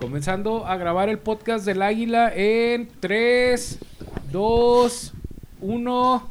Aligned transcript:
Comenzando 0.00 0.64
a 0.64 0.76
grabar 0.76 1.08
el 1.08 1.18
podcast 1.18 1.66
del 1.66 1.82
Águila 1.82 2.32
en 2.32 2.88
3, 3.00 3.80
2, 4.30 5.12
1. 5.60 6.30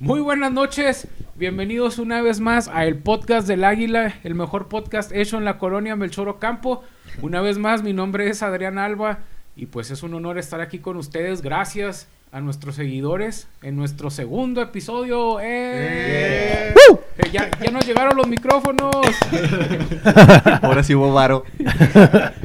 Muy 0.00 0.20
buenas 0.20 0.52
noches. 0.52 1.06
Bienvenidos 1.36 2.00
una 2.00 2.20
vez 2.22 2.40
más 2.40 2.66
a 2.66 2.84
el 2.84 2.98
podcast 2.98 3.46
del 3.46 3.62
Águila, 3.62 4.14
el 4.24 4.34
mejor 4.34 4.66
podcast 4.66 5.12
hecho 5.12 5.38
en 5.38 5.44
la 5.44 5.58
colonia 5.58 5.94
Melchoro 5.94 6.40
Campo. 6.40 6.82
Una 7.22 7.40
vez 7.40 7.56
más, 7.56 7.84
mi 7.84 7.92
nombre 7.92 8.28
es 8.28 8.42
Adrián 8.42 8.78
Alba 8.78 9.20
y 9.54 9.66
pues 9.66 9.92
es 9.92 10.02
un 10.02 10.14
honor 10.14 10.38
estar 10.38 10.60
aquí 10.60 10.80
con 10.80 10.96
ustedes. 10.96 11.40
Gracias 11.40 12.08
a 12.32 12.40
nuestros 12.40 12.76
seguidores 12.76 13.46
en 13.62 13.76
nuestro 13.76 14.10
segundo 14.10 14.62
episodio. 14.62 15.38
¡Eh! 15.40 16.72
Eh, 17.18 17.30
ya, 17.30 17.50
ya 17.62 17.70
nos 17.70 17.86
llegaron 17.86 18.16
los 18.16 18.26
micrófonos. 18.26 18.90
Ahora 20.62 20.82
sí 20.82 20.94
hubo 20.94 21.12
varo. 21.12 21.44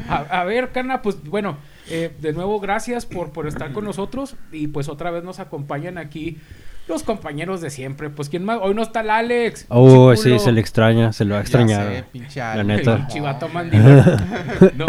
A, 0.09 0.41
a 0.41 0.43
ver, 0.43 0.73
Cana, 0.73 1.01
pues 1.01 1.23
bueno, 1.23 1.57
eh, 1.89 2.11
de 2.19 2.33
nuevo 2.33 2.59
gracias 2.59 3.05
por, 3.05 3.31
por 3.31 3.47
estar 3.47 3.71
con 3.71 3.85
nosotros 3.85 4.35
y 4.51 4.67
pues 4.67 4.89
otra 4.89 5.09
vez 5.09 5.23
nos 5.23 5.39
acompañan 5.39 5.97
aquí 5.97 6.37
los 6.89 7.03
compañeros 7.03 7.61
de 7.61 7.69
siempre. 7.69 8.09
Pues 8.09 8.27
quién 8.27 8.43
más, 8.43 8.59
hoy 8.61 8.73
no 8.73 8.81
está 8.81 8.99
el 8.99 9.09
Alex. 9.09 9.67
Oh, 9.69 10.13
Chiculo. 10.13 10.37
sí, 10.37 10.43
se 10.43 10.51
le 10.51 10.59
extraña, 10.59 11.13
se 11.13 11.23
lo 11.23 11.35
va 11.35 11.39
a 11.39 11.43
extrañar. 11.43 12.05
sé, 12.27 12.39
la 12.39 12.63
neta. 12.65 13.07
Chivato 13.07 13.47
mandilón. 13.47 14.03
No, 14.75 14.85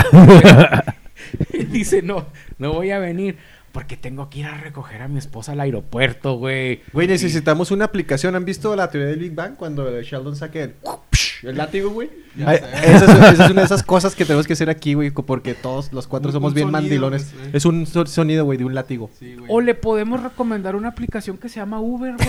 dice, 1.71 2.03
no, 2.03 2.27
no 2.59 2.73
voy 2.73 2.91
a 2.91 2.99
venir 2.99 3.37
porque 3.79 3.97
tengo 3.97 4.29
que 4.29 4.41
ir 4.41 4.47
a 4.47 4.55
recoger 4.57 5.03
a 5.03 5.07
mi 5.07 5.19
esposa 5.21 5.53
al 5.53 5.61
aeropuerto, 5.61 6.35
güey. 6.35 6.81
Güey, 6.93 7.07
necesitamos 7.07 7.71
una 7.71 7.85
aplicación. 7.85 8.35
¿Han 8.35 8.45
visto 8.45 8.75
la 8.75 8.91
teoría 8.91 9.11
del 9.11 9.21
Big 9.21 9.33
Bang? 9.37 9.55
Cuando 9.55 9.89
Sheldon 10.03 10.35
saque 10.35 10.63
el, 10.65 10.75
el 11.45 11.57
látigo, 11.57 11.91
güey. 11.91 12.11
Esa 12.37 13.33
es, 13.33 13.39
una 13.51 13.61
de 13.61 13.67
esas 13.67 13.85
cosas 13.85 14.17
que 14.17 14.25
tenemos 14.25 14.49
que 14.49 14.55
hacer 14.55 14.69
aquí, 14.69 14.95
güey. 14.95 15.11
Porque 15.13 15.55
todos 15.55 15.93
los 15.93 16.09
cuatro 16.09 16.31
Un- 16.31 16.33
somos 16.33 16.49
un 16.49 16.55
bien 16.57 16.65
sonido, 16.67 16.81
mandilones. 16.83 17.33
pues, 17.33 17.47
eh. 17.47 17.51
Es 17.53 17.65
un 17.67 17.87
so- 17.87 18.05
sonido, 18.07 18.45
güey, 18.47 18.59
de 18.59 18.65
un 18.65 18.75
látigo. 18.75 19.11
Sí. 19.17 19.37
O 19.47 19.61
le 19.61 19.77
podemos 19.77 20.25
recomendar 20.25 20.75
una 20.75 20.89
aplicación 20.89 21.39
que 21.39 21.49
se 21.49 21.61
llama 21.61 21.79
Uber, 21.81 22.15
güey. 22.17 22.29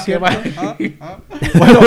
Sí. 0.00 0.16
Ah, 0.58 0.76
ah. 1.00 1.18
Bueno, 1.58 1.80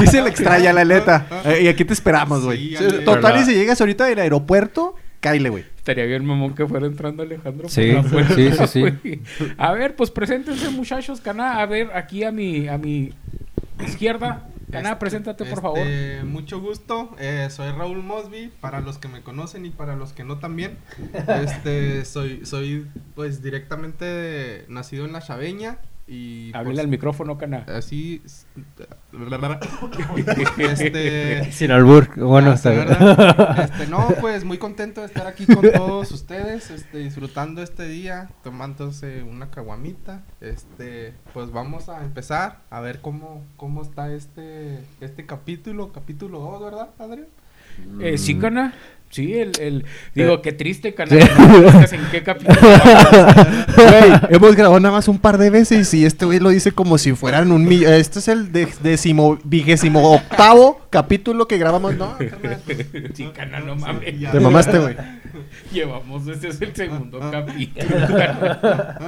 sí 0.00 0.06
se 0.08 0.20
le 0.20 0.28
extraña 0.28 0.74
la 0.74 0.84
neta. 0.84 1.26
Eh, 1.46 1.62
y 1.62 1.68
aquí 1.68 1.86
te 1.86 1.94
esperamos, 1.94 2.44
güey. 2.44 2.74
Total, 3.06 3.40
y 3.40 3.44
si 3.46 3.54
llegas 3.54 3.80
ahorita 3.80 4.04
del 4.04 4.18
aeropuerto, 4.18 4.94
cáile, 5.22 5.48
güey. 5.48 5.64
Estaría 5.78 6.04
bien, 6.04 6.24
mamón, 6.26 6.54
que 6.54 6.66
fuera 6.66 6.86
entrando 6.86 7.22
Alejandro. 7.22 7.62
por 7.62 7.70
Sí, 7.70 7.92
la 7.92 8.02
puerta, 8.02 8.34
sí, 8.34 8.50
sí, 8.66 8.84
sí. 9.02 9.22
A 9.56 9.72
ver, 9.72 9.96
pues 9.96 10.10
preséntense, 10.10 10.68
muchachos. 10.70 11.20
Cana, 11.22 11.60
a 11.60 11.66
ver, 11.66 11.90
aquí 11.94 12.22
a 12.24 12.30
mi, 12.32 12.68
a 12.68 12.76
mi 12.76 13.12
izquierda. 13.86 14.48
Cana, 14.70 14.90
Este- 14.90 15.00
preséntate, 15.00 15.44
por 15.44 15.48
este, 15.58 15.60
favor. 15.62 16.24
Mucho 16.24 16.60
gusto. 16.60 17.14
eh, 17.18 17.48
soy 17.50 17.70
Raúl 17.72 18.02
Mosby. 18.02 18.50
Para 18.60 18.80
los 18.80 18.98
que 18.98 19.08
me 19.08 19.20
conocen 19.22 19.66
y 19.66 19.70
para 19.70 19.96
los 19.96 20.12
que 20.12 20.24
no 20.24 20.38
también. 20.38 20.76
Este, 21.42 22.04
soy, 22.04 22.44
soy, 22.46 22.86
pues, 23.14 23.42
directamente 23.42 24.04
de- 24.04 24.64
nacido 24.68 25.04
en 25.04 25.12
la 25.12 25.20
Chaveña 25.20 25.78
y. 26.06 26.48
Háblale 26.54 26.74
pues, 26.74 26.78
al 26.80 26.88
micrófono, 26.88 27.38
Cana. 27.38 27.64
Así. 27.68 28.22
este. 30.58 31.52
Sin 31.52 31.70
albur, 31.70 32.08
bueno, 32.16 32.52
está. 32.52 32.72
Este, 33.62 33.86
no, 33.86 34.08
pues 34.20 34.44
muy 34.44 34.58
contento 34.58 35.00
de 35.00 35.06
estar 35.06 35.26
aquí 35.26 35.46
con 35.46 35.62
todos 35.72 36.10
ustedes, 36.12 36.70
este, 36.70 36.98
disfrutando 36.98 37.62
este 37.62 37.86
día, 37.86 38.30
tomándose 38.42 39.22
una 39.22 39.50
caguamita. 39.50 40.22
Este, 40.40 41.14
pues 41.32 41.50
vamos 41.52 41.88
a 41.88 42.02
empezar 42.04 42.60
a 42.70 42.80
ver 42.80 43.00
cómo, 43.00 43.44
cómo 43.56 43.82
está 43.82 44.12
este, 44.12 44.80
este 45.00 45.26
capítulo, 45.26 45.92
capítulo 45.92 46.40
2, 46.40 46.62
¿verdad, 46.62 46.88
Adrián? 46.98 47.26
Eh, 48.00 48.14
Mm. 48.14 48.18
sí, 48.18 48.38
Cana. 48.38 48.74
Sí, 49.12 49.34
el, 49.34 49.52
el... 49.60 49.84
Digo, 50.14 50.40
qué 50.40 50.52
triste, 50.52 50.94
Cana. 50.94 51.10
Sí. 51.86 51.96
en 51.96 52.00
qué 52.10 52.22
capítulo. 52.22 52.58
Güey, 53.76 54.12
hemos 54.30 54.56
grabado 54.56 54.80
nada 54.80 54.94
más 54.94 55.08
un 55.08 55.18
par 55.18 55.36
de 55.38 55.50
veces 55.50 55.92
y 55.94 56.04
este 56.06 56.24
güey 56.24 56.38
lo 56.38 56.48
dice 56.50 56.72
como 56.72 56.96
si 56.98 57.12
fueran 57.12 57.52
un 57.52 57.64
millón. 57.64 57.92
Este 57.92 58.18
es 58.20 58.28
el 58.28 58.52
de- 58.52 58.68
décimo, 58.82 59.38
vigésimo 59.44 60.14
octavo 60.14 60.80
capítulo 60.90 61.46
que 61.46 61.58
grabamos, 61.58 61.94
¿no? 61.96 62.16
Sí, 63.14 63.28
Cana, 63.34 63.60
no 63.60 63.76
mames. 63.76 64.30
Te 64.30 64.40
mamaste, 64.40 64.78
güey. 64.78 64.96
Llevamos, 65.72 66.26
este 66.28 66.48
es 66.48 66.60
el 66.62 66.74
segundo 66.74 67.18
capítulo. 67.30 67.86
Cana. 68.08 68.98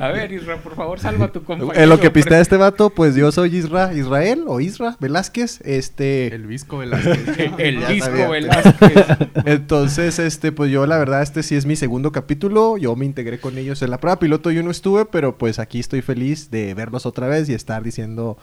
A 0.00 0.08
ver, 0.08 0.32
Isra, 0.32 0.56
por 0.58 0.74
favor, 0.76 0.98
salva 1.00 1.26
a 1.26 1.32
tu 1.32 1.42
compañero. 1.44 1.80
En 1.80 1.88
lo 1.88 1.98
que 2.00 2.10
pistea 2.10 2.40
este 2.40 2.56
vato, 2.56 2.90
pues 2.90 3.14
yo 3.14 3.30
soy 3.32 3.56
Isra, 3.56 3.92
Israel 3.94 4.44
o 4.46 4.60
Isra 4.60 4.96
Velázquez. 5.00 5.60
Este. 5.64 6.34
El 6.34 6.46
Visco 6.46 6.78
Velázquez. 6.78 7.18
El, 7.58 7.82
sabía. 8.02 8.28
Velázquez. 8.28 9.06
Entonces, 9.44 10.18
este, 10.18 10.52
pues 10.52 10.70
yo 10.70 10.86
la 10.86 10.98
verdad, 10.98 11.22
este 11.22 11.42
sí 11.42 11.56
es 11.56 11.66
mi 11.66 11.76
segundo 11.76 12.12
capítulo. 12.12 12.76
Yo 12.78 12.94
me 12.96 13.04
integré 13.06 13.38
con 13.38 13.58
ellos 13.58 13.82
en 13.82 13.90
la 13.90 13.98
prueba 14.00 14.18
piloto, 14.18 14.50
yo 14.50 14.62
no 14.62 14.70
estuve, 14.70 15.04
pero 15.06 15.38
pues 15.38 15.58
aquí 15.58 15.78
estoy 15.80 16.02
feliz 16.02 16.50
de 16.50 16.74
verlos 16.74 17.06
otra 17.06 17.26
vez 17.28 17.48
y 17.48 17.54
estar 17.54 17.82
diciendo 17.82 18.38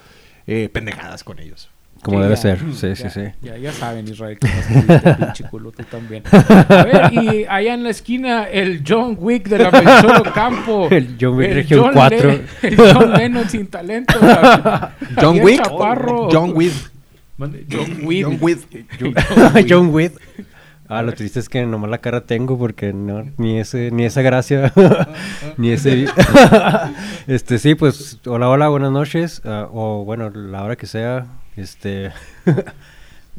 eh, 0.48 0.70
pendejadas 0.72 1.24
con 1.24 1.40
ellos. 1.40 1.70
Como 2.03 2.18
Sí, 2.20 2.24
debe 2.24 2.36
ya, 2.36 2.42
ser, 2.42 2.59
sí, 2.59 2.88
ya, 2.90 2.96
sí, 2.96 3.09
sí. 3.09 3.22
Ya, 3.42 3.58
ya 3.58 3.72
saben, 3.72 4.08
Israel, 4.08 4.38
que 4.38 4.48
no 4.48 5.18
pinche 5.26 5.44
culo, 5.50 5.72
tú 5.72 5.84
también. 5.86 6.22
A 6.31 6.84
ver, 6.84 7.14
y 7.14 7.46
allá 7.50 7.74
en 7.74 7.84
la 7.84 7.90
esquina, 7.90 8.44
el 8.44 8.84
John 8.88 9.18
Wick 9.20 9.47
de 9.47 9.58
la 9.58 9.72
Melchoro 9.72 10.32
Campo. 10.32 10.88
El 10.92 11.16
John 11.20 11.36
Wick 11.38 11.47
El 11.50 11.56
Región 11.56 11.82
John 11.86 11.94
4. 11.94 12.30
Le- 12.32 12.42
el 12.62 12.76
John 12.94 13.14
Lennon 13.14 13.50
sin 13.50 13.68
talento. 13.68 14.14
John 15.20 15.40
Wick. 15.40 15.64
Chaparro. 15.64 16.28
John 16.32 16.52
Wick. 16.53 16.74
Mande- 17.38 17.66
John 17.72 18.06
Wick. 18.06 18.24
John 18.26 18.38
Wick. 18.42 19.68
John 19.68 19.88
Wick. 19.92 20.14
Ah, 20.88 21.01
lo 21.01 21.13
triste 21.13 21.40
es 21.40 21.50
que 21.50 21.66
nomás 21.66 21.90
la 21.90 21.97
cara 21.97 22.25
tengo 22.25 22.57
porque 22.59 22.94
no, 22.94 23.23
ni 23.38 23.59
ese, 23.59 23.90
ni 23.91 24.06
esa 24.06 24.22
gracia, 24.22 24.72
ni 25.57 25.72
ese... 25.72 26.06
este, 27.28 27.57
sí, 27.57 27.73
pues, 27.73 28.19
hola, 28.25 28.50
hola, 28.50 28.68
buenas 28.68 28.91
noches, 28.91 29.41
ah, 29.46 29.68
o 29.72 30.06
bueno, 30.06 30.29
la 30.29 30.63
hora 30.63 30.75
que 30.75 30.85
sea, 30.85 31.25
este... 31.56 32.12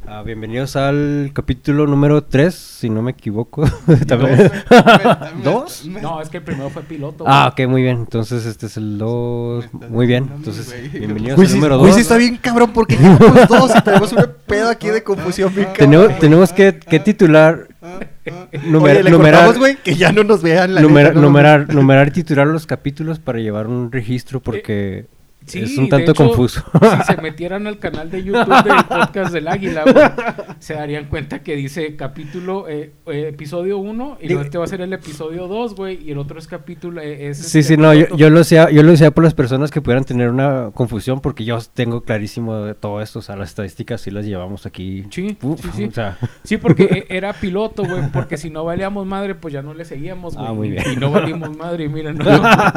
ah, 0.06 0.22
bienvenidos 0.22 0.76
al 0.76 1.30
capítulo 1.32 1.86
número 1.86 2.22
3, 2.22 2.54
si 2.54 2.90
no 2.90 3.02
me 3.02 3.12
equivoco. 3.12 3.64
También- 4.06 4.50
¿Dos? 5.44 5.86
No, 5.86 6.20
es 6.20 6.28
que 6.28 6.38
el 6.38 6.42
primero 6.42 6.70
fue 6.70 6.82
piloto. 6.82 7.24
Ah, 7.26 7.48
ok, 7.52 7.68
muy 7.68 7.82
bien. 7.82 7.96
Entonces 7.98 8.46
este 8.46 8.66
es 8.66 8.76
el 8.76 8.98
2. 8.98 9.64
Me 9.64 9.66
estás 9.78 9.90
Muy 9.90 10.06
bien. 10.06 10.30
Entonces, 10.36 10.92
bienvenidos 10.92 11.38
al 11.40 11.54
número 11.54 11.78
güey, 11.78 11.90
2. 11.90 11.96
sí 11.96 12.02
está 12.02 12.16
bien 12.16 12.36
cabrón 12.36 12.72
porque 12.72 12.96
llevamos 12.96 13.48
dos 13.48 13.72
y 13.76 13.80
tenemos 13.82 14.12
un 14.12 14.26
pedo 14.46 14.70
aquí 14.70 14.88
de 14.88 15.02
confusión 15.02 15.54
bien 15.54 15.68
cabrón. 15.68 15.90
Tenemos, 15.90 16.18
tenemos 16.18 16.52
que, 16.52 16.78
que 16.78 17.00
titular, 17.00 17.68
numer- 18.52 18.82
Oye, 18.96 19.02
le 19.04 19.10
numerar, 19.10 19.56
güey, 19.58 19.76
que 19.76 19.94
ya 19.96 20.12
no 20.12 20.24
nos 20.24 20.42
vean 20.42 20.74
la 20.74 20.82
neta, 20.82 21.12
no, 21.12 21.20
numerar, 21.20 21.74
numerar 21.74 22.08
y 22.08 22.10
titular 22.12 22.46
los 22.46 22.66
capítulos 22.66 23.18
para 23.18 23.38
llevar 23.38 23.66
un 23.66 23.90
registro 23.92 24.40
porque 24.40 25.06
Sí, 25.46 25.60
es 25.60 25.78
un 25.78 25.84
de 25.84 25.90
tanto 25.90 26.10
hecho, 26.12 26.26
confuso. 26.26 26.64
Si 27.06 27.14
se 27.14 27.22
metieran 27.22 27.66
al 27.66 27.78
canal 27.78 28.10
de 28.10 28.22
YouTube 28.24 28.64
del 28.64 28.84
podcast 28.88 29.32
del 29.32 29.46
Águila, 29.48 29.84
güey, 29.84 30.06
se 30.58 30.74
darían 30.74 31.06
cuenta 31.06 31.42
que 31.42 31.54
dice 31.56 31.94
capítulo, 31.96 32.68
eh, 32.68 32.92
eh, 33.06 33.28
episodio 33.28 33.78
1, 33.78 34.18
y 34.20 34.26
luego 34.28 34.42
este 34.42 34.58
va 34.58 34.64
a 34.64 34.66
ser 34.68 34.80
el 34.80 34.92
episodio 34.92 35.46
2, 35.46 35.74
güey, 35.76 36.02
y 36.02 36.10
el 36.10 36.18
otro 36.18 36.38
es 36.38 36.46
capítulo. 36.48 37.00
eh, 37.00 37.28
es 37.28 37.38
Sí, 37.38 37.60
este, 37.60 37.74
sí, 37.74 37.80
no, 37.80 37.94
yo, 37.94 38.06
yo 38.16 38.28
lo 38.30 38.38
decía, 38.38 38.70
yo 38.70 38.82
lo 38.82 38.90
decía 38.90 39.10
por 39.12 39.22
las 39.24 39.34
personas 39.34 39.70
que 39.70 39.80
pudieran 39.80 40.04
tener 40.04 40.30
una 40.30 40.70
confusión 40.74 41.20
porque 41.20 41.44
yo 41.44 41.58
tengo 41.74 42.02
clarísimo 42.02 42.56
de 42.64 42.74
todo 42.74 43.00
esto, 43.00 43.20
o 43.20 43.22
sea, 43.22 43.36
las 43.36 43.50
estadísticas 43.50 44.00
sí 44.00 44.10
las 44.10 44.26
llevamos 44.26 44.66
aquí. 44.66 45.04
Sí, 45.10 45.36
Uf, 45.42 45.60
sí, 45.60 45.68
sí. 45.76 45.84
O 45.88 45.92
sea, 45.92 46.18
Sí, 46.42 46.56
porque 46.56 47.06
era 47.08 47.32
piloto, 47.32 47.84
güey, 47.84 48.02
porque 48.12 48.36
si 48.36 48.50
no 48.50 48.64
valíamos 48.64 49.06
madre, 49.06 49.34
pues 49.34 49.54
ya 49.54 49.62
no 49.62 49.74
le 49.74 49.84
seguíamos, 49.84 50.34
güey. 50.34 50.46
Ah, 50.48 50.52
muy 50.52 50.70
bien. 50.70 50.84
Y 50.92 50.96
no 50.96 51.10
valimos 51.10 51.56
madre, 51.56 51.84
y 51.84 51.88
miren. 51.88 52.16
no. 52.18 52.26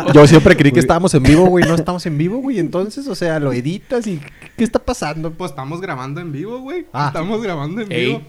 Yo 0.13 0.27
siempre 0.27 0.55
creí 0.55 0.71
que 0.71 0.79
estábamos 0.79 1.13
en 1.15 1.23
vivo, 1.23 1.45
güey. 1.47 1.65
No 1.65 1.75
estamos 1.75 2.05
en 2.05 2.17
vivo, 2.17 2.37
güey. 2.37 2.58
Entonces, 2.59 3.07
o 3.07 3.15
sea, 3.15 3.39
lo 3.39 3.53
editas 3.53 4.05
y 4.07 4.19
¿qué 4.57 4.63
está 4.63 4.79
pasando? 4.79 5.31
Pues 5.31 5.51
estamos 5.51 5.81
grabando 5.81 6.21
en 6.21 6.31
vivo, 6.31 6.59
güey. 6.59 6.85
Ah. 6.93 7.07
Estamos 7.07 7.41
grabando 7.41 7.81
en 7.81 7.91
Ey, 7.91 8.05
vivo. 8.05 8.21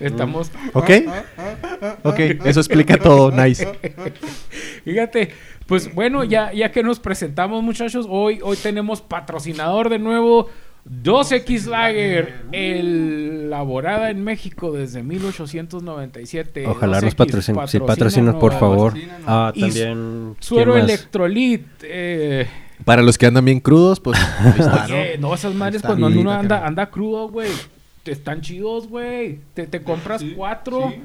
estamos... 0.00 0.50
¿Ok? 0.74 0.90
Ah, 1.06 1.22
ah, 1.82 1.96
Ok, 2.02 2.18
eso 2.44 2.60
explica 2.60 2.96
todo. 2.98 3.30
Nice. 3.30 3.66
Fíjate, 4.84 5.30
pues 5.66 5.94
bueno, 5.94 6.24
ya, 6.24 6.52
ya 6.52 6.72
que 6.72 6.82
nos 6.82 7.00
presentamos, 7.00 7.62
muchachos, 7.62 8.06
hoy, 8.08 8.40
hoy 8.42 8.56
tenemos 8.56 9.00
patrocinador 9.00 9.88
de 9.88 9.98
nuevo. 9.98 10.48
2X 10.88 11.66
Lager, 11.66 12.44
elaborada 12.52 14.08
en 14.10 14.24
México 14.24 14.72
desde 14.72 15.02
1897. 15.02 16.66
ojalá 16.66 16.98
2X, 16.98 17.04
nos 17.04 17.14
patrocinen, 17.14 17.68
sí, 17.68 17.80
patrocinen 17.80 18.38
por 18.38 18.58
favor. 18.58 18.94
Ah, 19.26 19.52
Y 19.54 19.60
también. 19.60 20.36
Suero. 20.40 20.78
Electrolit. 20.78 21.66
Eh, 21.82 22.46
Para 22.84 23.02
los 23.02 23.18
que 23.18 23.26
andan 23.26 23.44
bien 23.44 23.60
crudos, 23.60 24.00
pues 24.00 24.18
está, 24.58 24.86
¿no? 24.88 24.94
oye, 24.94 25.18
no, 25.18 25.34
esas 25.34 25.54
madres 25.54 25.76
está 25.76 25.88
cuando 25.88 26.08
bien, 26.08 26.20
uno 26.20 26.32
anda, 26.32 26.66
anda 26.66 26.90
crudo, 26.90 27.28
güey. 27.28 27.50
te- 28.02 28.12
Están 28.12 28.40
chidos, 28.40 28.88
güey. 28.88 29.40
Te, 29.54 29.66
te 29.66 29.82
compras 29.82 30.20
Sí, 30.20 30.32
cuatro 30.36 30.90
sí. 30.90 31.02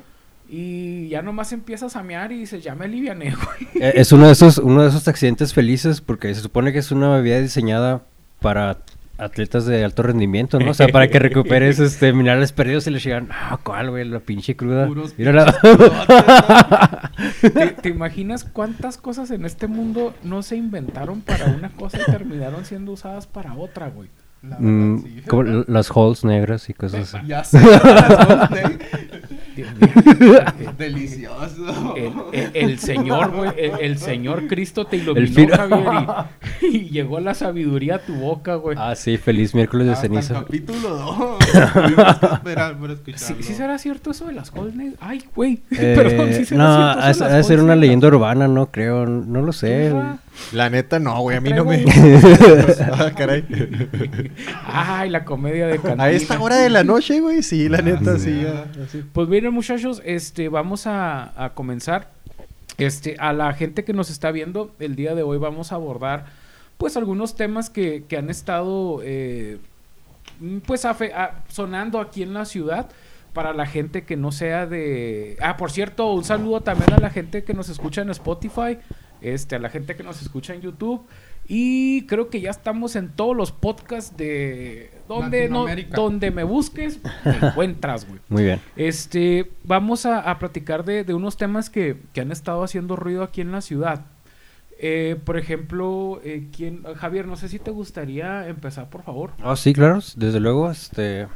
y 0.49 1.07
ya 1.09 1.21
nomás 1.21 1.51
empiezas 1.51 1.95
a 1.95 2.03
mear 2.03 2.31
y 2.31 2.37
dices, 2.39 2.63
ya 2.63 2.75
me 2.75 2.85
aliviané, 2.85 3.33
güey. 3.35 3.83
Eh, 3.83 3.93
Es 3.95 4.11
uno 4.11 4.27
de 4.27 4.33
esos, 4.33 4.57
uno 4.59 4.83
de 4.83 4.89
esos 4.89 5.07
accidentes 5.07 5.53
felices 5.53 5.99
porque 6.01 6.33
se 6.35 6.41
supone 6.41 6.71
que 6.71 6.79
es 6.79 6.91
una 6.91 7.09
bebida 7.15 7.39
diseñada 7.41 8.01
para 8.39 8.77
atletas 9.17 9.65
de 9.65 9.83
alto 9.83 10.03
rendimiento, 10.03 10.59
¿no? 10.59 10.71
O 10.71 10.73
sea, 10.73 10.87
para 10.87 11.07
que 11.07 11.19
recuperes 11.19 11.79
este 11.79 12.13
minerales 12.13 12.51
perdidos 12.51 12.87
y 12.87 12.91
les 12.91 13.03
llegan, 13.03 13.29
ah, 13.31 13.59
¿cuál, 13.63 13.89
güey? 13.91 14.05
La 14.07 14.19
pinche 14.19 14.55
cruda. 14.55 14.87
Puros 14.87 15.17
Mírala. 15.17 15.53
¿Te, 17.41 17.67
te 17.81 17.89
imaginas 17.89 18.43
cuántas 18.43 18.97
cosas 18.97 19.31
en 19.31 19.45
este 19.45 19.67
mundo 19.67 20.13
no 20.23 20.41
se 20.43 20.55
inventaron 20.55 21.21
para 21.21 21.45
una 21.45 21.69
cosa 21.69 21.99
y 22.05 22.11
terminaron 22.11 22.65
siendo 22.65 22.91
usadas 22.93 23.27
para 23.27 23.53
otra, 23.53 23.89
güey? 23.89 24.09
La 24.41 24.57
verdad, 24.57 24.59
Mm, 24.61 25.03
sí. 25.03 25.21
como 25.27 25.43
las 25.67 25.89
halls 25.95 26.25
negras 26.25 26.69
y 26.69 26.73
cosas 26.73 27.13
así. 27.15 27.27
Ya 27.27 27.43
sé. 27.45 27.59
las 27.61 28.51
mío. 28.51 28.59
Delicioso. 30.77 31.95
El, 31.95 32.13
el- 32.31 32.51
el 32.53 32.79
Señor, 32.79 33.31
güey, 33.31 33.51
el, 33.57 33.71
el 33.79 33.97
Señor 33.97 34.47
Cristo 34.47 34.85
te 34.85 34.97
El 34.97 35.03
iluminó, 35.03 35.33
fin- 35.33 35.49
Javier, 35.49 36.25
y, 36.61 36.65
y 36.67 36.89
llegó 36.89 37.19
la 37.19 37.33
sabiduría 37.33 37.95
a 37.95 37.99
tu 37.99 38.13
boca, 38.13 38.55
güey. 38.55 38.77
Ah, 38.79 38.95
sí, 38.95 39.17
feliz 39.17 39.53
miércoles 39.53 39.87
de 39.87 39.93
Hasta 39.93 40.05
el 40.07 40.11
ceniza. 40.13 40.33
capítulo 40.35 40.89
2. 40.89 41.37
Tuvimos 41.73 42.17
que 42.19 42.25
esperar 42.33 42.77
por 42.77 42.97
¿Sí, 43.15 43.35
sí 43.41 43.53
será 43.53 43.77
cierto 43.77 44.11
eso 44.11 44.25
de 44.25 44.33
las 44.33 44.51
Golden? 44.51 44.95
Ay, 44.99 45.23
güey. 45.35 45.59
Eh, 45.71 45.93
Perdón, 45.95 46.33
sí 46.33 46.45
será 46.45 46.63
no, 46.63 46.93
cierto 46.93 47.09
eso 47.09 47.25
ha 47.25 47.29
de 47.37 47.43
ser 47.43 47.59
una 47.59 47.75
leyenda 47.75 48.07
urbana, 48.07 48.47
no 48.47 48.67
creo, 48.71 49.05
no 49.05 49.41
lo 49.41 49.51
sé. 49.53 49.89
Churra. 49.91 50.17
La 50.51 50.69
neta, 50.69 50.99
no, 50.99 51.19
güey. 51.21 51.37
A 51.37 51.41
mí 51.41 51.51
no 51.53 51.63
me. 51.65 51.83
Ah, 52.91 53.11
caray. 53.15 53.45
Ay, 54.65 55.09
la 55.09 55.23
comedia 55.25 55.67
de 55.67 55.79
cantina. 55.79 56.03
A 56.05 56.11
esta 56.11 56.39
hora 56.39 56.57
de 56.57 56.69
la 56.69 56.83
noche, 56.83 57.19
güey. 57.19 57.43
Sí, 57.43 57.69
la 57.69 57.79
Ah, 57.79 57.81
neta, 57.81 58.17
sí, 58.19 58.41
ya, 58.43 58.65
así. 58.83 59.03
Pues 59.13 59.27
bien, 59.29 59.51
muchachos, 59.53 60.01
este, 60.05 60.49
vamos 60.49 60.87
a, 60.87 61.43
a 61.43 61.53
comenzar. 61.53 62.11
Este, 62.77 63.15
a 63.19 63.33
la 63.33 63.53
gente 63.53 63.83
que 63.83 63.93
nos 63.93 64.09
está 64.09 64.31
viendo, 64.31 64.71
el 64.79 64.95
día 64.95 65.13
de 65.15 65.21
hoy 65.23 65.37
vamos 65.37 65.71
a 65.71 65.75
abordar, 65.75 66.25
pues, 66.77 66.97
algunos 66.97 67.35
temas 67.35 67.69
que, 67.69 68.03
que 68.07 68.17
han 68.17 68.29
estado, 68.31 69.01
eh, 69.03 69.59
pues, 70.65 70.83
a- 70.85 71.43
sonando 71.49 71.99
aquí 71.99 72.23
en 72.23 72.33
la 72.33 72.45
ciudad. 72.45 72.87
Para 73.33 73.51
la 73.53 73.65
gente 73.65 74.03
que 74.03 74.15
no 74.15 74.31
sea 74.31 74.67
de... 74.67 75.37
Ah, 75.41 75.57
por 75.57 75.71
cierto, 75.71 76.11
un 76.13 76.23
saludo 76.23 76.61
también 76.61 76.93
a 76.93 76.99
la 76.99 77.09
gente 77.09 77.43
que 77.43 77.55
nos 77.55 77.67
escucha 77.67 78.03
en 78.03 78.11
Spotify, 78.11 78.77
este, 79.23 79.55
a 79.55 79.59
la 79.59 79.69
gente 79.69 79.95
que 79.95 80.03
nos 80.03 80.21
escucha 80.21 80.53
en 80.53 80.61
YouTube. 80.61 81.01
Y 81.47 82.05
creo 82.05 82.29
que 82.29 82.39
ya 82.39 82.51
estamos 82.51 82.95
en 82.95 83.09
todos 83.09 83.35
los 83.35 83.51
podcasts 83.51 84.15
de... 84.15 84.91
Donde, 85.09 85.49
no, 85.49 85.65
donde 85.93 86.31
me 86.31 86.43
busques, 86.45 86.99
me 87.25 87.47
encuentras, 87.49 88.07
güey. 88.07 88.19
Muy 88.29 88.43
bien. 88.43 88.61
Este, 88.77 89.51
vamos 89.65 90.05
a, 90.05 90.19
a 90.19 90.39
platicar 90.39 90.85
de, 90.85 91.03
de 91.03 91.13
unos 91.13 91.35
temas 91.35 91.69
que, 91.69 91.97
que 92.13 92.21
han 92.21 92.31
estado 92.31 92.63
haciendo 92.63 92.95
ruido 92.95 93.23
aquí 93.23 93.41
en 93.41 93.51
la 93.51 93.59
ciudad. 93.59 94.05
Eh, 94.79 95.17
por 95.25 95.37
ejemplo, 95.37 96.21
eh, 96.23 96.47
¿quién- 96.55 96.83
Javier, 96.95 97.27
no 97.27 97.35
sé 97.35 97.49
si 97.49 97.59
te 97.59 97.71
gustaría 97.71 98.47
empezar, 98.47 98.89
por 98.89 99.03
favor. 99.03 99.31
Ah, 99.43 99.55
sí, 99.57 99.73
claro, 99.73 99.99
desde 100.15 100.39
luego, 100.39 100.71
este, 100.71 101.27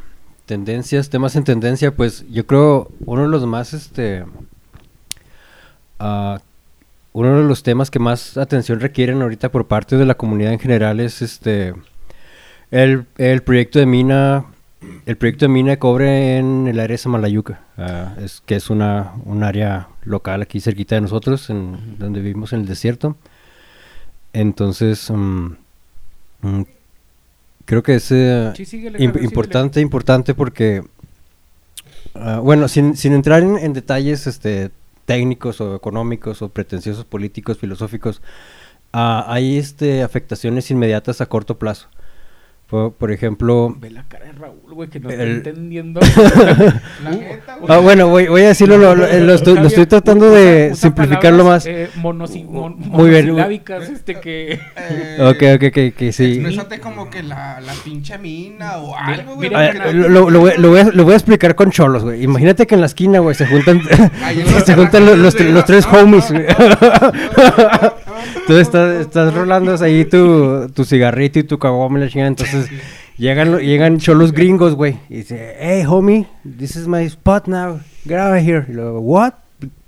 tendencias, 0.45 1.09
temas 1.09 1.35
en 1.35 1.43
tendencia, 1.43 1.93
pues 1.93 2.25
yo 2.29 2.45
creo 2.47 2.89
uno 3.05 3.23
de 3.23 3.27
los 3.29 3.45
más, 3.45 3.73
este, 3.73 4.23
ah, 5.99 6.39
uno 7.17 7.41
de 7.41 7.47
los 7.47 7.63
temas 7.63 7.89
que 7.89 7.97
más 7.97 8.37
atención 8.37 8.79
requieren 8.79 9.23
ahorita 9.23 9.49
por 9.49 9.65
parte 9.65 9.97
de 9.97 10.05
la 10.05 10.13
comunidad 10.13 10.53
en 10.53 10.59
general 10.59 10.99
es, 10.99 11.23
este, 11.23 11.73
el, 12.69 13.05
el 13.17 13.41
proyecto 13.41 13.79
de 13.79 13.87
mina, 13.87 14.45
el 15.07 15.17
proyecto 15.17 15.45
de 15.45 15.49
mina 15.49 15.71
de 15.71 15.79
cobre 15.79 16.37
en 16.37 16.67
el 16.67 16.79
área 16.79 16.93
de 16.93 16.99
Samalayuca, 16.99 17.61
ah, 17.75 18.13
es 18.23 18.43
que 18.45 18.55
es 18.55 18.69
una, 18.69 19.13
un 19.25 19.41
área 19.41 19.87
local 20.03 20.43
aquí 20.43 20.61
cerquita 20.61 20.93
de 20.93 21.01
nosotros, 21.01 21.49
en 21.49 21.97
donde 21.97 22.21
vivimos 22.21 22.53
en 22.53 22.59
el 22.59 22.67
desierto. 22.67 23.15
Entonces, 24.33 25.09
mm, 25.09 25.47
mm, 26.41 26.61
creo 27.65 27.81
que 27.81 27.95
es 27.95 28.11
eh, 28.11 28.51
Sí, 28.55 28.65
síguele, 28.65 29.03
importante, 29.03 29.81
importante 29.81 30.35
porque, 30.35 30.83
ah, 32.13 32.41
bueno, 32.43 32.67
sin, 32.67 32.95
sin 32.95 33.13
entrar 33.13 33.41
en, 33.41 33.57
en 33.57 33.73
detalles 33.73 34.27
este, 34.27 34.69
técnicos 35.07 35.61
o 35.61 35.73
económicos 35.73 36.41
o 36.43 36.49
pretenciosos 36.49 37.05
políticos, 37.05 37.57
filosóficos, 37.57 38.21
ah, 38.91 39.25
hay 39.27 39.57
este, 39.57 40.03
afectaciones 40.03 40.69
inmediatas 40.69 41.21
a 41.21 41.25
corto 41.25 41.57
plazo. 41.57 41.87
Por, 42.69 42.91
por 42.91 43.11
ejemplo, 43.13 43.73
Ve 43.79 43.89
la 43.91 44.03
cara 44.09 44.25
de 44.25 44.33
Raúl, 44.33 44.73
güey, 44.73 44.89
que 44.89 44.99
no 44.99 45.09
El- 45.09 45.37
está 45.37 45.49
entendiendo. 45.51 46.01
La 47.01 47.11
neta, 47.11 47.55
güey. 47.55 47.65
ah, 47.71 47.77
bueno, 47.77 48.09
voy, 48.09 48.27
voy 48.27 48.41
a 48.41 48.47
decirlo, 48.49 48.77
lo, 48.77 48.93
lo- 48.93 49.07
lo 49.07 49.33
estoy, 49.33 49.53
lo 49.55 49.61
estoy 49.67 49.85
Javier, 49.85 49.87
tratando 49.87 50.29
de 50.31 50.69
usa 50.73 50.81
simplificarlo 50.81 51.43
palabras, 51.45 51.65
más. 51.65 51.65
eh, 51.65 51.89
monosi- 51.95 52.43
mon- 52.45 52.77
Muy 52.77 53.09
bien. 53.09 53.27
monosilábicas, 53.27 53.89
este 53.89 54.19
que... 54.19 54.59
Eh, 54.75 55.17
Ok, 55.21 55.43
ok, 55.55 55.63
ok, 55.69 55.95
que 55.95 56.11
sí. 56.11 56.33
Exprésate 56.33 56.79
como 56.81 57.09
que 57.09 57.23
la, 57.23 57.61
la 57.61 57.73
pinche 57.85 58.17
mina 58.17 58.77
o 58.79 58.97
algo, 58.97 59.35
güey. 59.35 59.49
lo, 59.49 60.25
voy, 60.41 60.51
lo 60.57 60.69
voy 60.69 60.79
a, 60.81 60.83
lo 60.91 61.03
voy 61.05 61.13
a 61.13 61.15
explicar 61.15 61.55
con 61.55 61.71
cholos, 61.71 62.03
güey. 62.03 62.21
Imagínate 62.21 62.67
que 62.67 62.75
en 62.75 62.81
la 62.81 62.87
esquina, 62.87 63.19
güey, 63.19 63.33
se 63.33 63.47
juntan, 63.47 63.81
se 64.65 64.75
juntan 64.75 65.05
los, 65.05 65.17
los, 65.17 65.39
los 65.39 65.63
tres 65.65 65.87
ah, 65.89 65.99
homies, 66.01 66.25
ah, 66.31 66.33
güey. 66.33 66.45
Tú 68.45 68.53
estás, 68.57 69.01
estás 69.01 69.33
rolando 69.33 69.75
ahí 69.83 70.05
tu, 70.05 70.69
tu 70.69 70.85
cigarrito 70.85 71.39
y 71.39 71.43
tu 71.43 71.59
caguama 71.59 71.99
la 71.99 72.07
chingada, 72.07 72.29
entonces 72.29 72.69
llegan, 73.17 73.57
llegan 73.59 73.97
cholos 73.99 74.31
gringos, 74.31 74.75
güey, 74.75 74.99
y 75.09 75.17
dice, 75.17 75.55
hey, 75.59 75.83
homie, 75.87 76.27
this 76.57 76.75
is 76.75 76.87
my 76.87 77.03
spot 77.05 77.47
now, 77.47 77.79
of 78.09 78.41
here. 78.41 78.65
Y 78.69 78.73
luego, 78.73 78.99
what? 78.99 79.33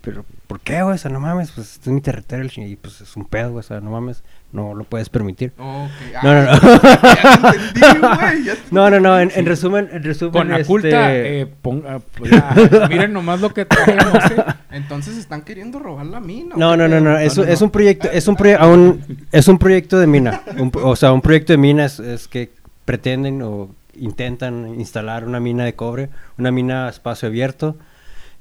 Pero, 0.01 0.25
¿por 0.50 0.60
qué, 0.62 0.81
güey? 0.81 0.96
O 0.96 0.98
sea, 0.98 1.12
no 1.12 1.19
mames, 1.19 1.51
pues 1.51 1.74
este 1.74 1.90
es 1.92 1.94
mi 1.94 2.01
territorio, 2.01 2.50
y 2.57 2.75
pues 2.75 3.01
es 3.01 3.16
un 3.16 3.24
pedo, 3.25 3.51
güey, 3.51 3.60
o 3.60 3.63
sea, 3.63 3.80
no 3.81 3.92
mames, 3.92 4.24
no 4.51 4.74
lo 4.74 4.84
puedes 4.84 5.07
permitir. 5.07 5.54
Ok. 5.60 5.90
No, 6.24 6.34
no, 6.34 6.44
no. 6.44 6.51
Ya 6.60 7.51
te 7.51 7.57
entendí, 7.57 8.00
güey. 8.00 8.44
ya 8.46 8.54
te 8.56 8.60
No, 8.72 8.90
no, 8.90 9.00
no, 9.00 9.19
en, 9.19 9.31
en 9.36 9.46
resumen, 9.46 9.88
en 9.92 10.04
resumen, 10.04 10.31
Con 10.34 10.50
la 10.50 10.56
este, 10.56 10.68
culta, 10.68 11.16
eh, 11.16 11.46
ponga, 11.62 12.00
pues, 12.18 12.31
ya, 12.31 12.56
miren 12.90 13.13
nomás 13.13 13.40
lo 13.42 13.54
que 13.54 13.66
traemos, 13.66 14.16
eh. 14.31 14.44
Entonces 14.72 15.18
están 15.18 15.44
queriendo 15.44 15.78
robar 15.78 16.07
la 16.07 16.19
mina. 16.19 16.56
¿o 16.56 16.57
No, 16.57 16.75
no, 16.75 16.88
no, 16.88 17.00
no, 17.00 17.18
es, 17.19 17.38
no, 17.38 17.44
es 17.44 17.62
no. 17.62 17.66
un 17.68 17.72
proyecto, 17.72 18.10
es 18.12 18.28
un, 18.28 18.36
proye- 18.36 18.57
a 18.60 18.66
un- 18.68 19.28
es 19.31 19.48
un 19.48 19.60
proyecto 19.60 20.00
de 20.00 20.07
mina, 20.07 20.42
un 20.57 20.72
o 20.84 20.96
sea, 20.96 21.13
un 21.13 21.22
proyecto 21.22 21.54
de 21.54 21.57
mina 21.57 21.86
es, 21.86 22.00
es 22.00 22.28
que 22.28 22.51
pretenden 22.86 23.44
o 23.44 23.69
intentan 23.96 24.80
instalar 24.80 25.25
una 25.25 25.40
mina 25.40 25.63
de 25.63 25.74
cobre, 25.75 26.10
una 26.40 26.51
mina 26.51 26.88
a 26.88 26.90
espacio 26.90 27.28
abierto, 27.28 27.75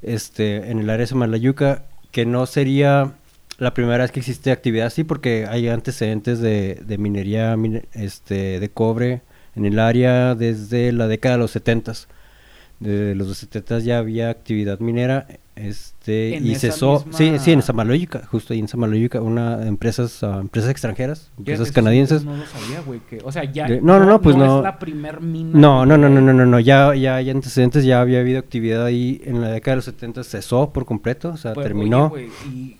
este, 0.02 0.70
en 0.70 0.78
el 0.78 0.88
área 0.90 1.00
de 1.00 1.06
Samalayuca, 1.08 1.82
que 2.10 2.26
no 2.26 2.46
sería 2.46 3.12
la 3.58 3.74
primera 3.74 3.98
vez 4.04 4.12
que 4.12 4.20
existe 4.20 4.50
actividad 4.52 4.86
así, 4.86 5.04
porque 5.04 5.46
hay 5.48 5.68
antecedentes 5.68 6.40
de, 6.40 6.82
minería 6.98 7.56
mine- 7.56 7.84
este, 7.92 8.60
de 8.60 8.68
cobre 8.70 9.22
en 9.56 9.64
el 9.66 9.78
área 9.78 10.34
desde 10.34 10.92
la 10.92 11.08
década 11.08 11.34
de 11.36 11.40
los 11.40 11.50
70 11.50 11.92
de 12.80 13.14
los 13.16 13.36
70 13.36 13.80
ya 13.80 13.98
había 13.98 14.30
actividad 14.30 14.78
minera 14.78 15.26
este 15.58 16.36
En 16.36 16.46
y 16.46 16.54
cesó 16.54 17.04
misma- 17.04 17.12
sí 17.18 17.38
sí 17.38 17.52
en 17.52 17.62
Samalayuca 17.62 18.22
justo 18.26 18.52
ahí 18.52 18.60
en 18.60 18.68
Samalayuca 18.68 19.20
una 19.20 19.66
empresas 19.66 20.22
ah, 20.22 20.38
empresas 20.40 20.70
extranjeras 20.70 21.30
empresas 21.38 21.70
canadienses 21.72 22.24
No 22.24 22.36
lo 22.36 22.46
sabía, 22.46 22.80
güey. 22.80 23.00
que- 23.08 23.18
O 23.24 23.32
sea, 23.32 23.44
ya. 23.44 23.66
De- 23.66 23.80
no, 23.80 23.98
no, 23.98 24.06
no, 24.06 24.20
pues 24.20 24.36
no. 24.36 24.58
es 24.58 24.62
la 24.64 24.78
primer 24.78 25.20
mina. 25.20 25.50
no 25.58 25.84
no 25.86 25.98
no 25.98 26.08
no 26.08 26.20
no 26.20 26.32
no 26.32 26.46
no 26.46 26.60
ya 26.60 26.94
ya 26.94 27.16
hay 27.16 27.30
antecedentes 27.30 27.84
ya 27.84 28.00
había 28.00 28.20
habido 28.20 28.38
actividad 28.38 28.84
ahí 28.84 29.20
en 29.24 29.40
la 29.40 29.48
década 29.50 29.72
de 29.72 29.76
los 29.76 29.84
70 29.86 30.24
cesó 30.24 30.72
por 30.72 30.84
completo 30.86 31.30
o 31.30 31.36
sea 31.36 31.54
Pues, 31.54 31.64
terminó 31.66 32.06
oye, 32.12 32.28
güey, 32.28 32.54
y 32.54 32.76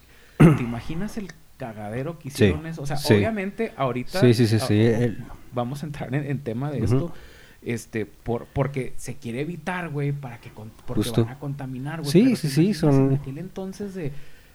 te 0.57 0.63
imaginas 0.63 1.17
el 1.19 1.29
cagadero 1.57 2.19
que 2.19 2.31
Sí, 2.31 2.45
hicieron 2.45 2.67
eso. 2.67 2.83
O 2.83 2.87
sea, 2.87 2.97
sí. 2.97 3.15
obviamente, 3.15 3.73
ahorita. 3.77 4.21
sí 4.21 4.33
sí 4.35 4.47
sí 4.47 4.57
ah, 4.61 4.65
sí 4.67 4.81
el- 4.81 5.19
Vamos 5.53 5.83
a 5.83 5.87
entrar 5.87 6.15
en, 6.15 6.25
en 6.27 6.39
tema 6.41 6.71
de 6.71 6.85
esto. 6.85 7.11
Este, 7.61 8.07
por, 8.07 8.47
porque 8.47 8.93
se 8.97 9.17
quiere 9.17 9.41
evitar, 9.41 9.89
güey, 9.91 10.13
para 10.13 10.39
que 10.39 10.51
con- 10.51 10.71
porque 10.87 11.03
Justo. 11.03 11.25
van 11.25 11.35
a 11.35 11.39
contaminar, 11.41 12.01
güey. 12.01 12.11
Sí, 12.13 12.23
pero 12.25 12.37
sí, 12.37 12.49
sí, 12.49 12.75
son- 12.75 13.13
En 13.13 13.19
aquel 13.19 13.39
entonces 13.39 13.95
de, 13.95 14.13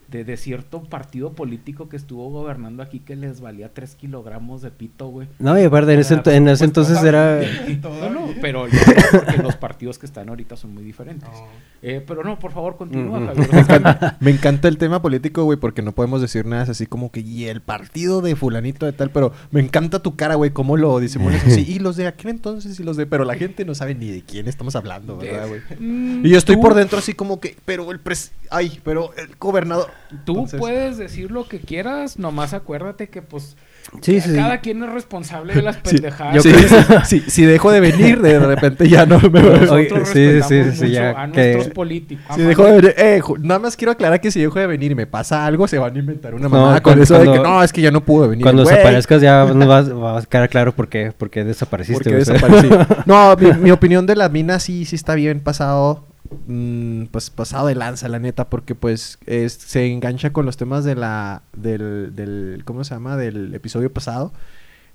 de, 0.09 0.23
de 0.23 0.37
cierto 0.37 0.83
partido 0.83 1.33
político 1.33 1.89
que 1.89 1.97
estuvo 1.97 2.29
gobernando 2.29 2.83
aquí 2.83 2.99
que 2.99 3.15
les 3.15 3.41
valía 3.41 3.73
3 3.73 3.95
kilogramos 3.95 4.61
de 4.61 4.71
pito, 4.71 5.07
güey. 5.07 5.27
no 5.39 5.59
y 5.59 5.63
aparte 5.63 5.93
en 5.93 5.99
ese, 5.99 6.15
ent- 6.17 6.31
en 6.31 6.47
ese 6.47 6.67
Pues, 6.67 6.69
entonces 6.69 7.03
era 7.03 7.41
No, 7.81 8.09
no, 8.09 8.27
pero 8.41 8.67
ya 8.67 8.77
no, 8.79 9.19
porque 9.19 9.37
los 9.43 9.55
partidos 9.55 9.97
que 9.99 10.05
están 10.05 10.29
ahorita 10.29 10.55
son 10.57 10.73
muy 10.73 10.83
diferentes. 10.83 11.29
No. 11.29 11.47
Eh, 11.81 12.03
pero 12.05 12.23
no, 12.23 12.39
por 12.39 12.51
favor, 12.51 12.77
continúa, 12.77 13.17
Ujú. 13.19 13.27
Javier. 13.27 13.49
Me 13.53 13.59
encanta, 13.59 14.17
me 14.19 14.31
encanta 14.31 14.67
el 14.67 14.77
tema 14.77 15.01
político, 15.01 15.43
güey, 15.43 15.57
porque 15.59 15.81
no 15.81 15.91
podemos 15.91 16.21
decir 16.21 16.45
nada 16.45 16.63
así 16.63 16.85
como 16.85 17.11
que, 17.11 17.19
y 17.21 17.45
el 17.45 17.61
partido 17.61 18.21
de 18.21 18.35
fulanito 18.35 18.85
de 18.85 18.93
tal, 18.93 19.09
pero 19.09 19.33
me 19.51 19.59
encanta 19.59 19.99
tu 19.99 20.15
cara, 20.15 20.35
güey, 20.35 20.51
cómo 20.51 20.77
lo 20.77 20.99
disimulas 20.99 21.43
así. 21.47 21.65
Y 21.67 21.79
los 21.79 21.95
de 21.97 22.07
aquel 22.07 22.29
entonces 22.31 22.79
y 22.79 22.83
los 22.83 22.97
de, 22.97 23.05
pero 23.05 23.25
la 23.25 23.35
gente 23.35 23.65
no 23.65 23.75
sabe 23.75 23.95
ni 23.95 24.09
de 24.09 24.21
quién 24.21 24.47
estamos 24.47 24.75
hablando, 24.75 25.17
¿verdad, 25.17 25.47
güey? 25.47 25.61
Mm, 25.79 26.25
Y 26.25 26.29
yo 26.29 26.37
estoy 26.37 26.55
tú- 26.55 26.61
por 26.61 26.73
dentro 26.73 26.99
así 26.99 27.13
como 27.13 27.39
que, 27.39 27.55
pero 27.65 27.91
el 27.91 27.99
pres... 27.99 28.31
Ay, 28.49 28.79
pero 28.83 29.11
el 29.17 29.35
gobernador... 29.37 29.87
Tú 30.25 30.33
Entonces- 30.33 30.59
puedes 30.59 30.97
decir 30.97 31.31
lo 31.31 31.47
que 31.47 31.59
quieras, 31.59 32.19
nomás 32.19 32.53
acuérdate 32.53 33.09
que 33.09 33.21
pues 33.23 33.55
Sí, 34.01 34.21
sí, 34.21 34.29
sí. 34.29 34.35
cada 34.35 34.59
quien 34.59 34.81
es 34.83 34.89
responsable 34.91 35.53
de 35.55 35.61
las 35.61 35.77
pendejadas. 35.83 36.41
sí, 36.43 36.51
sí, 36.53 36.75
sí, 37.05 37.23
si 37.27 37.45
dejo 37.45 37.71
de 37.71 37.79
venir, 37.79 38.21
de 38.21 38.39
repente 38.39 38.87
ya 38.87 39.05
no 39.05 39.19
me 39.19 39.39
Oye, 39.39 39.89
sí, 40.05 40.89
ya 40.91 41.09
a 41.21 41.31
que- 41.31 41.53
nuestros 41.53 41.73
políticos. 41.73 42.35
Si 42.35 42.41
dejo 42.43 42.63
de 42.63 42.71
venir, 42.73 42.93
eh, 42.97 43.21
nada 43.41 43.59
más 43.59 43.75
quiero 43.75 43.91
aclarar 43.91 44.21
que 44.21 44.31
si 44.31 44.39
dejo 44.41 44.59
de 44.59 44.67
venir 44.67 44.91
y 44.91 44.95
me 44.95 45.05
pasa 45.07 45.45
algo, 45.45 45.67
se 45.67 45.77
van 45.79 45.95
a 45.95 45.99
inventar 45.99 46.33
una 46.33 46.43
No, 46.43 46.49
mamada 46.49 46.73
con 46.75 46.93
cuando- 46.93 47.03
eso 47.03 47.19
de 47.19 47.31
que 47.31 47.39
no, 47.39 47.63
es 47.63 47.73
que 47.73 47.81
ya 47.81 47.91
no 47.91 48.01
pudo 48.05 48.29
venir. 48.29 48.43
Cuando 48.43 48.63
desaparezcas 48.63 49.21
ya 49.21 49.45
nos 49.53 49.69
va, 49.69 49.81
va 49.81 50.19
a 50.19 50.21
quedar 50.23 50.47
claro 50.49 50.73
por 50.75 50.87
qué, 50.89 51.11
por 51.11 51.29
qué 51.29 51.43
desapareciste. 51.43 52.03
Sea. 52.23 52.33
desaparecí. 52.33 52.69
No, 53.05 53.35
mi, 53.35 53.51
mi 53.53 53.71
opinión 53.71 54.05
de 54.05 54.15
la 54.15 54.29
mina 54.29 54.59
sí, 54.59 54.85
sí 54.85 54.95
está 54.95 55.15
bien 55.15 55.39
pasado. 55.39 56.05
Mm, 56.47 57.05
pues 57.11 57.29
pasado 57.29 57.67
de 57.67 57.75
lanza, 57.75 58.07
la 58.09 58.19
neta, 58.19 58.49
porque 58.49 58.75
pues 58.75 59.19
es- 59.25 59.53
se 59.53 59.91
engancha 59.91 60.31
con 60.33 60.45
los 60.45 60.57
temas 60.57 60.83
de 60.83 60.95
la. 60.95 61.43
del. 61.55 62.15
del 62.15 62.61
¿Cómo 62.65 62.83
se 62.83 62.93
llama? 62.95 63.17
Del 63.17 63.53
episodio 63.53 63.91
pasado. 63.91 64.33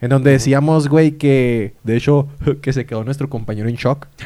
En 0.01 0.11
donde 0.11 0.31
decíamos, 0.31 0.89
güey, 0.89 1.13
que. 1.19 1.75
De 1.83 1.97
hecho, 1.97 2.29
que 2.63 2.73
se 2.73 2.87
quedó 2.87 3.03
nuestro 3.03 3.29
compañero 3.29 3.69
en 3.69 3.75
shock. 3.77 4.07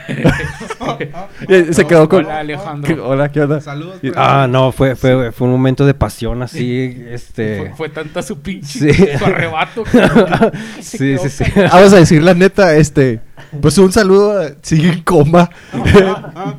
Eh, 1.49 1.73
se 1.73 1.87
quedó 1.87 2.09
con. 2.09 2.25
Hola, 2.26 2.40
Alejandro. 2.40 2.94
que- 2.94 3.00
hola, 3.00 3.30
¿qué 3.32 3.40
onda? 3.40 3.61
Saludos. 3.61 3.99
Pues. 4.00 4.12
Ah, 4.16 4.47
no, 4.50 4.71
fue, 4.73 4.94
fue, 4.97 5.32
fue 5.32 5.47
un 5.47 5.52
momento 5.52 5.87
de 5.87 5.94
pasión 5.94 6.42
así, 6.42 7.02
este... 7.09 7.59
Fue, 7.59 7.75
fue 7.76 7.88
tanta 7.88 8.23
su 8.23 8.40
pinche 8.40 8.92
Sí. 8.92 9.18
su 9.18 9.25
arrebato 9.25 9.85
que, 9.85 10.52
Sí, 10.82 11.16
sí, 11.18 11.28
sí. 11.28 11.44
callado. 11.50 11.76
Vamos 11.76 11.92
a 11.92 11.97
decir 11.97 12.23
la 12.23 12.35
neta, 12.35 12.76
este. 12.76 13.21
Pues 13.61 13.76
un 13.78 13.92
saludo, 13.92 14.42
eh, 14.42 14.56
sigue 14.62 14.88
en 14.92 15.02
coma. 15.02 15.50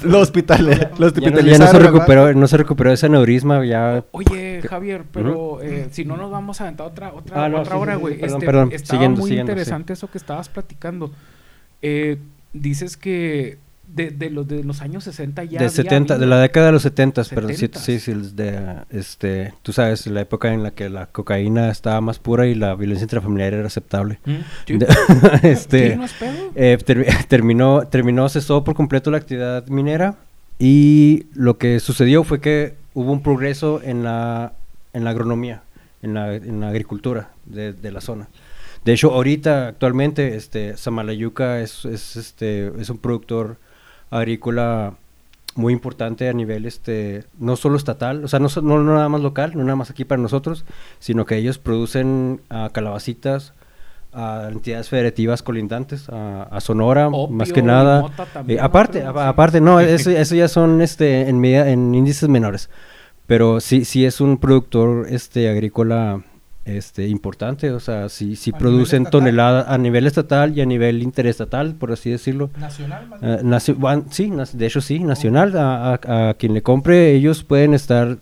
Lo 0.03 0.19
hospital, 0.19 0.65
lo 0.65 0.71
Ya 0.73 0.89
no, 0.99 1.05
hospitalizaron. 1.07 1.45
ya 1.45 1.57
no 1.59 1.67
se 1.67 1.73
¿verdad? 1.73 1.91
recuperó, 1.91 2.33
no 2.33 2.47
se 2.47 2.57
recuperó 2.57 2.91
ese 2.91 3.05
aneurisma, 3.07 3.65
ya... 3.65 4.03
Oye, 4.11 4.61
Javier, 4.67 5.03
pero 5.11 5.61
eh, 5.61 5.87
si 5.91 6.05
no 6.05 6.17
nos 6.17 6.31
vamos 6.31 6.59
a 6.61 6.65
aventar 6.65 6.87
otra, 6.87 7.13
otra, 7.13 7.45
Ah, 7.45 7.49
no, 7.49 7.61
otra 7.61 7.75
sí, 7.75 7.81
hora, 7.81 7.93
sí, 7.93 7.97
sí, 7.97 8.01
güey. 8.01 8.19
perdón, 8.19 8.33
Este, 8.37 8.45
perdón. 8.45 8.69
Estaba 8.71 8.87
Siguiendo, 8.97 9.19
muy 9.21 9.29
siguiendo, 9.29 9.49
sí. 9.51 9.53
interesante 9.53 9.93
eso 9.93 10.09
que 10.09 10.17
estabas 10.17 10.49
platicando. 10.49 11.11
Eh, 11.81 12.17
dices 12.53 12.97
que 12.97 13.57
de, 13.93 14.11
de, 14.11 14.29
los, 14.29 14.47
de 14.47 14.63
los 14.63 14.81
años 14.81 15.03
60 15.03 15.43
ya 15.43 15.49
de 15.51 15.57
había 15.57 15.69
70, 15.69 16.17
de 16.17 16.25
la 16.25 16.39
década 16.39 16.67
de 16.67 16.71
los 16.71 16.81
70, 16.81 17.23
pero 17.33 17.47
sí, 17.49 17.67
70s. 17.67 17.77
sí, 17.77 17.99
sí, 17.99 18.13
de, 18.33 18.77
este, 18.89 19.53
tú 19.61 19.71
sabes, 19.73 20.07
la 20.07 20.21
época 20.21 20.53
en 20.53 20.63
la 20.63 20.71
que 20.71 20.89
la 20.89 21.05
cocaína 21.07 21.69
estaba 21.69 22.01
más 22.01 22.19
pura 22.19 22.47
y 22.47 22.55
la 22.55 22.75
violencia 22.75 23.03
intrafamiliar 23.05 23.53
era 23.53 23.67
aceptable. 23.67 24.19
Mm, 24.25 24.31
sí. 24.65 24.77
De- 24.77 24.87
Sí, 24.87 24.95
este, 25.47 25.95
no 25.95 26.05
es 26.05 26.15
eh, 26.55 26.77
ter- 26.85 27.05
terminó, 27.27 27.87
terminó, 27.87 28.27
cesó 28.29 28.63
por 28.63 28.75
completo 28.75 29.11
la 29.11 29.17
actividad 29.17 29.67
minera 29.67 30.15
y 30.59 31.27
lo 31.33 31.57
que 31.57 31.79
sucedió 31.79 32.23
fue 32.23 32.39
que 32.41 32.75
hubo 32.93 33.11
un 33.11 33.21
progreso 33.23 33.81
en 33.83 34.03
la, 34.03 34.53
en 34.93 35.03
la 35.03 35.09
agronomía, 35.11 35.63
en 36.01 36.13
la, 36.13 36.35
en 36.35 36.59
la 36.61 36.69
agricultura 36.69 37.31
de, 37.45 37.73
de 37.73 37.91
la 37.91 38.01
zona. 38.01 38.27
De 38.85 38.93
hecho, 38.93 39.11
ahorita, 39.13 39.67
actualmente, 39.69 40.35
este, 40.35 40.75
Samalayuca 40.77 41.61
es, 41.61 41.85
es, 41.85 42.17
este, 42.17 42.69
es 42.81 42.89
un 42.89 42.97
productor 42.97 43.57
agrícola 44.19 44.93
muy 45.55 45.71
importante 45.73 46.29
a 46.29 46.33
nivel, 46.33 46.65
este, 46.65 47.25
no 47.37 47.55
solo 47.55 47.77
estatal, 47.77 48.23
o 48.23 48.27
sea, 48.27 48.39
no, 48.39 48.47
no, 48.63 48.81
no 48.83 48.95
nada 48.95 49.07
más 49.09 49.21
local, 49.21 49.51
no 49.55 49.63
nada 49.63 49.75
más 49.75 49.91
aquí 49.91 50.03
para 50.03 50.21
nosotros, 50.21 50.65
sino 50.99 51.25
que 51.25 51.35
ellos 51.37 51.59
producen 51.59 52.41
ah, 52.49 52.69
calabacitas 52.73 53.53
a 54.13 54.49
entidades 54.51 54.89
federativas 54.89 55.43
colindantes, 55.43 56.09
a, 56.09 56.43
a 56.43 56.59
Sonora, 56.61 57.09
más 57.29 57.51
que 57.53 57.61
nada. 57.61 58.01
Eh, 58.47 58.59
aparte, 58.59 59.03
aparte, 59.03 59.61
no, 59.61 59.79
eso, 59.95 60.09
eso 60.11 60.35
ya 60.35 60.47
son 60.47 60.81
este, 60.81 61.29
en, 61.29 61.39
medida- 61.39 61.69
en 61.69 61.93
índices 61.93 62.29
menores, 62.29 62.69
pero 63.27 63.59
sí, 63.59 63.85
sí 63.85 64.05
es 64.05 64.21
un 64.21 64.37
productor 64.37 65.07
este, 65.09 65.49
agrícola 65.49 66.23
este, 66.65 67.07
importante, 67.07 67.71
o 67.71 67.79
sea, 67.79 68.07
A 68.53 68.57
nivel 68.57 68.59
producen 68.59 69.03
toneladas 69.05 69.65
a 69.67 69.77
nivel 69.77 70.07
estatal 70.07 70.57
y 70.57 70.61
a 70.61 70.65
nivel 70.65 71.03
interestatal, 71.03 71.75
por 71.75 71.91
así 71.91 72.09
decirlo. 72.09 72.49
Nacional, 72.57 73.07
más 73.07 73.21
van- 73.73 74.05
sí, 74.11 74.31
de 74.53 74.65
hecho 74.65 74.79
sí, 74.81 74.99
nacional, 74.99 75.57
a, 75.57 75.93
a- 75.95 76.29
a 76.29 76.33
quien 76.35 76.53
le 76.53 76.61
compre, 76.61 77.11
ellos 77.13 77.43
pueden 77.43 77.73
estar 77.73 78.17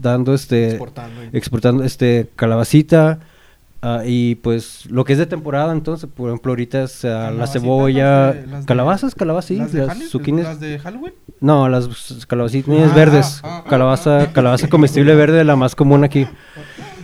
dando 0.00 0.34
este 0.34 0.70
Exportando. 0.70 1.20
exportando 1.32 1.82
este 1.84 2.28
calabacita 2.36 3.20
ah, 3.82 4.02
y 4.04 4.36
pues 4.36 4.86
lo 4.90 5.04
que 5.04 5.12
es 5.14 5.18
de 5.18 5.26
temporada 5.26 5.72
entonces 5.72 6.08
por 6.12 6.30
ejemplo 6.30 6.52
ahorita 6.52 6.82
es 6.84 7.04
la 7.04 7.46
cebolla 7.46 8.26
las 8.28 8.34
de- 8.36 8.46
las 8.46 8.60
de- 8.62 8.66
calabazas 8.66 9.14
calabazas 9.14 9.46
sí 9.48 9.56
¿Las 9.56 9.72
de 9.72 9.78
las 9.80 9.88
Halloween? 9.88 10.08
zucchinis 10.10 10.44
¿Las 10.44 10.60
de 10.60 10.78
Halloween? 10.78 11.12
no 11.40 11.68
las 11.68 12.24
calabacitas 12.26 12.90
Ah, 12.90 12.94
verdes 12.94 13.40
ah, 13.44 13.62
ah, 13.64 13.68
calabaza 13.70 14.22
ah. 14.22 14.32
calabaza 14.32 14.68
comestible 14.68 15.14
verde 15.16 15.44
la 15.44 15.56
más 15.56 15.74
común 15.74 16.04
aquí 16.04 16.26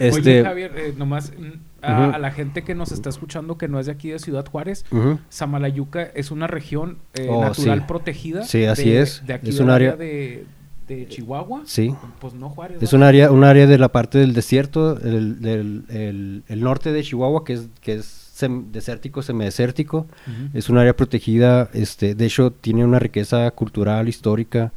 este 0.00 0.40
Oye, 0.40 0.44
Javier, 0.44 0.72
eh, 0.76 0.94
nomás 0.96 1.32
mm, 1.38 1.82
a, 1.82 2.06
a 2.14 2.18
la 2.18 2.30
gente 2.32 2.64
que 2.64 2.74
nos 2.74 2.90
está 2.90 3.10
escuchando 3.10 3.56
que 3.58 3.68
no 3.68 3.78
es 3.78 3.86
de 3.86 3.92
aquí 3.92 4.08
de 4.10 4.18
Ciudad 4.18 4.44
Juárez, 4.44 4.84
ujú. 4.90 5.18
Samalayuca 5.28 6.02
es 6.02 6.30
una 6.32 6.46
región 6.48 6.98
eh, 7.14 7.28
Oh, 7.30 7.44
natural 7.44 7.80
sí. 7.80 7.84
protegida. 7.86 8.42
Sí, 8.44 8.64
así 8.64 8.90
de- 8.90 9.02
es. 9.02 9.22
De 9.24 9.34
aquí 9.34 9.50
Es 9.50 9.60
un 9.60 9.70
área- 9.70 9.94
de, 9.94 10.46
de 10.88 11.08
Chihuahua. 11.08 11.62
sí 11.64 11.94
Pues 12.20 12.34
no 12.34 12.50
Juárez. 12.50 12.82
es 12.82 12.92
un 12.92 13.02
área 13.02 13.30
un 13.30 13.44
área 13.44 13.66
de 13.66 13.78
la 13.78 13.88
parte 13.90 14.18
del 14.18 14.32
desierto 14.34 14.98
el, 15.00 15.40
del 15.40 15.84
el, 15.88 16.42
el 16.48 16.60
norte 16.60 16.92
de 16.92 17.02
Chihuahua 17.02 17.44
que 17.44 17.54
es 17.54 17.66
que 17.80 17.94
es 17.94 18.20
sem- 18.38 18.70
desértico 18.72 19.22
semidesértico. 19.22 20.06
Es 20.54 20.68
un 20.68 20.76
área 20.78 20.94
protegida, 20.96 21.70
este, 21.72 22.14
de 22.16 22.26
hecho 22.26 22.50
tiene 22.50 22.84
una 22.84 22.98
riqueza 22.98 23.48
cultural, 23.52 24.08
histórica, 24.08 24.72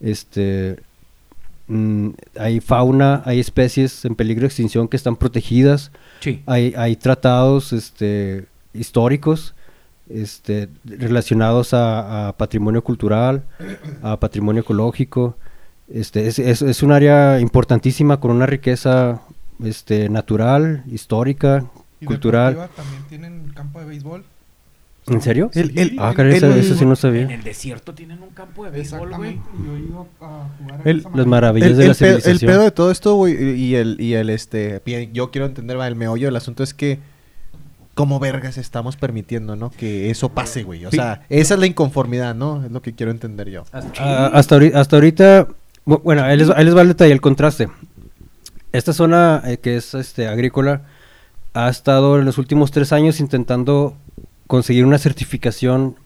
este, 0.00 0.80
mm, 1.68 2.08
hay 2.38 2.60
fauna, 2.60 3.22
hay 3.24 3.38
especies 3.40 4.04
en 4.04 4.14
peligro 4.16 4.42
de 4.42 4.46
extinción 4.48 4.88
que 4.88 4.96
están 4.96 5.14
protegidas, 5.16 5.92
Sí. 6.20 6.42
hay, 6.46 6.74
hay 6.76 6.96
tratados, 6.96 7.72
este, 7.72 8.46
históricos, 8.74 9.54
este, 10.10 10.68
relacionados 10.84 11.74
a, 11.74 12.28
a 12.28 12.36
patrimonio 12.36 12.82
cultural, 12.82 13.42
a 14.02 14.18
patrimonio 14.18 14.62
ecológico, 14.62 15.36
este, 15.92 16.26
es, 16.28 16.38
es, 16.38 16.62
es 16.62 16.82
un 16.82 16.92
área 16.92 17.40
importantísima 17.40 18.20
con 18.20 18.30
una 18.30 18.46
riqueza, 18.46 19.22
este, 19.64 20.08
natural, 20.08 20.84
histórica, 20.90 21.64
Y 22.00 22.06
cultural. 22.06 22.54
deportiva 22.54 22.76
También 22.84 23.02
tienen 23.08 23.52
campo 23.54 23.80
de 23.80 23.86
béisbol. 23.86 24.24
¿En 25.06 25.22
serio? 25.22 25.50
El- 25.54 25.78
el- 25.78 25.96
ah, 25.98 26.12
caray, 26.14 26.32
el- 26.32 26.36
eso, 26.36 26.54
eso 26.54 26.74
sí 26.74 26.84
no 26.84 26.90
En 26.90 26.96
sabía. 26.96 27.22
el 27.34 27.42
desierto 27.42 27.94
tienen 27.94 28.22
un 28.22 28.28
campo 28.28 28.64
de 28.66 28.70
béisbol, 28.70 29.10
güey. 29.16 29.36
Yo 29.64 29.78
iba 29.78 30.00
a 30.20 30.48
jugar 30.58 30.82
a 30.86 30.90
esa 30.90 31.10
Las 31.16 31.26
maravillas 31.26 31.70
El, 31.70 31.76
de 31.78 31.88
la 31.88 31.94
pedo, 31.94 32.16
el 32.16 32.22
civilización. 32.22 32.50
pedo 32.52 32.62
de 32.64 32.70
todo 32.72 32.90
esto, 32.90 33.14
güey, 33.14 33.58
y 33.58 33.74
el, 33.74 33.98
y 33.98 34.12
el, 34.12 34.28
este, 34.28 34.82
yo 35.14 35.30
quiero 35.30 35.46
entender, 35.46 35.78
va, 35.78 35.88
el 35.88 35.96
meollo 35.96 36.26
del 36.26 36.36
asunto 36.36 36.62
es 36.62 36.74
que, 36.74 36.98
¿cómo 37.98 38.18
vergas 38.20 38.56
estamos 38.58 38.96
permitiendo, 38.96 39.56
no? 39.56 39.70
Que 39.70 40.08
eso 40.10 40.28
pase, 40.28 40.62
güey. 40.62 40.86
O 40.86 40.90
Sí. 40.90 40.96
sea, 40.96 41.22
esa 41.28 41.54
es 41.54 41.60
la 41.60 41.66
inconformidad, 41.66 42.34
¿no? 42.34 42.64
Es 42.64 42.70
lo 42.70 42.80
que 42.80 42.92
quiero 42.94 43.10
entender 43.10 43.50
yo. 43.50 43.64
Ah, 43.98 44.30
hasta, 44.32 44.54
ahorita, 44.54 44.80
hasta 44.80 44.96
ahorita, 44.96 45.48
bu- 45.84 46.00
bueno, 46.02 46.22
ahí 46.22 46.36
les, 46.36 46.48
ahí 46.50 46.64
les 46.64 46.76
va 46.76 46.82
el 46.82 46.88
detalle, 46.88 47.12
el 47.12 47.20
contraste. 47.20 47.68
Esta 48.72 48.92
zona 48.92 49.42
eh, 49.46 49.58
que 49.58 49.76
es 49.76 49.94
este, 49.94 50.28
agrícola 50.28 50.82
ha 51.54 51.68
estado 51.68 52.18
en 52.18 52.24
los 52.24 52.38
últimos 52.38 52.70
tres 52.70 52.92
años 52.92 53.18
intentando 53.18 53.96
conseguir 54.46 54.84
una 54.86 54.98
certificación 54.98 55.96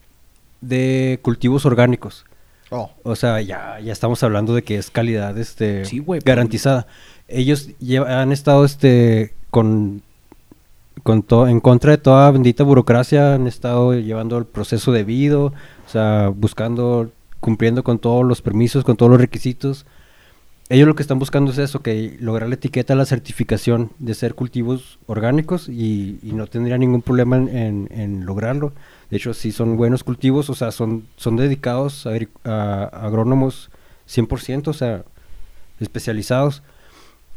de 0.61 1.18
cultivos 1.22 1.66
orgánicos. 1.66 2.25
Oh. 2.70 2.90
O 3.02 3.16
sea, 3.16 3.40
ya, 3.42 3.78
ya 3.80 3.92
estamos 3.92 4.22
hablando 4.22 4.54
de 4.54 4.62
que 4.62 4.78
es 4.78 4.90
calidad 4.90 5.37
este, 5.37 5.84
Sí, 5.84 6.02
garantizada. 6.25 6.87
Ellos 7.28 7.68
lleva- 7.80 8.22
han 8.22 8.32
estado 8.32 8.64
este, 8.64 9.34
con, 9.50 10.00
en 11.06 11.61
contra 11.61 11.92
de 11.92 11.99
toda 11.99 12.30
bendita 12.30 12.64
burocracia, 12.64 13.34
han 13.34 13.46
estado 13.46 13.94
llevando 13.94 14.38
el 14.38 14.44
proceso 14.46 14.92
debido, 14.92 15.46
o 15.46 15.88
sea, 15.90 16.28
buscando, 16.34 17.11
cumpliendo 17.40 17.82
con 17.82 17.99
todos 17.99 18.25
los 18.25 18.42
permisos, 18.42 18.84
con 18.84 18.96
todos 18.96 19.11
los 19.11 19.20
requisitos. 19.20 19.84
Ellos 20.68 20.87
lo 20.88 20.94
que 20.94 21.02
están 21.02 21.18
buscando 21.18 21.50
es 21.50 21.58
eso, 21.58 21.80
que 21.80 22.16
lograr 22.20 22.49
la 22.49 22.54
etiqueta, 22.54 22.94
la 22.94 23.04
certificación 23.04 23.90
de 23.99 24.14
ser 24.14 24.34
cultivos 24.34 24.99
orgánicos 25.06 25.68
y, 25.68 26.18
no 26.22 26.46
tendría 26.46 26.78
ningún 26.78 27.02
problema 27.02 27.37
en, 27.37 27.88
en- 27.90 28.25
lograrlo. 28.25 28.72
De 29.11 29.18
hecho, 29.18 29.34
si 29.34 29.52
son 29.52 29.76
buenos 29.76 30.02
cultivos, 30.04 30.49
o 30.49 30.54
sea, 30.54 30.70
son, 30.70 31.04
son 31.16 31.37
dedicados 31.37 32.06
a, 32.06 32.12
a- 32.44 32.84
a 32.84 33.06
agrónomos 33.06 33.70
100%, 34.06 34.68
o 34.68 34.72
sea, 34.72 35.04
especializados. 35.80 36.62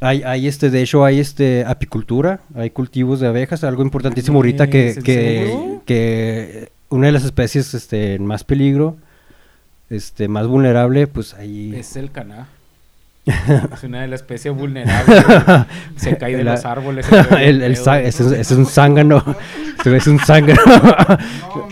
Hay, 0.02 0.24
hay 0.24 0.48
este, 0.48 0.70
de 0.70 0.82
hecho, 0.82 1.06
hay 1.06 1.20
este 1.20 1.64
apicultura, 1.66 2.42
hay 2.54 2.70
cultivos 2.70 3.20
de 3.20 3.28
abejas, 3.28 3.64
algo 3.64 3.82
importantísimo 3.82 4.38
ahorita 4.40 4.68
que, 4.68 4.90
¿Es 4.90 4.98
en 4.98 5.04
que, 5.86 6.70
una 6.90 7.08
de 7.08 7.12
las 7.14 7.24
especies 7.24 7.74
este, 7.74 8.16
en 8.16 8.26
más 8.26 8.44
peligro, 8.44 8.98
este, 9.90 10.28
más 10.28 10.48
vulnerable, 10.48 11.08
pues 11.08 11.34
ahí... 11.34 11.74
Es 11.76 11.96
el 11.96 12.12
caná. 12.12 12.48
es 13.26 13.84
una 13.84 14.02
de 14.02 14.08
las 14.08 14.22
especies 14.22 14.54
vulnerables. 14.54 15.26
Se 15.96 16.18
cae 16.18 16.36
de 16.38 16.44
La- 16.44 16.52
los 16.56 16.66
árboles. 16.66 17.08
el, 17.40 17.64
el 17.64 17.72
es- 17.74 18.52
un 18.52 18.66
zángano. 18.68 19.24
Es 19.84 20.08
un 20.08 20.20
zángano. 20.20 20.62
No, 20.66 21.68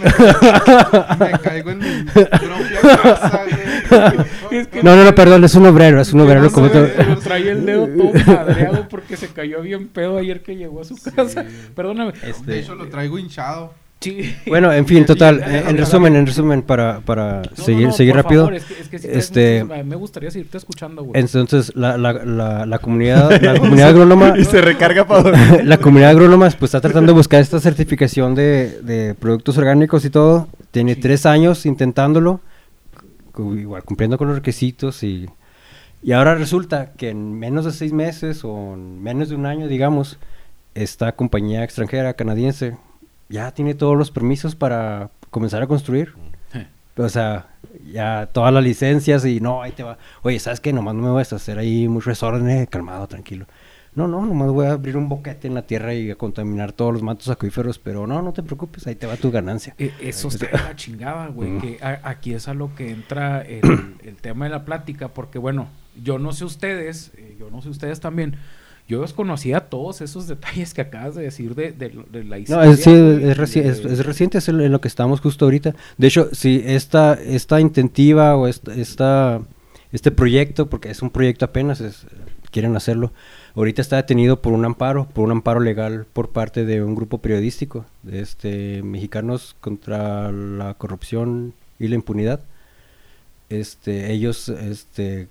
me, 1.19 1.25
me 1.31 1.39
caigo 1.39 1.69
en 1.71 1.79
mi 1.79 2.03
propia 2.11 2.81
casa, 2.81 3.41
güey. 3.49 3.62
Es 4.51 4.67
que 4.67 4.83
No, 4.83 4.95
no, 4.95 5.03
no, 5.03 5.15
perdón, 5.15 5.43
es 5.43 5.55
un 5.55 5.65
obrero, 5.65 5.99
es 6.01 6.13
un 6.13 6.21
obrero. 6.21 6.51
como 6.51 6.67
se 6.67 6.73
todo- 6.73 6.83
ve. 6.83 7.17
Trae 7.23 7.49
el 7.49 7.65
dedo 7.65 7.87
todo 7.87 8.11
madreado 8.27 8.87
porque 8.89 9.17
se 9.17 9.27
cayó 9.27 9.61
bien 9.61 9.87
pedo 9.87 10.17
ayer 10.17 10.41
que 10.41 10.55
llegó 10.55 10.81
a 10.81 10.83
su 10.85 10.95
casa. 11.15 11.45
Perdóname. 11.75 12.13
Este, 12.23 12.51
De 12.51 12.59
hecho, 12.59 12.75
lo 12.75 12.87
traigo 12.89 13.17
hinchado. 13.17 13.73
Sí. 14.01 14.35
Bueno, 14.47 14.73
en 14.73 14.85
fin, 14.85 15.05
total, 15.05 15.41
eh, 15.47 15.63
en 15.69 15.77
resumen, 15.77 16.13
en 16.17 16.27
resumen, 16.27 16.61
para, 16.61 16.99
para 16.99 17.41
No, 17.57 17.63
seguir, 17.63 17.87
no, 17.87 17.93
seguir 17.93 18.13
por 18.13 18.23
rápido. 18.23 18.41
favor, 18.41 18.55
es 18.55 18.65
que, 18.65 18.73
es 18.81 18.89
que 18.89 18.99
sí 18.99 19.07
traes 19.07 19.17
este, 19.25 19.63
muchos- 19.63 19.85
me 19.85 19.95
gustaría 19.95 20.29
seguirte 20.29 20.57
escuchando, 20.57 21.03
güey. 21.05 21.21
Entonces, 21.21 21.71
la, 21.73 21.97
la, 21.97 22.11
la, 22.11 22.65
la 22.65 22.79
comunidad, 22.79 23.41
la 23.41 23.57
comunidad 23.57 23.89
agrónoma, 23.89 24.33
Y 24.37 24.43
se 24.43 24.61
recarga 24.61 25.07
para 25.07 25.63
la 25.63 25.77
comunidad 25.77 26.09
agrónoma, 26.09 26.49
pues 26.49 26.63
está 26.69 26.81
tratando 26.81 27.13
de 27.13 27.17
buscar 27.17 27.39
esta 27.39 27.61
certificación 27.61 28.35
de, 28.35 28.77
de 28.81 29.15
productos 29.15 29.57
orgánicos 29.57 30.03
y 30.03 30.09
todo. 30.09 30.49
Tiene 30.71 30.95
Sí. 30.95 30.99
tres 31.01 31.25
años 31.25 31.65
intentándolo, 31.65 32.41
igual 33.37 33.83
cumpliendo 33.83 34.17
con 34.17 34.27
los 34.27 34.37
requisitos 34.37 35.03
y, 35.03 35.29
y 36.01 36.11
ahora 36.11 36.35
resulta 36.35 36.91
que 36.93 37.09
en 37.09 37.33
menos 37.33 37.65
de 37.65 37.71
seis 37.71 37.93
meses 37.93 38.43
o 38.43 38.73
en 38.73 39.01
menos 39.01 39.29
de 39.29 39.35
un 39.35 39.45
año, 39.45 39.67
digamos, 39.67 40.19
esta 40.75 41.13
compañía 41.15 41.63
extranjera 41.63 42.13
canadiense 42.13 42.77
ya 43.29 43.51
tiene 43.51 43.73
todos 43.73 43.97
los 43.97 44.11
permisos 44.11 44.55
para 44.55 45.09
comenzar 45.29 45.61
a 45.63 45.67
construir. 45.67 46.13
O 46.95 47.09
sea, 47.09 47.47
ya 47.91 48.29
todas 48.31 48.53
las 48.53 48.63
licencias 48.63 49.25
y 49.25 49.39
no, 49.39 49.63
ahí 49.63 49.71
te 49.71 49.81
va. 49.81 49.97
Oye, 50.21 50.39
¿sabes 50.39 50.59
qué? 50.59 50.71
Nomás 50.71 50.93
no 50.93 51.01
me 51.01 51.09
vas 51.09 51.33
a 51.33 51.37
hacer 51.37 51.57
ahí 51.57 51.87
mucho 51.87 52.11
desorden, 52.11 52.67
calmado, 52.67 53.07
tranquilo. 53.07 53.47
No, 53.95 54.07
no, 54.07 54.25
nomás 54.25 54.49
voy 54.49 54.65
a 54.65 54.71
abrir 54.71 54.97
un 54.97 55.07
boquete 55.07 55.47
en 55.47 55.53
la 55.53 55.61
tierra 55.61 55.93
y 55.93 56.09
a 56.09 56.15
contaminar 56.15 56.71
todos 56.71 56.93
los 56.93 57.03
mantos 57.03 57.27
acuíferos, 57.29 57.77
pero 57.77 58.07
no, 58.07 58.21
no 58.23 58.33
te 58.33 58.41
preocupes, 58.41 58.87
ahí 58.87 58.95
te 58.95 59.05
va 59.05 59.17
tu 59.17 59.29
ganancia. 59.29 59.75
Eh, 59.77 59.91
Eso 60.01 60.29
está 60.29 60.47
de 60.47 60.51
la 60.53 60.75
chingada, 60.75 61.27
güey. 61.27 61.51
Mm. 61.51 61.61
Que 61.61 61.77
a- 61.81 61.99
aquí 62.03 62.33
es 62.33 62.47
a 62.47 62.53
lo 62.55 62.73
que 62.75 62.89
entra 62.89 63.41
el, 63.41 63.61
el 64.03 64.15
tema 64.15 64.45
de 64.45 64.51
la 64.51 64.65
plática, 64.65 65.09
porque 65.09 65.37
bueno, 65.37 65.67
yo 66.03 66.17
no 66.17 66.31
sé 66.33 66.43
ustedes, 66.45 67.11
eh, 67.17 67.35
yo 67.39 67.51
no 67.51 67.61
sé 67.61 67.69
ustedes 67.69 67.99
también. 67.99 68.35
Yo 68.85 69.01
desconocía 69.01 69.61
todos 69.69 70.01
esos 70.01 70.27
detalles 70.27 70.73
que 70.73 70.81
acabas 70.81 71.15
de 71.15 71.21
decir 71.23 71.53
de, 71.55 71.71
de 71.71 71.89
lo- 71.91 72.03
de 72.03 72.23
la 72.23 72.35
No, 72.37 72.41
historia. 72.41 72.71
es, 72.71 72.83
sí, 72.83 72.89
es, 72.91 73.37
reci- 73.37 73.61
de- 73.61 73.69
es- 73.69 73.85
es 73.85 74.05
reciente, 74.05 74.39
es 74.39 74.49
en 74.49 74.71
lo 74.71 74.81
que 74.81 74.87
estamos 74.89 75.21
justo 75.21 75.45
ahorita. 75.45 75.75
De 75.97 76.07
hecho, 76.07 76.29
si 76.33 76.63
esta, 76.65 77.13
esta 77.13 77.61
intentiva 77.61 78.35
o 78.35 78.47
esta, 78.47 78.73
esta- 78.73 79.39
este 79.91 80.09
proyecto, 80.11 80.67
porque 80.69 80.89
es 80.89 81.01
un 81.03 81.11
proyecto 81.11 81.45
apenas, 81.45 81.81
quieren 82.51 82.75
hacerlo, 82.75 83.13
ahorita 83.55 83.81
está 83.81 83.97
detenido 83.97 84.41
por 84.41 84.53
un 84.53 84.65
amparo, 84.65 85.07
por 85.13 85.25
un 85.25 85.31
amparo 85.31 85.59
legal 85.59 86.05
por 86.11 86.29
parte 86.29 86.65
de 86.65 86.83
un 86.83 86.95
grupo 86.95 87.19
periodístico, 87.19 87.85
este 88.11 88.81
Mexicanos 88.83 89.55
contra 89.61 90.31
la 90.31 90.73
corrupción 90.75 91.53
y 91.79 91.87
la 91.87 91.95
impunidad. 91.95 92.41
Este, 93.49 94.11
ellos, 94.11 94.49
este, 94.49 95.27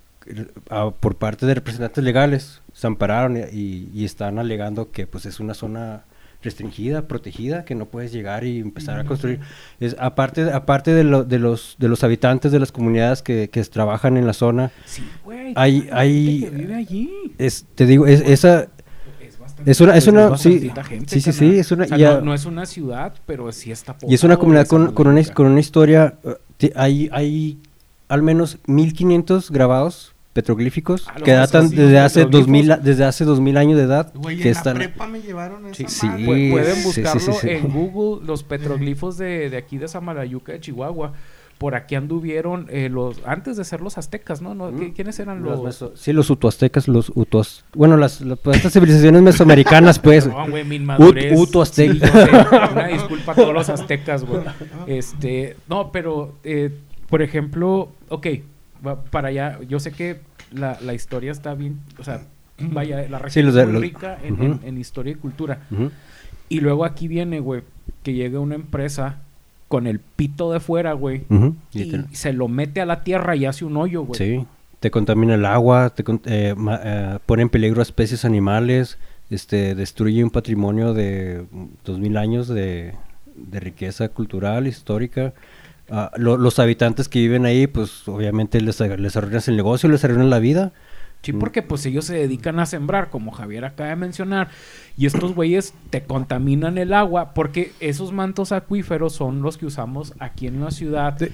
por 0.99 1.15
parte 1.15 1.45
de 1.45 1.55
representantes 1.55 2.03
legales, 2.03 2.61
se 2.73 2.87
ampararon 2.87 3.37
y, 3.37 3.89
y 3.93 4.05
están 4.05 4.39
alegando 4.39 4.91
que 4.91 5.07
pues 5.07 5.25
es 5.25 5.39
una 5.39 5.53
zona 5.53 6.03
restringida, 6.43 7.07
protegida, 7.07 7.65
que 7.65 7.73
no 7.75 7.85
puedes 7.85 8.11
llegar 8.11 8.43
y 8.43 8.59
empezar 8.59 8.99
a 8.99 9.05
construir. 9.05 9.39
Es, 9.79 9.95
aparte 9.99 10.51
aparte 10.51 10.93
de, 10.93 11.03
lo- 11.03 11.23
de, 11.23 11.39
los, 11.39 11.75
de 11.79 11.87
los 11.87 12.03
habitantes 12.03 12.51
de 12.51 12.59
las 12.59 12.71
comunidades 12.71 13.21
que, 13.21 13.49
que 13.49 13.63
trabajan 13.63 14.17
en 14.17 14.27
la 14.27 14.33
zona, 14.33 14.71
Sí, 14.85 15.03
güey. 15.23 15.53
Hay- 15.55 15.87
hay- 15.91 16.41
que 16.41 16.49
vive 16.49 16.75
allí. 16.75 17.11
es, 17.37 17.65
te 17.75 17.85
digo, 17.85 18.05
es, 18.07 18.21
esa, 18.21 18.67
Es 19.65 19.79
una- 19.81 19.95
es 19.95 20.05
pues, 20.05 20.07
una- 20.15 20.37
sí, 20.37 20.71
gente, 20.89 21.19
sí, 21.21 21.31
sí, 21.31 21.57
es 21.59 21.71
una- 21.71 21.85
O 21.85 21.87
sea, 21.87 21.97
ya- 21.97 22.15
no, 22.15 22.21
no 22.21 22.33
es 22.33 22.45
una 22.45 22.65
ciudad, 22.65 23.13
pero 23.25 23.49
sí 23.51 23.71
está 23.71 23.95
y 24.07 24.13
es 24.13 24.23
una 24.23 24.35
comunidad 24.37 24.67
con, 24.67 24.93
con, 24.93 25.07
una, 25.07 25.23
con 25.25 25.47
una 25.47 25.59
historia, 25.59 26.15
uh, 26.23 26.31
ti- 26.57 26.71
hay, 26.75 27.09
hay 27.13 27.59
al 28.09 28.21
menos 28.23 28.57
1500 28.67 29.51
grabados 29.51 30.12
petroglíficos 30.33 31.07
Ah, 31.07 31.15
que 31.23 31.31
datan 31.31 31.69
desde 31.69 31.99
hace, 31.99 32.21
2000, 32.25 32.41
petroglifos. 32.43 32.77
a- 32.77 32.77
desde 32.83 33.05
hace 33.05 33.23
2000 33.25 33.57
años 33.57 33.77
de 33.77 33.83
edad. 33.83 34.11
Güey, 34.15 34.37
que 34.37 34.43
en 34.43 34.47
están, 34.49 34.73
la 34.73 34.79
prepa 34.85 35.07
me 35.07 35.21
llevaron 35.21 35.65
esa 35.67 35.75
Sí, 35.89 36.07
madre. 36.07 36.23
sí. 36.23 36.29
Pu- 36.29 36.51
Pueden 36.51 36.75
sí, 36.75 36.81
sí, 36.81 37.01
buscarlo 37.01 37.19
sí, 37.21 37.31
sí. 37.41 37.49
en 37.49 37.67
Google, 37.71 38.25
los 38.27 38.43
petroglifos 38.43 39.17
de, 39.17 39.49
de 39.49 39.57
aquí 39.57 39.77
de 39.77 39.87
Samalayuca, 39.87 40.51
de 40.53 40.59
Chihuahua. 40.59 41.13
Por 41.59 41.75
aquí 41.75 41.95
anduvieron 41.95 42.65
eh, 42.71 42.89
los 42.89 43.21
antes 43.25 43.55
de 43.55 43.63
ser 43.63 43.79
los 43.79 43.97
aztecas, 43.97 44.41
¿no? 44.41 44.53
¿No? 44.53 44.75
¿Qué- 44.77 44.91
¿Quiénes 44.91 45.17
eran 45.19 45.43
Los 45.43 45.57
los? 45.59 45.63
meso- 45.63 45.93
sí, 45.95 46.11
los 46.11 46.29
utoaztecas, 46.29 46.87
los 46.89 47.11
utos... 47.15 47.63
Bueno, 47.73 47.95
las, 47.95 48.19
las- 48.21 48.39
pues, 48.39 48.57
estas 48.57 48.73
civilizaciones 48.73 49.21
mesoamericanas, 49.21 49.99
pues. 49.99 50.25
Perdón, 50.25 50.49
güey, 50.49 50.65
mi 50.65 50.75
inmadurez. 50.77 51.31
Ut- 51.37 51.47
utoazteca. 51.49 51.93
Sí, 51.93 51.99
yo 52.01 52.25
sé, 52.25 52.29
una 52.73 52.87
disculpa 52.87 53.31
a 53.31 53.35
todos 53.35 53.53
los 53.53 53.69
aztecas, 53.69 54.25
güey. 54.25 54.41
Este, 54.87 55.55
no, 55.69 55.91
pero, 55.91 56.33
eh, 56.43 56.71
por 57.09 57.21
ejemplo, 57.21 57.91
ok, 58.09 58.27
va- 58.85 59.03
para 59.03 59.29
allá, 59.29 59.59
yo 59.67 59.79
sé 59.79 59.91
que 59.91 60.19
la, 60.51 60.77
la 60.81 60.93
historia 60.93 61.31
está 61.31 61.53
bien, 61.55 61.79
o 61.97 62.03
sea, 62.03 62.21
vaya, 62.59 63.07
la 63.09 63.19
región 63.19 63.45
los 63.47 63.55
es 63.55 63.63
muy 63.65 63.73
los- 63.73 63.81
rica 63.81 64.17
en, 64.23 64.33
Ujú. 64.33 64.43
en- 64.43 64.59
en 64.63 64.77
historia 64.77 65.11
y 65.13 65.15
cultura. 65.15 65.59
Y 66.49 66.59
luego 66.59 66.85
aquí 66.85 67.07
viene, 67.07 67.39
güey, 67.39 67.61
que 68.03 68.13
llega 68.13 68.39
una 68.39 68.55
empresa 68.55 69.17
con 69.67 69.87
el 69.87 69.99
pito 69.99 70.51
de 70.51 70.59
fuera, 70.59 70.93
güey, 70.93 71.23
y 71.73 71.79
Literal. 71.79 72.07
se 72.11 72.31
lo 72.33 72.47
mete 72.47 72.81
a 72.81 72.85
la 72.85 73.03
tierra 73.03 73.35
y 73.35 73.45
hace 73.45 73.65
un 73.65 73.75
hoyo, 73.77 74.03
güey. 74.03 74.17
Sí, 74.17 74.45
te 74.79 74.91
contamina 74.91 75.33
el 75.35 75.45
agua, 75.45 75.89
te 75.89 76.03
con- 76.03 76.21
eh, 76.25 76.53
ma- 76.55 76.79
eh, 76.83 77.19
pone 77.25 77.41
en 77.41 77.49
peligro 77.49 77.79
a 77.79 77.83
especies 77.83 78.23
animales, 78.25 78.99
este, 79.31 79.73
destruye 79.73 80.23
un 80.23 80.29
patrimonio 80.29 80.93
de 80.93 81.45
dos 81.85 81.97
mil 81.97 82.17
años 82.17 82.47
de, 82.47 82.93
de 83.35 83.59
riqueza 83.59 84.09
cultural, 84.09 84.67
histórica. 84.67 85.33
Ah, 85.89 86.11
lo- 86.17 86.37
los 86.37 86.59
habitantes 86.59 87.09
que 87.09 87.19
viven 87.19 87.45
ahí, 87.45 87.67
pues 87.67 88.07
obviamente 88.07 88.59
les, 88.61 88.79
les 88.79 89.15
arruinas 89.17 89.47
el 89.47 89.57
negocio, 89.57 89.89
les 89.89 90.03
arruinan 90.03 90.29
la 90.29 90.39
vida. 90.39 90.71
Sí, 91.21 91.31
porque 91.31 91.61
pues 91.61 91.85
ellos 91.85 92.03
se 92.03 92.15
dedican 92.15 92.59
a 92.59 92.65
sembrar, 92.65 93.09
como 93.09 93.31
Javier 93.31 93.63
acaba 93.63 93.89
de 93.89 93.95
mencionar, 93.95 94.49
y 94.97 95.05
estos 95.05 95.33
güeyes 95.33 95.73
te 95.89 96.03
contaminan 96.03 96.77
el 96.77 96.93
agua, 96.93 97.33
porque 97.33 97.71
esos 97.79 98.11
mantos 98.11 98.51
acuíferos 98.51 99.13
son 99.13 99.41
los 99.41 99.57
que 99.57 99.65
usamos 99.65 100.13
aquí 100.19 100.47
en 100.47 100.59
la 100.61 100.69
ciudad. 100.71 101.13
De- 101.13 101.31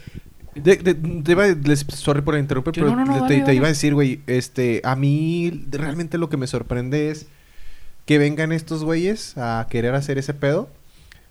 de- 0.55 0.77
de- 0.77 0.93
te 1.23 1.31
iba, 1.31 1.47
les, 1.47 1.79
sorry 1.89 2.21
por 2.21 2.38
interrumpir, 2.38 2.75
Sí, 2.75 2.81
pero 2.81 2.95
no, 2.95 3.03
no, 3.03 3.05
no, 3.05 3.13
te, 3.13 3.19
dale, 3.21 3.35
te 3.38 3.41
dale. 3.41 3.53
iba 3.55 3.65
a 3.65 3.69
decir, 3.69 3.95
güey, 3.95 4.21
este, 4.27 4.81
a 4.83 4.95
mí 4.95 5.65
realmente 5.71 6.19
lo 6.19 6.29
que 6.29 6.38
me 6.38 6.45
sorprende 6.45 7.09
es 7.09 7.27
que 8.05 8.17
vengan 8.19 8.51
estos 8.51 8.83
güeyes 8.83 9.38
a 9.39 9.65
querer 9.71 9.95
hacer 9.95 10.19
ese 10.19 10.35
pedo, 10.35 10.69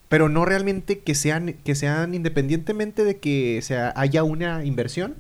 pero 0.09 0.29
no 0.29 0.44
realmente 0.44 1.01
que 1.01 1.14
sean, 1.14 1.55
que 1.64 1.75
sean 1.75 2.14
independientemente 2.14 3.05
de 3.05 3.18
que 3.18 3.61
sea, 3.62 3.92
haya 3.97 4.25
una 4.25 4.64
inversión, 4.64 5.16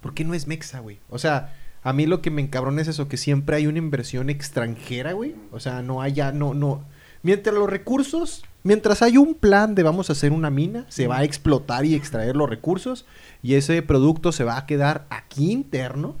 porque 0.00 0.24
no 0.24 0.34
es 0.34 0.46
Mexa, 0.46 0.80
güey. 0.80 0.98
O 1.08 1.18
sea, 1.18 1.54
a 1.82 1.92
mí 1.92 2.06
lo 2.06 2.20
que 2.20 2.30
me 2.30 2.42
encabrona 2.42 2.82
es 2.82 2.88
eso, 2.88 3.08
que 3.08 3.16
siempre 3.16 3.56
hay 3.56 3.66
una 3.66 3.78
inversión 3.78 4.28
extranjera, 4.28 5.12
güey. 5.12 5.34
O 5.50 5.60
sea, 5.60 5.82
no 5.82 6.02
haya, 6.02 6.32
no, 6.32 6.52
no. 6.52 6.84
Mientras 7.22 7.54
los 7.54 7.68
recursos, 7.68 8.44
mientras 8.62 9.02
hay 9.02 9.16
un 9.16 9.34
plan 9.34 9.74
de 9.74 9.82
vamos 9.82 10.10
a 10.10 10.12
hacer 10.12 10.32
una 10.32 10.50
mina, 10.50 10.84
se 10.88 11.06
va 11.06 11.18
a 11.18 11.24
explotar 11.24 11.84
y 11.84 11.94
extraer 11.94 12.36
los 12.36 12.48
recursos 12.48 13.06
y 13.42 13.54
ese 13.54 13.82
producto 13.82 14.30
se 14.30 14.44
va 14.44 14.58
a 14.58 14.66
quedar 14.66 15.06
aquí 15.10 15.50
interno 15.50 16.16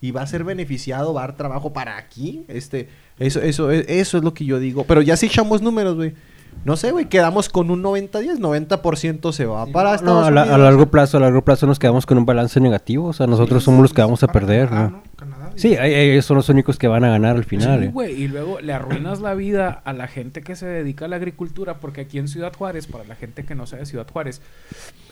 y 0.00 0.12
va 0.12 0.22
a 0.22 0.26
ser 0.26 0.44
beneficiado, 0.44 1.12
va 1.12 1.24
a 1.24 1.26
dar 1.28 1.36
trabajo 1.36 1.72
para 1.72 1.96
aquí. 1.96 2.44
Este, 2.48 2.88
eso, 3.18 3.40
eso, 3.40 3.70
eso 3.70 4.18
es 4.18 4.24
lo 4.24 4.34
que 4.34 4.44
yo 4.44 4.58
digo. 4.58 4.84
Pero 4.84 5.02
ya 5.02 5.16
si 5.16 5.26
echamos 5.26 5.62
números, 5.62 5.96
güey. 5.96 6.14
No 6.64 6.76
sé, 6.76 6.90
güey, 6.90 7.04
quedamos 7.08 7.48
con 7.48 7.70
un 7.70 7.80
90-10, 7.82 8.38
90% 8.40 9.30
se 9.32 9.46
va 9.46 9.66
para 9.66 9.90
No, 9.90 9.94
Estados 9.94 10.26
a, 10.26 10.30
la- 10.32 10.42
a 10.42 10.58
largo 10.58 10.86
plazo, 10.86 11.16
a 11.18 11.20
largo 11.20 11.42
plazo 11.42 11.66
nos 11.66 11.78
quedamos 11.78 12.06
con 12.06 12.18
un 12.18 12.26
balance 12.26 12.58
negativo, 12.60 13.06
o 13.06 13.12
sea, 13.12 13.28
nosotros 13.28 13.62
somos 13.62 13.82
los 13.82 13.92
que 13.92 14.00
vamos 14.02 14.24
a 14.24 14.26
perder, 14.28 14.68
Canadá, 14.68 14.88
¿no? 14.90 15.02
Canadá, 15.16 15.52
Sí, 15.54 15.76
ellos 15.80 16.24
son 16.24 16.36
los 16.38 16.48
únicos 16.48 16.76
que 16.78 16.88
van 16.88 17.04
a 17.04 17.08
ganar 17.08 17.36
al 17.36 17.44
final. 17.44 17.78
Sí, 17.80 17.84
eh. 17.86 17.90
güey, 17.90 18.20
y 18.20 18.28
luego 18.28 18.60
le 18.60 18.72
arruinas 18.72 19.20
la 19.20 19.34
vida 19.34 19.80
a 19.84 19.92
la 19.92 20.08
gente 20.08 20.42
que 20.42 20.56
se 20.56 20.66
dedica 20.66 21.04
a 21.04 21.08
la 21.08 21.16
agricultura, 21.16 21.78
porque 21.78 22.00
aquí 22.02 22.18
en 22.18 22.26
Ciudad 22.28 22.52
Juárez, 22.52 22.88
para 22.88 23.04
la 23.04 23.14
gente 23.14 23.44
que 23.44 23.54
no 23.54 23.66
sabe 23.66 23.86
Ciudad 23.86 24.06
Juárez, 24.12 24.42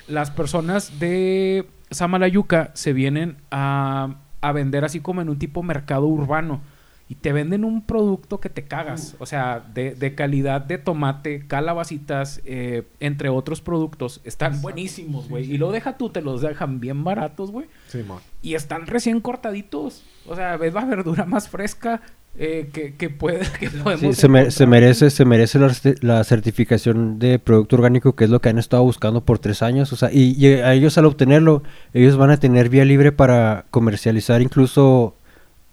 las 0.09 0.30
personas 0.33 0.98
de 0.98 1.66
Samalayuca 1.90 2.72
se 2.74 2.92
vienen 2.92 3.37
a, 3.52 4.16
a 4.40 4.52
vender 4.52 4.85
así 4.85 4.98
como 5.00 5.22
en 5.22 5.28
un 5.28 5.38
tipo 5.38 5.62
mercado 5.62 6.07
urbano. 6.07 6.61
Y 7.07 7.17
te 7.17 7.33
venden 7.33 7.64
un 7.64 7.83
producto 7.83 8.40
que 8.40 8.49
te 8.49 8.64
cagas. 8.64 9.14
O 9.19 9.27
sea, 9.27 9.62
de, 9.75 9.95
de 9.95 10.14
calidad 10.14 10.62
de 10.62 10.79
tomate, 10.79 11.47
calabacitas, 11.47 12.40
eh, 12.47 12.85
entre 12.99 13.29
otros 13.29 13.61
productos. 13.61 14.23
Están 14.25 14.62
buenísimos, 14.62 15.29
güey. 15.29 15.53
Y 15.53 15.59
lo 15.59 15.71
deja 15.71 15.99
tú, 15.99 16.09
te 16.09 16.23
los 16.23 16.40
dejan 16.40 16.81
bien 16.81 17.05
baratos, 17.05 17.51
güey. 17.51 17.67
Simón. 17.88 18.21
Y 18.40 18.55
están 18.55 18.87
recién 18.87 19.21
cortaditos. 19.21 20.03
O 20.27 20.35
sea, 20.35 20.57
ves 20.57 20.73
la 20.73 20.87
verdura 20.87 21.27
más 21.27 21.51
fresca 21.51 22.01
eh, 22.38 22.71
que, 22.73 22.95
que, 22.95 23.11
puede, 23.11 23.40
que 23.61 23.69
podemos 23.69 24.17
Sí, 24.17 24.21
se, 24.23 24.29
me- 24.29 24.51
se 24.51 24.67
merece, 24.67 25.11
se 25.11 25.25
merece 25.27 25.59
la, 25.59 25.69
cer- 25.69 25.99
la 26.03 26.25
certificación 26.25 27.19
de 27.19 27.38
producto 27.38 27.77
orgánico, 27.77 28.17
que 28.17 28.25
es 28.25 28.31
lo 28.31 28.40
que 28.40 28.49
han 28.49 28.59
estado 28.59 28.83
buscando 28.83 29.23
por 29.27 29.38
tres 29.38 29.61
años. 29.62 29.93
O 29.93 29.97
sea, 29.97 30.11
y, 30.11 30.35
y 30.43 30.55
a 30.55 30.73
ellos 30.73 30.97
al 30.97 31.05
obtenerlo, 31.05 31.62
ellos 31.93 32.17
van 32.17 32.31
a 32.31 32.38
tener 32.38 32.71
vía 32.71 32.87
libre 32.87 33.12
para 33.12 33.67
comercializar 33.71 34.40
incluso 34.40 35.17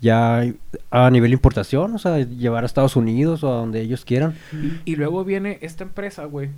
ya 0.02 0.44
a 0.90 1.10
nivel 1.12 1.32
importación, 1.32 1.94
o 1.96 2.00
sea, 2.00 2.18
llevar 2.20 2.64
a 2.64 2.66
Estados 2.66 2.96
Unidos 2.96 3.44
o 3.44 3.54
a 3.54 3.58
donde 3.58 3.82
ellos 3.82 4.04
quieran. 4.04 4.36
Y 4.84 4.96
luego 4.96 5.24
viene 5.24 5.60
esta 5.62 5.84
empresa, 5.84 6.26
güey. 6.26 6.50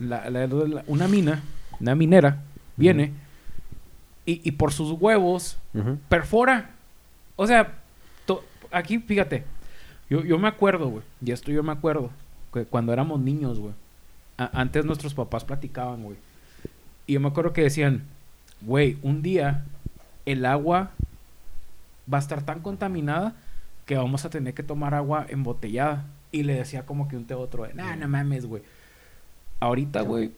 la- 0.00 0.28
la- 0.30 0.46
la- 0.46 0.84
una 0.86 1.06
mina, 1.06 1.42
una 1.80 1.94
minera, 1.94 2.42
viene 2.76 3.12
y, 4.26 4.40
y 4.42 4.52
por 4.52 4.72
sus 4.72 4.92
huevos 5.00 5.58
perfora. 6.08 6.70
O 7.36 7.46
sea, 7.46 7.74
to- 8.26 8.42
aquí, 8.70 8.98
fíjate, 8.98 9.44
yo, 10.10 10.24
yo 10.24 10.38
me 10.38 10.48
acuerdo, 10.48 10.88
güey, 10.88 11.04
y 11.24 11.30
esto 11.32 11.50
yo 11.52 11.62
me 11.62 11.72
acuerdo, 11.72 12.10
que 12.54 12.64
cuando 12.64 12.92
éramos 12.92 13.20
niños, 13.20 13.58
güey, 13.58 13.74
antes 14.38 14.84
nuestros 14.86 15.12
papás 15.14 15.44
platicaban, 15.44 16.02
güey, 16.02 16.16
y 17.06 17.12
yo 17.14 17.20
me 17.20 17.28
acuerdo 17.28 17.52
que 17.52 17.62
decían, 17.62 18.02
güey, 18.62 18.96
un 19.02 19.20
día 19.22 19.64
el 20.26 20.46
agua 20.46 20.90
va 22.12 22.18
a 22.18 22.20
estar 22.20 22.42
tan 22.42 22.60
contaminada 22.60 23.34
que 23.86 23.96
vamos 23.96 24.24
a 24.24 24.30
tener 24.30 24.54
que 24.54 24.62
tomar 24.62 24.94
agua 24.94 25.26
embotellada. 25.28 26.04
Y 26.30 26.42
le 26.42 26.54
decía 26.54 26.84
como 26.84 27.08
que 27.08 27.16
un 27.16 27.24
te 27.24 27.34
otro, 27.34 27.66
nah, 27.74 27.96
no 27.96 28.06
mames, 28.08 28.44
güey. 28.46 28.62
Ahorita, 29.60 30.02
güey, 30.02 30.30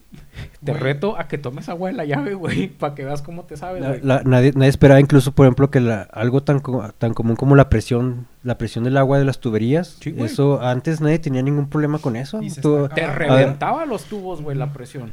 te 0.64 0.72
reto 0.72 1.18
a 1.18 1.28
que 1.28 1.36
tomes 1.36 1.68
agua 1.68 1.90
de 1.90 1.94
la 1.94 2.06
llave, 2.06 2.32
güey, 2.32 2.68
para 2.78 2.94
que 2.94 3.04
veas 3.04 3.20
cómo 3.20 3.42
te 3.44 3.58
sabe, 3.58 3.78
La- 3.80 3.88
güey. 3.90 4.00
la- 4.02 4.22
nadie, 4.24 4.52
nadie 4.54 4.70
esperaba 4.70 4.98
incluso, 4.98 5.32
por 5.32 5.44
ejemplo, 5.44 5.70
que 5.70 5.80
la- 5.80 6.02
algo 6.12 6.42
tan, 6.42 6.62
tan 6.96 7.12
común 7.12 7.36
como 7.36 7.54
la 7.54 7.68
presión, 7.68 8.26
la 8.44 8.56
presión 8.56 8.84
del 8.84 8.96
agua 8.96 9.18
de 9.18 9.26
las 9.26 9.38
tuberías, 9.38 9.98
Sí, 10.00 10.14
eso 10.16 10.62
antes 10.62 11.02
nadie 11.02 11.18
tenía 11.18 11.42
ningún 11.42 11.68
problema 11.68 11.98
con 11.98 12.16
eso. 12.16 12.40
Tú- 12.62 12.88
Te 12.94 13.06
reventaba 13.06 13.84
los 13.84 14.04
tubos, 14.04 14.40
güey, 14.40 14.56
la 14.56 14.72
presión. 14.72 15.12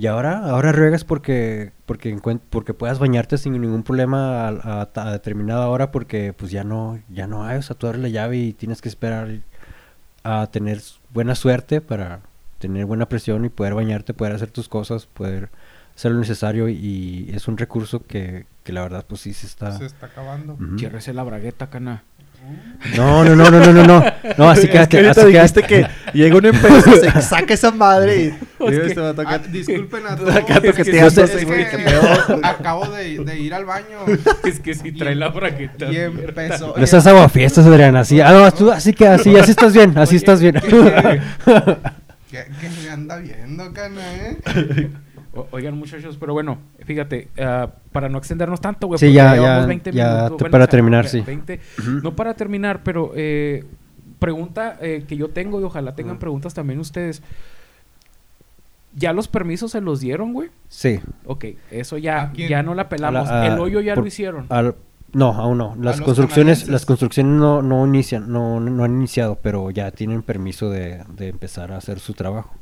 Y 0.00 0.06
ahora, 0.06 0.38
ahora 0.48 0.72
ruegas 0.72 1.04
porque, 1.04 1.72
porque, 1.86 2.18
porque 2.48 2.74
puedas 2.74 2.98
bañarte 2.98 3.36
sin 3.38 3.52
ningún 3.60 3.82
problema 3.82 4.48
a, 4.48 4.82
a- 4.82 4.88
a 4.94 5.12
determinada 5.12 5.68
hora 5.68 5.90
porque 5.90 6.32
pues 6.32 6.50
ya 6.50 6.64
no, 6.64 6.98
ya 7.10 7.26
no 7.26 7.44
hay, 7.44 7.58
o 7.58 7.62
sea, 7.62 7.76
tú 7.76 7.86
abres 7.86 8.00
la 8.02 8.08
llave 8.08 8.38
y 8.38 8.52
tienes 8.52 8.80
que 8.80 8.88
esperar 8.88 9.28
a 10.22 10.46
tener 10.48 10.80
buena 11.12 11.34
suerte 11.34 11.80
para 11.80 12.20
tener 12.58 12.86
buena 12.86 13.08
presión 13.08 13.44
y 13.44 13.48
poder 13.48 13.74
bañarte, 13.74 14.14
poder 14.14 14.34
hacer 14.34 14.50
tus 14.50 14.68
cosas, 14.68 15.06
poder 15.06 15.48
hacer 15.96 16.12
lo 16.12 16.18
necesario 16.18 16.68
y 16.68 17.30
es 17.34 17.48
un 17.48 17.56
recurso 17.58 18.02
que, 18.06 18.46
que 18.64 18.72
la 18.72 18.82
verdad 18.82 19.04
pues 19.08 19.22
sí 19.22 19.32
se 19.34 19.46
está... 19.46 19.76
Se 19.76 19.86
está 19.86 20.06
acabando. 20.06 20.56
Ciérrese 20.78 21.12
la 21.14 21.22
bragueta, 21.24 21.68
cana. 21.70 22.04
No, 22.96 23.22
no, 23.24 23.36
no, 23.36 23.50
no, 23.50 23.60
no, 23.60 23.72
no, 23.72 23.86
no. 23.86 24.04
No, 24.38 24.50
así 24.50 24.68
Es 24.72 24.88
que 24.88 24.98
así 25.00 25.26
dijiste 25.26 25.62
que 25.62 25.86
llega 26.14 26.36
una 26.36 26.48
empresa, 26.48 26.92
se 26.96 27.22
saca 27.22 27.54
esa 27.54 27.70
madre 27.70 28.16
y... 28.24 28.34
Ah, 28.60 29.38
disculpen 29.48 30.06
a 30.06 30.16
todos. 30.16 30.36
acá 30.36 30.60
es 30.62 30.74
que, 30.74 30.82
es 30.82 30.88
pedo. 31.08 32.40
acabo 32.42 32.86
de, 32.90 33.18
de 33.24 33.38
ir 33.40 33.54
al 33.54 33.64
baño 33.64 34.00
Es 34.44 34.60
que 34.60 34.74
si 34.74 34.92
trae 34.92 35.14
la 35.14 35.28
bragueta. 35.28 35.90
y 35.90 35.96
empezó. 35.96 36.74
No 36.76 36.86
seas 36.86 37.06
aguafiestas, 37.06 37.66
Adrián, 37.66 37.96
así. 37.96 38.20
Ah, 38.20 38.32
no, 38.32 38.52
tú, 38.52 38.70
así 38.70 38.92
que 38.92 39.06
así, 39.06 39.34
así 39.36 39.52
estás 39.52 39.72
bien, 39.72 39.96
así 39.96 40.10
Oye, 40.10 40.16
estás 40.16 40.40
bien. 40.40 40.54
¿Qué, 42.30 42.44
qué 42.60 42.90
anda 42.90 43.16
viendo, 43.16 43.72
cana, 43.72 44.02
eh? 44.14 44.90
O- 45.32 45.46
Oigan, 45.52 45.78
muchachos, 45.78 46.16
pero 46.18 46.32
bueno, 46.32 46.58
fíjate, 46.84 47.28
ah, 47.38 47.68
para 47.92 48.08
no 48.08 48.18
extendernos 48.18 48.60
tanto, 48.60 48.88
güey. 48.88 48.98
Sí, 48.98 49.06
porque 49.06 49.14
ya- 49.14 49.34
llevamos 49.34 49.62
ya- 49.62 49.66
20 49.66 49.92
ya 49.92 50.04
minutos, 50.14 50.36
te- 50.38 50.44
bueno, 50.44 50.52
para 50.52 50.64
o 50.64 50.66
sea, 50.66 50.70
terminar, 50.70 51.06
sí. 51.08 51.20
20. 51.20 51.60
Ujú. 51.78 51.90
No 52.02 52.16
para 52.16 52.34
terminar, 52.34 52.82
pero 52.82 53.12
eh, 53.14 53.64
pregunta 54.18 54.76
eh, 54.80 55.04
que 55.06 55.16
yo 55.16 55.28
tengo 55.30 55.60
y 55.60 55.64
ojalá 55.64 55.94
tengan 55.94 56.18
preguntas 56.18 56.52
también 56.54 56.80
ustedes. 56.80 57.22
¿Ya 58.94 59.12
los 59.12 59.28
permisos 59.28 59.70
se 59.70 59.80
los 59.80 60.00
dieron, 60.00 60.32
güey? 60.32 60.50
Sí. 60.68 61.00
Ok, 61.24 61.44
eso 61.70 61.96
ya, 61.96 62.32
ya 62.34 62.62
no 62.64 62.74
la 62.74 62.88
pelamos. 62.88 63.28
A 63.28 63.32
la- 63.34 63.42
a- 63.42 63.46
El 63.54 63.60
hoyo 63.60 63.80
ya 63.80 63.94
por- 63.94 64.02
lo 64.04 64.08
hicieron. 64.08 64.46
Al- 64.48 64.74
no, 65.12 65.32
aún 65.32 65.58
no. 65.58 65.76
Las 65.80 66.00
construcciones, 66.00 66.58
canadienses. 66.60 66.68
las 66.68 66.86
construcciones 66.86 67.32
no, 67.38 67.62
no 67.62 67.86
inician, 67.86 68.30
no, 68.32 68.58
no 68.58 68.82
han 68.84 68.92
iniciado, 68.96 69.36
pero 69.40 69.70
ya 69.70 69.90
tienen 69.92 70.22
permiso 70.22 70.70
de, 70.70 71.04
de 71.16 71.28
empezar 71.28 71.70
a 71.72 71.76
hacer 71.76 72.00
su 72.00 72.14
trabajo. 72.14 72.52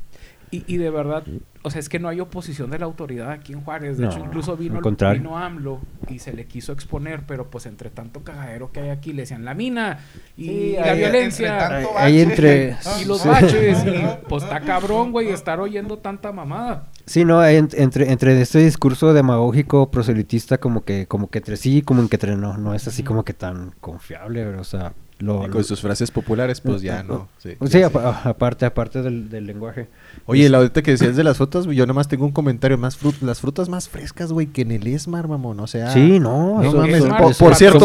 Y, 0.51 0.65
y 0.67 0.79
de 0.79 0.89
verdad, 0.91 1.25
o 1.63 1.71
sea, 1.71 1.79
es 1.81 1.89
que 1.89 1.99
no 1.99 2.09
hay 2.09 2.21
oposición 2.21 2.71
de 2.71 2.79
la 2.79 2.87
autoridad 2.87 3.31
aquí 3.31 3.53
en 3.53 3.61
Juárez. 3.61 3.99
De 3.99 4.05
No, 4.05 4.11
hecho, 4.11 4.21
incluso 4.21 4.57
vino, 4.57 4.81
al 4.83 5.15
vino 5.19 5.37
AMLO 5.37 5.81
y 6.09 6.21
se 6.21 6.33
le 6.33 6.47
quiso 6.47 6.73
exponer, 6.73 7.25
pero 7.27 7.51
pues 7.51 7.67
entre 7.67 7.91
tanto 7.91 8.23
cagadero 8.25 8.73
que 8.73 8.81
hay 8.81 8.89
aquí, 8.91 9.13
le 9.13 9.23
decían 9.23 9.45
la 9.45 9.53
mina 9.55 9.99
y 10.37 10.45
Sí, 10.47 10.77
la 10.79 10.93
ahí- 10.93 10.99
violencia 10.99 11.81
entre 11.81 11.93
bache. 11.95 12.23
entre- 12.23 12.77
y 13.03 13.05
los 13.05 13.21
Sí. 13.21 13.29
baches. 13.29 13.85
y 13.87 14.27
pues 14.29 14.43
está 14.45 14.61
cabrón, 14.61 15.13
güey, 15.13 15.29
estar 15.29 15.61
oyendo 15.61 15.99
tanta 15.99 16.33
mamada. 16.33 16.87
Sí, 17.05 17.25
no, 17.25 17.41
hay 17.41 17.57
en- 17.57 17.69
entre, 17.75 18.11
entre 18.11 18.41
este 18.41 18.61
discurso 18.61 19.13
demagógico, 19.13 19.91
proselitista, 19.91 20.59
como 20.59 20.85
que, 20.85 21.07
como 21.07 21.29
que 21.29 21.39
entre 21.39 21.57
sí, 21.57 21.83
como 21.83 22.09
que 22.09 22.17
entre 22.17 22.37
no, 22.37 22.57
no 22.57 22.75
es 22.75 22.89
así 22.89 23.03
como 23.03 23.25
que 23.25 23.35
tan 23.35 23.73
confiable, 23.81 24.47
o 24.47 24.65
sea, 24.65 24.93
lo, 25.19 25.47
Y 25.47 25.51
con 25.51 25.65
sus 25.65 25.81
frases 25.81 26.13
populares, 26.13 26.61
pues 26.61 26.81
ya 26.81 27.03
no. 27.03 27.29
Sí, 27.39 27.57
Sí, 27.67 27.83
apa- 27.83 28.21
aparte, 28.25 28.65
aparte 28.67 29.03
del, 29.03 29.29
del 29.29 29.47
lenguaje. 29.47 29.89
Oye, 30.27 30.49
la 30.49 30.59
ahorita 30.59 30.83
que 30.83 30.93
decías 30.93 31.17
de 31.17 31.25
las 31.25 31.37
frutas, 31.37 31.67
yo 31.67 31.87
nomás 31.87 32.09
tengo 32.09 32.25
un 32.25 32.33
comentario. 32.33 32.79
Más 32.79 32.97
frut 32.97 33.21
las 33.23 33.41
frutas 33.41 33.69
más 33.69 33.89
frescas, 33.89 34.33
güey, 34.33 34.47
que 34.49 34.63
en 34.63 34.73
el 34.73 34.87
Esmar, 34.87 35.29
mamón. 35.29 35.61
O 35.61 35.67
sea... 35.67 35.91
Sí, 35.93 36.19
no, 36.21 36.55
No 36.55 36.63
eso- 36.63 36.77
mames, 36.77 36.97
Esmar, 37.03 37.23
por, 37.23 37.31
eso- 37.33 37.45
por 37.45 37.55
cierto, 37.55 37.79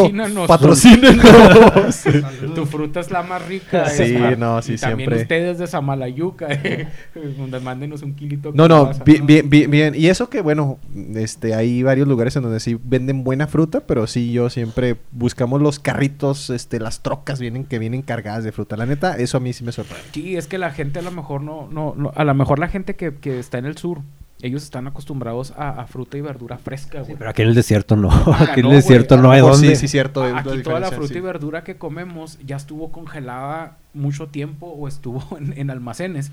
patrocínanos. 0.48 0.48
patrocínenos. 0.48 2.04
Tu 2.56 2.66
fruta 2.66 3.00
es 3.00 3.12
la 3.12 3.24
más 3.24 3.46
rica. 3.48 3.90
Sí, 3.90 4.04
Esmar. 4.04 4.38
no, 4.38 4.62
sí, 4.62 4.74
y 4.74 4.78
también 4.78 5.10
siempre. 5.10 5.22
ustedes 5.24 5.58
de 5.60 5.68
Samalayuca, 5.68 6.48
eh, 6.50 6.88
donde 7.38 7.60
mándenos 7.60 8.02
un 8.04 8.14
kilito. 8.16 8.52
No, 8.54 8.68
no, 8.68 8.92
bien, 9.06 9.26
bien, 9.26 9.50
bien, 9.50 9.72
bien. 9.72 9.96
Y 9.96 10.08
eso 10.08 10.30
que, 10.30 10.42
bueno, 10.42 10.78
este, 11.16 11.56
hay 11.56 11.84
varios 11.84 12.08
lugares 12.08 12.36
en 12.36 12.44
donde 12.44 12.60
sí 12.60 12.78
venden 12.84 13.24
buena 13.24 13.48
fruta, 13.48 13.82
pero 13.82 14.08
sí, 14.08 14.32
yo 14.32 14.50
siempre 14.50 14.98
buscamos 15.12 15.62
los 15.62 15.80
carritos, 15.80 16.50
este, 16.50 16.80
las 16.80 17.02
trocas 17.02 17.40
vienen 17.40 17.66
que 17.66 17.80
vienen 17.80 18.02
cargadas 18.02 18.44
de 18.44 18.52
fruta. 18.52 18.78
La 18.78 18.86
neta, 18.86 19.18
eso 19.18 19.38
a 19.38 19.40
mí 19.40 19.54
sí 19.54 19.64
me 19.64 19.72
sorprende. 19.72 20.04
Sí, 20.14 20.36
es 20.36 20.48
que 20.48 20.58
la 20.58 20.72
gente 20.72 21.00
a 21.00 21.02
lo 21.02 21.12
mejor 21.12 21.42
no, 21.42 21.68
no, 21.72 21.94
no- 21.98 22.12
a 22.24 22.26
lo 22.26 22.34
mejor 22.34 22.60
la 22.60 22.68
gente 22.68 22.96
que, 22.96 23.16
que 23.16 23.40
está 23.40 23.58
en 23.60 23.66
el 23.66 23.78
sur, 23.78 24.00
ellos 24.42 24.64
están 24.64 24.88
acostumbrados 24.88 25.54
a, 25.58 25.70
a 25.82 25.88
fruta 25.88 26.18
y 26.18 26.22
verdura 26.22 26.58
fresca, 26.58 27.02
güey. 27.02 27.16
Pero 27.18 27.30
aquí 27.30 27.44
en 27.44 27.48
el 27.50 27.56
desierto 27.56 27.96
no, 27.96 28.10
Ah, 28.12 28.48
aquí 28.50 28.60
en 28.60 28.66
no, 28.66 28.70
el 28.72 28.78
desierto 28.78 29.16
güey. 29.16 29.24
no 29.28 29.32
hay 29.32 29.42
dónde. 29.42 29.70
Sí, 29.70 29.76
sí, 29.76 29.88
cierto. 29.88 30.26
es 30.28 30.34
Aquí 30.36 30.58
la 30.58 30.64
toda 30.64 30.80
la 30.82 30.92
fruta 30.92 31.14
sí. 31.14 31.18
y 31.18 31.22
verdura 31.22 31.64
que 31.64 31.78
comemos 31.78 32.40
ya 32.46 32.56
estuvo 32.58 32.92
congelada 32.92 33.78
mucho 33.94 34.28
tiempo 34.28 34.68
o 34.68 34.88
estuvo 34.88 35.24
en, 35.38 35.54
en 35.58 35.70
almacenes. 35.70 36.32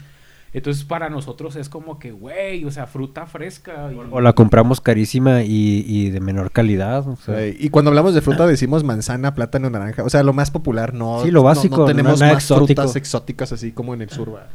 Entonces 0.53 0.83
para 0.83 1.09
nosotros 1.11 1.55
es 1.55 1.69
como 1.69 2.01
que, 2.01 2.11
güey, 2.11 2.65
o 2.65 2.73
sea, 2.73 2.89
fruta 2.89 3.25
fresca. 3.27 3.89
y- 3.93 3.97
O 4.11 4.21
la 4.21 4.33
compramos 4.33 4.81
carísima 4.81 5.45
y, 5.45 5.85
y 5.87 6.11
de 6.11 6.19
menor 6.19 6.51
calidad. 6.51 7.07
o 7.07 7.15
sea. 7.15 7.47
Y 7.47 7.69
cuando 7.71 7.91
hablamos 7.93 8.15
de 8.15 8.21
fruta 8.21 8.49
decimos 8.49 8.83
manzana, 8.83 9.33
plátano, 9.37 9.71
naranja. 9.71 10.03
O 10.03 10.11
sea, 10.11 10.25
lo 10.25 10.33
más 10.33 10.51
popular, 10.51 10.93
no. 10.95 11.23
Sí, 11.23 11.31
lo 11.31 11.41
no- 11.41 11.45
básico, 11.45 11.77
No, 11.77 11.85
tenemos 11.85 12.19
más 12.19 12.33
exótico. 12.33 12.67
frutas 12.83 12.97
exóticas 12.97 13.53
así 13.53 13.71
como 13.71 13.95
en 13.95 14.03
el 14.03 14.11
sur. 14.11 14.35
¿va? 14.35 14.49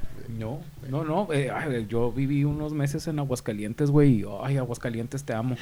No, 0.89 1.03
no, 1.03 1.25
no. 1.27 1.33
eh, 1.33 1.49
ay, 1.51 1.85
yo 1.89 2.11
viví 2.11 2.43
unos 2.43 2.73
meses 2.73 3.07
en 3.07 3.19
Aguascalientes, 3.19 3.91
güey. 3.91 4.21
y, 4.21 4.25
Ay, 4.43 4.57
Aguascalientes, 4.57 5.23
te 5.23 5.33
amo. 5.33 5.55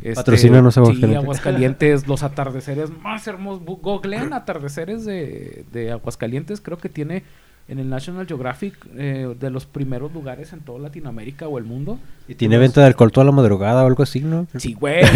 Este, 0.00 0.14
Patrocínanos, 0.14 0.74
Sí, 0.74 0.80
Aguascalientes. 0.80 1.22
Aguascalientes, 1.22 2.06
los 2.08 2.22
atardeceres 2.22 2.90
más 2.90 3.26
hermosos. 3.26 3.62
Googleen 3.64 4.32
atardeceres 4.32 5.04
de, 5.04 5.64
de 5.72 5.92
Aguascalientes. 5.92 6.60
Creo 6.60 6.78
que 6.78 6.88
tiene 6.88 7.24
en 7.66 7.78
el 7.78 7.88
National 7.88 8.26
Geographic 8.26 8.74
eh, 8.96 9.34
de 9.40 9.50
los 9.50 9.64
primeros 9.64 10.12
lugares 10.12 10.52
en 10.52 10.60
toda 10.60 10.78
Latinoamérica 10.80 11.48
o 11.48 11.56
el 11.58 11.64
mundo. 11.64 11.98
Y 12.28 12.34
tiene 12.34 12.56
venta 12.58 12.80
de 12.80 12.86
alcohol 12.86 13.12
toda 13.12 13.24
la 13.24 13.32
madrugada 13.32 13.84
o 13.84 13.86
algo 13.86 14.02
así, 14.02 14.20
¿no? 14.20 14.46
Sí, 14.56 14.74
güey. 14.74 15.02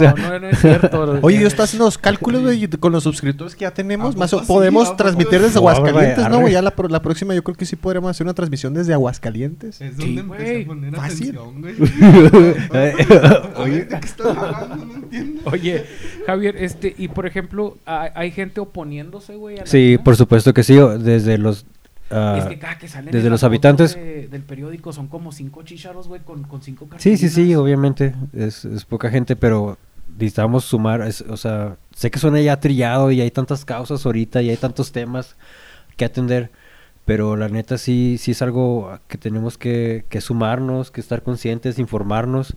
No, 0.00 0.14
no, 0.16 0.38
no 0.40 0.48
es 0.48 0.58
cierto. 0.60 1.18
Oye, 1.22 1.40
yo 1.40 1.46
estoy 1.48 1.64
haciendo 1.64 1.84
los 1.86 1.98
cálculos, 1.98 2.42
güey, 2.42 2.68
con 2.68 2.92
los 2.92 3.02
suscriptores 3.04 3.54
que 3.56 3.62
ya 3.62 3.72
tenemos. 3.72 4.14
¿A 4.14 4.18
Más 4.18 4.32
o- 4.32 4.40
sí? 4.40 4.44
podemos 4.46 4.84
¿A 4.86 4.90
poco 4.92 4.96
transmitir 4.98 5.38
sí? 5.38 5.44
desde 5.46 5.58
Aguascalientes. 5.58 6.28
¿no? 6.28 6.40
güey? 6.40 6.52
Ya 6.52 6.62
la, 6.62 6.70
pro- 6.72 6.88
la 6.88 7.00
próxima 7.02 7.34
yo 7.34 7.42
creo 7.42 7.56
que 7.56 7.64
sí 7.66 7.74
podremos 7.76 8.10
hacer 8.10 8.24
una 8.24 8.34
transmisión 8.34 8.72
desde 8.74 8.92
Aguascalientes. 8.94 9.80
Es 9.80 9.96
Sí, 9.96 10.16
donde 10.16 10.20
empecé 10.20 10.44
güey. 10.52 10.62
a 10.62 10.66
poner 10.66 10.94
Fácil. 10.96 11.38
atención, 11.38 11.60
güey. 11.60 11.74
Oye, 13.56 13.84
¿de 13.84 13.88
qué 14.00 14.06
estás 14.06 14.36
hablando? 14.36 14.84
No 14.84 14.94
entiendo. 14.94 15.40
Oye, 15.44 15.84
Javier, 16.26 16.56
este, 16.58 16.94
y 16.96 17.08
por 17.08 17.26
ejemplo, 17.26 17.76
hay, 17.84 18.10
hay 18.14 18.30
gente 18.30 18.60
oponiéndose, 18.60 19.34
güey. 19.36 19.56
a 19.56 19.60
la 19.60 19.66
Sí, 19.66 19.98
por 20.02 20.16
supuesto 20.16 20.52
que 20.54 20.62
sí. 20.62 20.76
o- 20.78 20.98
Desde 20.98 21.38
los... 21.38 21.64
ah, 22.10 22.36
es 22.38 22.44
que 22.46 22.58
cada 22.58 22.78
que 22.78 22.88
salen 22.88 23.12
desde 23.12 23.30
los 23.30 23.42
habitantes- 23.44 23.94
de- 23.94 24.28
del 24.28 24.42
periódico 24.42 24.92
son 24.92 25.08
como 25.08 25.32
cinco 25.32 25.62
chícharos, 25.62 26.08
güey, 26.08 26.20
con, 26.22 26.42
con 26.44 26.62
cinco 26.62 26.88
Sí, 26.98 27.16
sí, 27.16 27.28
sí, 27.28 27.34
cartulinas. 27.34 27.58
obviamente. 27.60 28.14
Es, 28.32 28.64
es 28.64 28.84
poca 28.84 29.10
gente, 29.10 29.36
pero 29.36 29.78
necesitamos 30.18 30.64
sumar. 30.64 31.02
es- 31.02 31.22
o 31.22 31.36
sea, 31.36 31.76
sé 31.94 32.10
que 32.10 32.18
suena 32.18 32.40
ya 32.40 32.58
trillado 32.60 33.10
y 33.10 33.20
hay 33.20 33.30
tantas 33.30 33.64
causas 33.64 34.04
ahorita 34.06 34.42
y 34.42 34.50
hay 34.50 34.56
tantos 34.56 34.92
temas 34.92 35.36
que 35.96 36.04
atender. 36.04 36.50
Pero 37.04 37.36
la 37.36 37.48
neta 37.48 37.78
sí, 37.78 38.16
sí 38.18 38.32
es 38.32 38.42
algo 38.42 38.98
que 39.08 39.16
tenemos 39.16 39.56
que, 39.56 40.04
que 40.10 40.20
sumarnos, 40.20 40.90
que 40.90 41.00
estar 41.00 41.22
conscientes, 41.22 41.78
informarnos 41.78 42.54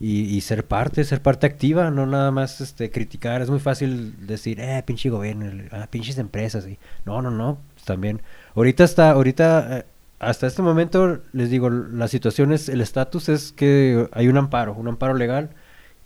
y, 0.00 0.22
y 0.24 0.40
ser 0.40 0.66
parte, 0.66 1.04
ser 1.04 1.22
parte 1.22 1.46
activa, 1.46 1.88
no 1.92 2.04
nada 2.06 2.32
más 2.32 2.60
este, 2.60 2.90
criticar. 2.90 3.42
Es 3.42 3.48
muy 3.50 3.60
fácil 3.60 4.26
decir, 4.26 4.58
eh, 4.58 4.82
pinche 4.84 5.08
gobierno, 5.08 5.46
ah, 5.70 5.86
pinches 5.88 6.18
empresas. 6.18 6.66
Y, 6.66 6.80
no, 7.04 7.22
no, 7.22 7.30
no, 7.30 7.58
también. 7.84 8.22
Ahorita 8.54 8.84
está, 8.84 9.10
ahorita, 9.10 9.78
eh, 9.78 9.84
hasta 10.18 10.46
este 10.46 10.62
momento, 10.62 11.20
les 11.32 11.50
digo, 11.50 11.68
la 11.70 12.08
situación 12.08 12.52
es, 12.52 12.68
el 12.68 12.80
estatus 12.80 13.28
es 13.28 13.52
que 13.52 14.08
hay 14.12 14.28
un 14.28 14.36
amparo, 14.38 14.74
un 14.74 14.88
amparo 14.88 15.14
legal 15.14 15.50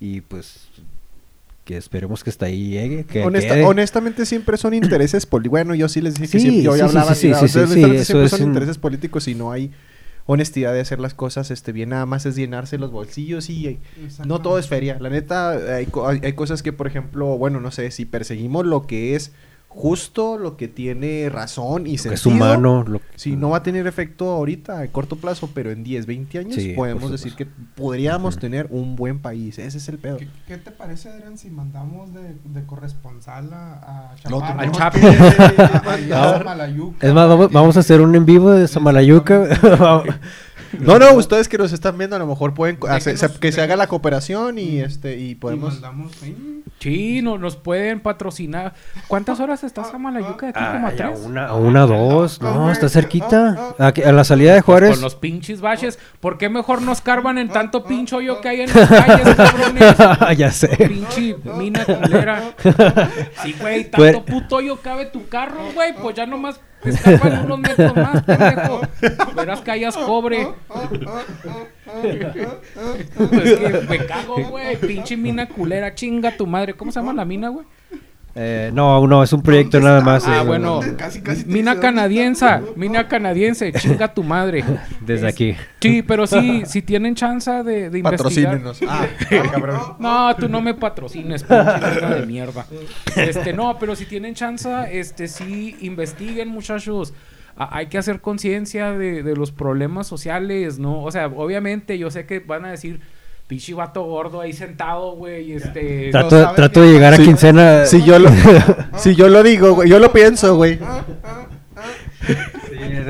y 0.00 0.20
pues 0.22 0.68
que 1.64 1.76
esperemos 1.76 2.22
que 2.22 2.30
hasta 2.30 2.46
ahí 2.46 2.70
llegue, 2.70 3.04
que 3.04 3.24
Honesta- 3.24 3.54
quede. 3.54 3.64
honestamente 3.64 4.24
siempre 4.24 4.56
son 4.56 4.72
intereses 4.74 5.26
políticos. 5.26 5.50
Bueno, 5.50 5.74
yo 5.74 5.88
sí 5.88 6.00
les 6.00 6.14
dije 6.14 6.30
que 6.32 6.38
Sí, 6.38 6.40
siempre, 6.40 6.62
yo 6.62 6.72
sí, 6.72 6.78
sí, 6.78 6.84
hablaba 6.84 7.14
sí, 7.14 7.20
sí, 7.20 7.32
o 7.32 7.38
sea, 7.48 7.48
siempre 7.66 8.28
son 8.28 8.42
un- 8.42 8.48
intereses 8.48 8.78
políticos 8.78 9.26
y 9.28 9.34
no 9.34 9.50
hay 9.52 9.72
honestidad 10.28 10.72
de 10.72 10.80
hacer 10.80 10.98
las 10.98 11.14
cosas 11.14 11.52
este 11.52 11.70
bien 11.70 11.90
nada 11.90 12.04
más 12.04 12.26
es 12.26 12.34
llenarse 12.34 12.78
los 12.78 12.90
bolsillos 12.90 13.48
y 13.48 13.78
no 14.26 14.40
todo 14.40 14.58
es 14.58 14.66
feria 14.66 14.98
la 14.98 15.08
neta 15.08 15.50
hay, 15.76 15.86
hay- 16.04 16.20
hay 16.20 16.32
cosas 16.32 16.64
que 16.64 16.72
por 16.72 16.88
ejemplo 16.88 17.38
bueno 17.38 17.60
no 17.60 17.70
sé 17.70 17.92
si 17.92 18.06
perseguimos 18.06 18.66
lo 18.66 18.88
que 18.88 19.14
es 19.14 19.30
justo 19.78 20.38
lo 20.38 20.56
que 20.56 20.68
tiene 20.68 21.28
razón 21.28 21.86
y 21.86 21.98
Lo 21.98 22.02
que 22.04 22.14
es 22.14 22.20
sentido, 22.22 22.34
humano. 22.46 22.82
Lo, 22.88 23.00
Sí, 23.14 23.36
no 23.36 23.50
va 23.50 23.58
a 23.58 23.62
tener 23.62 23.86
efecto 23.86 24.30
ahorita 24.30 24.80
a 24.80 24.86
corto 24.88 25.16
plazo, 25.16 25.50
pero 25.54 25.70
en 25.70 25.84
10, 25.84 26.06
20 26.06 26.38
años 26.38 26.54
Sí, 26.54 26.72
podemos 26.74 27.10
decir 27.10 27.34
que 27.34 27.44
podríamos 27.46 28.38
tener 28.38 28.68
un 28.70 28.96
buen 28.96 29.18
país. 29.18 29.58
Ese 29.58 29.76
es 29.76 29.88
el 29.90 29.98
pedo. 29.98 30.16
¿Qué, 30.16 30.28
qué 30.48 30.56
te 30.56 30.70
parece, 30.70 31.10
Adrián, 31.10 31.36
si 31.36 31.50
mandamos 31.50 32.14
de, 32.14 32.36
de 32.44 32.64
corresponsal 32.64 33.52
a, 33.52 34.12
a 34.12 34.16
Chaparro? 34.16 34.60
al. 34.60 36.44
Malayuca. 36.44 37.06
Es 37.06 37.12
más, 37.12 37.28
vamos, 37.28 37.52
vamos 37.52 37.76
a 37.76 37.80
hacer 37.80 38.00
un 38.00 38.14
en 38.14 38.24
vivo 38.24 38.50
de 38.52 38.66
Samalayuca. 38.66 39.46
No, 40.80 40.98
no, 40.98 41.14
ustedes 41.14 41.48
que 41.48 41.56
nos 41.56 41.72
están 41.72 41.96
viendo 41.96 42.16
a 42.16 42.18
lo 42.18 42.26
mejor 42.26 42.52
pueden 42.52 42.76
hacer- 42.88 43.16
que 43.38 43.52
se 43.52 43.62
haga 43.62 43.76
la 43.76 43.86
cooperación 43.86 44.58
y 44.58 44.80
este 44.80 45.16
y 45.18 45.30
Y 45.30 45.34
podemos 45.36 45.74
mandamos 45.74 46.12
ahí. 46.22 46.62
Sí, 46.78 47.20
no, 47.22 47.38
nos 47.38 47.56
pueden 47.56 48.00
patrocinar. 48.00 48.74
¿Cuántas 49.08 49.40
horas 49.40 49.64
estás 49.64 49.92
a 49.94 49.98
Malayuca 49.98 50.46
de 50.46 50.50
aquí? 50.50 50.60
Como 50.72 50.86
a 50.86 50.90
Ay, 50.90 50.94
a 50.94 50.96
tres. 51.08 51.20
una, 51.24 51.46
a 51.46 51.54
una, 51.54 51.86
dos. 51.86 52.40
No, 52.42 52.70
está 52.70 52.88
cerquita. 52.88 53.74
Aquí, 53.78 54.02
a 54.02 54.12
la 54.12 54.24
salida 54.24 54.50
de 54.54 54.58
Pues 54.62 54.64
Juárez. 54.66 54.90
con 54.92 55.00
los 55.00 55.14
pinches 55.14 55.60
baches. 55.62 55.98
¿Por 56.20 56.36
qué 56.38 56.48
mejor 56.50 56.82
nos 56.82 57.00
carban 57.00 57.38
en 57.38 57.48
tanto 57.48 57.84
pincho 57.84 58.18
hoyo 58.18 58.40
que 58.40 58.48
hay 58.50 58.60
en 58.60 58.70
las 58.74 58.88
calles, 58.88 59.34
cabrones? 59.34 59.96
ya 60.38 60.50
sé. 60.50 60.68
Pinche 60.76 61.36
mina 61.56 61.84
culera. 61.84 62.42
Sí, 63.42 63.54
güey, 63.58 63.90
tanto 63.90 63.96
Pues- 63.96 64.16
puto 64.18 64.56
hoyo 64.56 64.76
cabe 64.80 65.06
tu 65.06 65.28
carro, 65.28 65.60
güey. 65.74 65.94
Pues 65.94 66.14
ya 66.14 66.26
nomás 66.26 66.60
te 66.82 66.90
escapan 66.90 67.44
unos 67.44 67.58
metros 67.60 67.96
más, 67.96 68.22
pendejo. 68.22 68.80
Verás 69.34 69.60
que 69.60 69.70
hayas 69.70 69.96
cobre. 69.96 70.48
Me 73.88 74.06
cago, 74.06 74.36
güey. 74.48 74.76
Pinche 74.76 75.16
mina 75.16 75.48
culera, 75.48 75.94
chinga 75.94 76.36
tu 76.36 76.46
madre. 76.46 76.74
¿Cómo 76.74 76.92
se 76.92 77.00
llama 77.00 77.12
la 77.12 77.24
mina, 77.24 77.48
güey? 77.48 77.66
Eh, 78.38 78.70
no, 78.74 79.06
no, 79.06 79.22
es 79.22 79.32
un 79.32 79.40
proyecto 79.42 79.78
¿Dónde 79.80 79.86
nada 79.88 79.98
está, 80.00 80.10
más. 80.10 80.28
Ah, 80.28 80.42
eh, 80.42 80.46
bueno. 80.46 80.80
Casi, 80.98 81.22
casi 81.22 81.46
Mina 81.46 81.56
dice, 81.56 81.64
¿dónde 81.64 81.80
canadiense, 81.80 82.46
mina 82.76 83.08
canadiense, 83.08 83.72
chinga 83.72 84.12
tu 84.12 84.22
madre. 84.22 84.62
Desde 85.00 85.26
aquí. 85.26 85.56
Sí, 85.80 86.02
pero 86.02 86.26
sí, 86.26 86.62
si 86.66 86.82
tienen 86.82 87.14
chance 87.14 87.50
de, 87.50 87.88
de 87.88 87.98
investigar. 87.98 88.60
patrocínenos. 88.60 88.80
Ah, 88.86 89.06
cabrón. 89.52 89.80
No, 89.98 90.36
tú 90.36 90.50
no 90.50 90.60
me 90.60 90.74
patrocines, 90.74 91.44
pinche 91.44 92.06
de 92.20 92.26
mierda. 92.26 92.66
Este, 93.16 93.54
no, 93.54 93.78
pero 93.78 93.96
si 93.96 94.04
tienen 94.04 94.34
chance, 94.34 94.68
este, 94.90 95.28
sí, 95.28 95.74
investiguen, 95.80 96.48
muchachos. 96.48 97.14
A- 97.56 97.74
hay 97.78 97.86
que 97.86 97.96
hacer 97.96 98.20
conciencia 98.20 98.90
de, 98.92 99.22
de 99.22 99.34
los 99.34 99.50
problemas 99.50 100.06
sociales, 100.06 100.78
¿no? 100.78 101.02
O 101.02 101.10
sea, 101.10 101.28
obviamente, 101.28 101.96
yo 101.96 102.10
sé 102.10 102.26
que 102.26 102.40
van 102.40 102.66
a 102.66 102.70
decir, 102.70 103.00
pinche 103.46 103.74
vato 103.74 104.02
gordo 104.02 104.40
ahí 104.40 104.52
sentado, 104.52 105.12
güey, 105.12 105.52
este... 105.52 106.10
Trato, 106.10 106.52
trato 106.56 106.82
de 106.82 106.92
llegar 106.92 107.14
a 107.14 107.16
Sí. 107.16 107.24
quincena. 107.24 107.86
Si 107.86 108.02
yo 108.02 108.18
lo 108.18 108.28
si 108.96 109.14
yo 109.14 109.28
lo 109.28 109.42
digo, 109.42 109.74
güey, 109.74 109.88
yo 109.88 109.98
lo 109.98 110.12
pienso, 110.12 110.56
güey. 110.56 110.78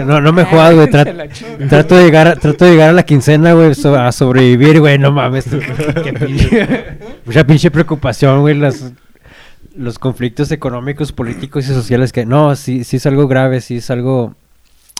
No, 0.06 0.20
no 0.20 0.32
me 0.32 0.44
jodas, 0.44 0.74
güey. 0.74 0.88
Trato, 1.68 1.96
de 1.96 2.04
llegar 2.04 2.28
a, 2.28 2.36
trato 2.36 2.64
de 2.66 2.72
llegar 2.72 2.90
a 2.90 2.92
la 2.92 3.04
quincena, 3.04 3.54
güey, 3.54 3.74
so- 3.74 3.96
a 3.96 4.12
sobrevivir, 4.12 4.80
güey. 4.80 4.98
No 4.98 5.10
mames. 5.12 5.46
qué- 5.46 5.58
qué 6.04 6.12
pinche- 6.14 6.98
Mucha 7.24 7.44
pinche 7.46 7.70
preocupación, 7.70 8.40
güey. 8.40 8.54
Las, 8.56 8.92
los 9.74 9.98
conflictos 9.98 10.50
económicos, 10.52 11.12
políticos 11.12 11.64
y 11.68 11.72
sociales 11.72 12.12
que... 12.12 12.26
No, 12.26 12.54
sí, 12.56 12.84
sí 12.84 12.96
es 12.96 13.06
algo 13.06 13.26
grave, 13.28 13.60
sí 13.60 13.76
es 13.76 13.90
algo... 13.90 14.34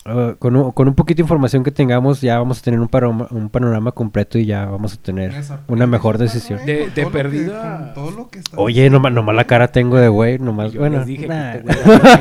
uh, 0.06 0.36
con, 0.38 0.56
un, 0.56 0.72
con 0.72 0.88
un 0.88 0.94
poquito 0.94 1.18
de 1.18 1.22
información 1.22 1.62
que 1.64 1.70
tengamos 1.70 2.20
ya 2.20 2.38
vamos 2.38 2.58
a 2.58 2.62
tener 2.62 2.80
un 2.80 2.88
panorama, 2.88 3.26
un 3.30 3.48
panorama 3.48 3.92
completo 3.92 4.38
y 4.38 4.46
ya 4.46 4.64
vamos 4.66 4.94
a 4.94 4.96
tener 4.96 5.32
una 5.68 5.86
mejor 5.86 6.18
decisión. 6.18 6.64
De- 6.66 6.88
de 6.90 6.90
todo 6.90 7.04
lo 7.04 7.10
que- 7.10 7.16
perdida. 7.18 7.76
con 7.78 7.94
todo 7.94 8.10
lo 8.12 8.28
que 8.30 8.38
está 8.40 8.56
Oye, 8.56 8.88
nomás, 8.90 9.12
nomás 9.12 9.34
la 9.36 9.44
cara 9.44 9.68
tengo 9.68 9.96
de 9.98 10.08
güey, 10.08 10.38
nomás, 10.38 10.72
Yo 10.72 10.80
bueno. 10.80 10.98
les 10.98 11.06
dije 11.06 11.22
que 11.22 11.28
nah. 11.28 11.52
te 11.52 11.62
voy 11.62 11.72
a 11.94 11.98
dar 11.98 12.20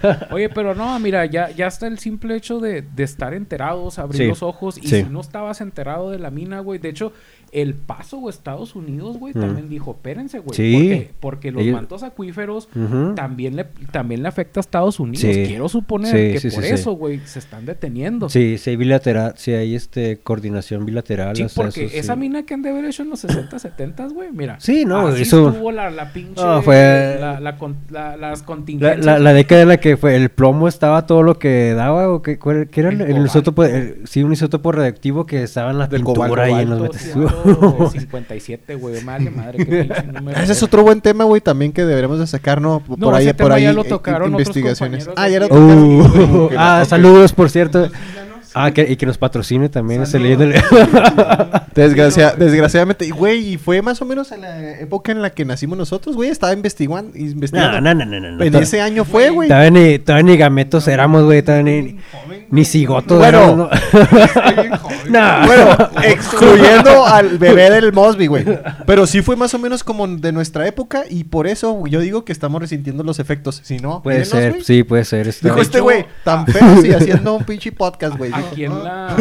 chingón. 0.00 0.16
Oye, 0.32 0.48
pero 0.48 0.74
no, 0.74 0.98
mira, 0.98 1.26
ya, 1.26 1.50
ya 1.50 1.66
está 1.66 1.86
el 1.86 1.98
simple 1.98 2.36
hecho 2.36 2.60
de, 2.60 2.82
de 2.82 3.02
estar 3.02 3.34
enterados, 3.34 3.98
abrir 3.98 4.22
Sí, 4.22 4.28
los 4.28 4.42
ojos. 4.42 4.78
Y 4.78 4.88
sí. 4.88 5.02
si 5.02 5.10
no 5.10 5.20
estabas 5.20 5.60
enterado 5.60 6.10
de 6.10 6.18
la 6.18 6.30
mina, 6.30 6.60
güey, 6.60 6.78
de 6.78 6.88
hecho, 6.90 7.12
el 7.54 7.74
Paso 7.74 8.18
o 8.18 8.28
Estados 8.28 8.74
Unidos, 8.76 9.18
güey, 9.18 9.32
Mm. 9.34 9.40
también 9.40 9.68
dijo, 9.68 9.92
espérense, 9.92 10.40
güey. 10.40 10.54
Sí. 10.56 10.72
Porque, 10.74 11.10
porque 11.20 11.50
los 11.52 11.62
Ellos- 11.62 11.74
mantos 11.74 12.02
acuíferos 12.02 12.68
también, 13.14 13.56
le, 13.56 13.64
también 13.92 14.22
le 14.22 14.28
afecta 14.28 14.60
a 14.60 14.62
Estados 14.62 15.00
Unidos. 15.00 15.20
Sí. 15.20 15.44
Quiero 15.46 15.68
suponer 15.68 16.10
Sí, 16.10 16.32
que 16.40 16.50
sí, 16.50 16.54
por 16.54 16.64
eso, 16.64 16.92
güey, 16.92 17.20
se 17.24 17.38
están 17.38 17.64
deteniendo. 17.66 18.28
Sí, 18.28 18.58
sí 18.58 18.70
hay 18.70 18.76
bilateral, 18.76 19.34
sí 19.36 19.52
hay 19.52 19.74
este 19.74 20.18
coordinación 20.18 20.84
bilateral. 20.84 21.36
Sí, 21.36 21.46
porque 21.54 21.84
eso 21.86 21.96
esa 21.96 22.14
sí. 22.14 22.20
mina 22.20 22.44
que 22.44 22.54
han 22.54 22.62
de 22.62 22.70
haber 22.70 22.84
hecho 22.84 23.02
en 23.02 23.10
los 23.10 23.20
60, 23.20 23.58
70, 23.58 24.06
güey, 24.08 24.30
mira. 24.32 24.58
Sí, 24.60 24.84
no, 24.84 25.08
así 25.08 25.22
eso- 25.22 25.48
estuvo 25.50 25.70
la, 25.72 25.90
la 25.90 26.12
pinche... 26.12 26.42
No, 26.42 26.62
fue- 26.62 27.16
la- 27.20 27.40
la 27.40 27.56
con- 27.56 27.76
la- 27.90 28.16
las 28.16 28.40
La, 28.40 28.46
contingencias. 28.46 29.04
la, 29.04 29.18
la 29.18 29.32
década 29.32 29.62
en 29.62 29.68
la 29.68 29.76
que 29.78 29.96
fue 29.96 30.16
el 30.16 30.28
plomo 30.30 30.68
estaba 30.68 31.06
todo 31.06 31.22
lo 31.22 31.38
que 31.38 31.72
daba 31.74 32.08
o 32.10 32.22
que 32.22 32.38
cuál- 32.38 32.68
era 32.74 32.88
el, 32.90 33.00
El 33.00 33.16
el 33.16 33.26
isótopo 33.26 33.64
sí 34.04 34.22
un 34.22 34.32
isótopo 34.32 34.72
radioactivo 34.72 35.26
que 35.26 35.42
estaba 35.42 35.70
en 35.70 35.78
la 35.78 35.86
Del 35.86 36.00
pintura 36.02 36.28
cobalto, 36.28 36.58
y 36.58 36.62
en 36.62 36.70
los 36.70 36.80
Cobalto 37.44 37.78
metes- 37.78 37.90
157, 37.92 38.74
güey. 38.76 39.02
Madre, 39.02 39.30
madre, 39.30 39.58
qué 39.58 39.84
pinche 39.84 40.02
número. 40.12 40.40
Ese 40.40 40.52
es 40.52 40.62
otro 40.62 40.82
buen 40.82 41.00
tema, 41.00 41.24
güey, 41.24 41.40
también 41.40 41.72
que 41.72 41.84
deberíamos 41.84 42.18
de 42.18 42.26
sacar, 42.26 42.60
¿no? 42.60 42.80
Por 42.80 42.98
No, 42.98 43.14
ahí, 43.14 43.24
ese 43.24 43.34
por 43.34 43.44
tema 43.46 43.54
ahí 43.56 43.62
ya 43.64 43.72
lo 43.72 43.82
eh, 43.84 43.88
tocaron 43.88 44.34
otros 44.34 44.40
investigaciones. 44.48 45.06
compañeros 45.06 45.14
Ah, 45.16 45.28
ya 45.28 45.40
lo 45.40 45.48
tocaron. 45.48 46.00
Uh, 46.00 46.50
ah, 46.58 46.84
saludos 46.86 47.32
por 47.32 47.50
cierto. 47.50 47.90
Ah, 48.54 48.70
que, 48.70 48.82
y 48.90 48.96
que 48.96 49.04
nos 49.06 49.18
patrocine 49.18 49.68
también 49.68 50.02
ese 50.02 50.18
leyendo. 50.20 50.44
Desgracia- 51.74 52.34
desgraciadamente, 52.36 53.04
y, 53.04 53.10
güey, 53.10 53.54
y 53.54 53.58
fue 53.58 53.82
más 53.82 54.00
o 54.00 54.04
menos 54.04 54.30
en 54.30 54.42
la 54.42 54.78
época 54.78 55.10
en 55.10 55.20
la 55.22 55.30
que 55.30 55.44
nacimos 55.44 55.76
nosotros, 55.76 56.14
güey, 56.14 56.30
estaba 56.30 56.52
investigando. 56.52 57.16
investigando. 57.18 57.80
No, 57.80 57.94
no, 57.94 58.04
no, 58.04 58.20
no, 58.20 58.30
no. 58.32 58.44
En 58.44 58.54
ese 58.54 58.80
año 58.80 59.04
fue, 59.04 59.30
güey. 59.30 59.48
Todavía 59.48 59.70
ni, 59.70 59.98
todavía 59.98 60.30
ni 60.32 60.36
gametos 60.36 60.86
éramos, 60.86 61.24
güey. 61.24 61.42
Todavía 61.42 61.64
ni, 61.82 61.98
Joven, 62.12 62.46
ni 62.50 62.64
cigotos 62.64 63.18
Bueno. 63.18 63.38
éramos, 63.38 63.58
¿no? 63.58 63.74
Bueno, 65.46 65.90
excluyendo 66.02 67.06
al 67.06 67.38
bebé 67.38 67.70
del 67.70 67.92
Mosby, 67.92 68.26
güey. 68.26 68.44
Pero 68.86 69.06
sí 69.06 69.20
fue 69.22 69.36
más 69.36 69.52
o 69.54 69.58
menos 69.58 69.82
como 69.84 70.06
de 70.06 70.32
nuestra 70.32 70.66
época 70.66 71.02
y 71.08 71.24
por 71.24 71.46
eso 71.46 71.86
yo 71.86 72.00
digo 72.00 72.24
que 72.24 72.32
estamos 72.32 72.60
resintiendo 72.60 73.02
los 73.02 73.18
efectos. 73.18 73.60
Si 73.64 73.78
no, 73.78 74.02
Puede 74.02 74.24
ser, 74.24 74.62
sí, 74.64 74.82
puede 74.82 75.04
ser. 75.04 75.32
Dijo 75.42 75.60
este 75.60 75.80
güey, 75.80 76.06
tan 76.24 76.46
feo 76.46 76.84
y 76.84 76.92
haciendo 76.92 77.34
un 77.34 77.44
pinche 77.44 77.72
podcast, 77.72 78.16
güey. 78.16 78.30
Dijo, 78.50 78.52
Aquí 78.52 78.64
en 78.64 78.84
la. 78.84 79.16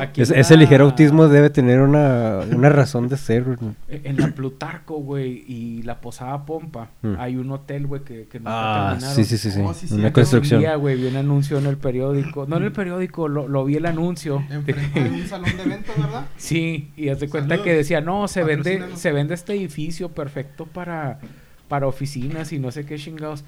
aquí 0.00 0.22
Es- 0.22 0.30
en 0.30 0.38
ese 0.40 0.54
la- 0.56 0.60
ligero 0.62 0.84
autismo 0.84 1.28
debe 1.28 1.50
tener 1.50 1.80
una, 1.80 2.40
una 2.54 2.68
razón 2.68 3.08
de 3.08 3.16
ser. 3.16 3.42
güey. 3.44 3.58
En 3.88 4.16
la 4.18 4.28
Plutarco, 4.28 4.96
güey, 4.96 5.44
y 5.48 5.82
la 5.82 6.00
Posada 6.00 6.44
Pompa, 6.46 6.88
Mm. 7.02 7.14
hay 7.18 7.36
un 7.36 7.50
hotel, 7.50 7.86
güey, 7.86 8.02
que, 8.02 8.26
que 8.26 8.40
Ah, 8.44 8.94
terminaron. 8.98 9.16
sí, 9.16 9.24
sí, 9.24 9.38
sí, 9.38 9.50
sí. 9.50 9.60
Oh, 9.64 9.74
sí, 9.74 9.88
sí, 9.88 9.94
Una 9.94 10.12
construcción. 10.12 10.58
Un 10.58 10.62
día, 10.64 10.76
güey, 10.76 10.96
vi 10.96 11.06
un 11.08 11.16
anuncio 11.16 11.58
en 11.58 11.66
el 11.66 11.76
periódico. 11.76 12.46
No 12.46 12.56
en 12.56 12.64
el 12.64 12.72
periódico, 12.72 13.28
lo, 13.28 13.48
lo 13.48 13.64
vi 13.64 13.76
el 13.76 13.86
anuncio. 13.86 14.44
Enfrente 14.50 15.02
de 15.02 15.10
un 15.10 15.26
salón 15.26 15.56
de 15.56 15.62
eventos, 15.62 15.96
¿verdad? 15.96 16.26
Sí, 16.36 16.90
y 16.96 17.08
haz 17.08 17.20
de 17.20 17.28
cuenta 17.28 17.62
que 17.62 17.72
decía, 17.74 18.00
no, 18.00 18.28
se 18.28 18.44
vende, 18.44 18.84
se 18.96 19.12
vende 19.12 19.34
este 19.34 19.52
edificio 19.54 20.08
perfecto 20.10 20.66
para, 20.66 21.18
para 21.68 21.86
oficinas 21.86 22.52
y 22.52 22.58
no 22.58 22.70
sé 22.70 22.84
qué 22.86 22.96
chingados. 22.96 23.44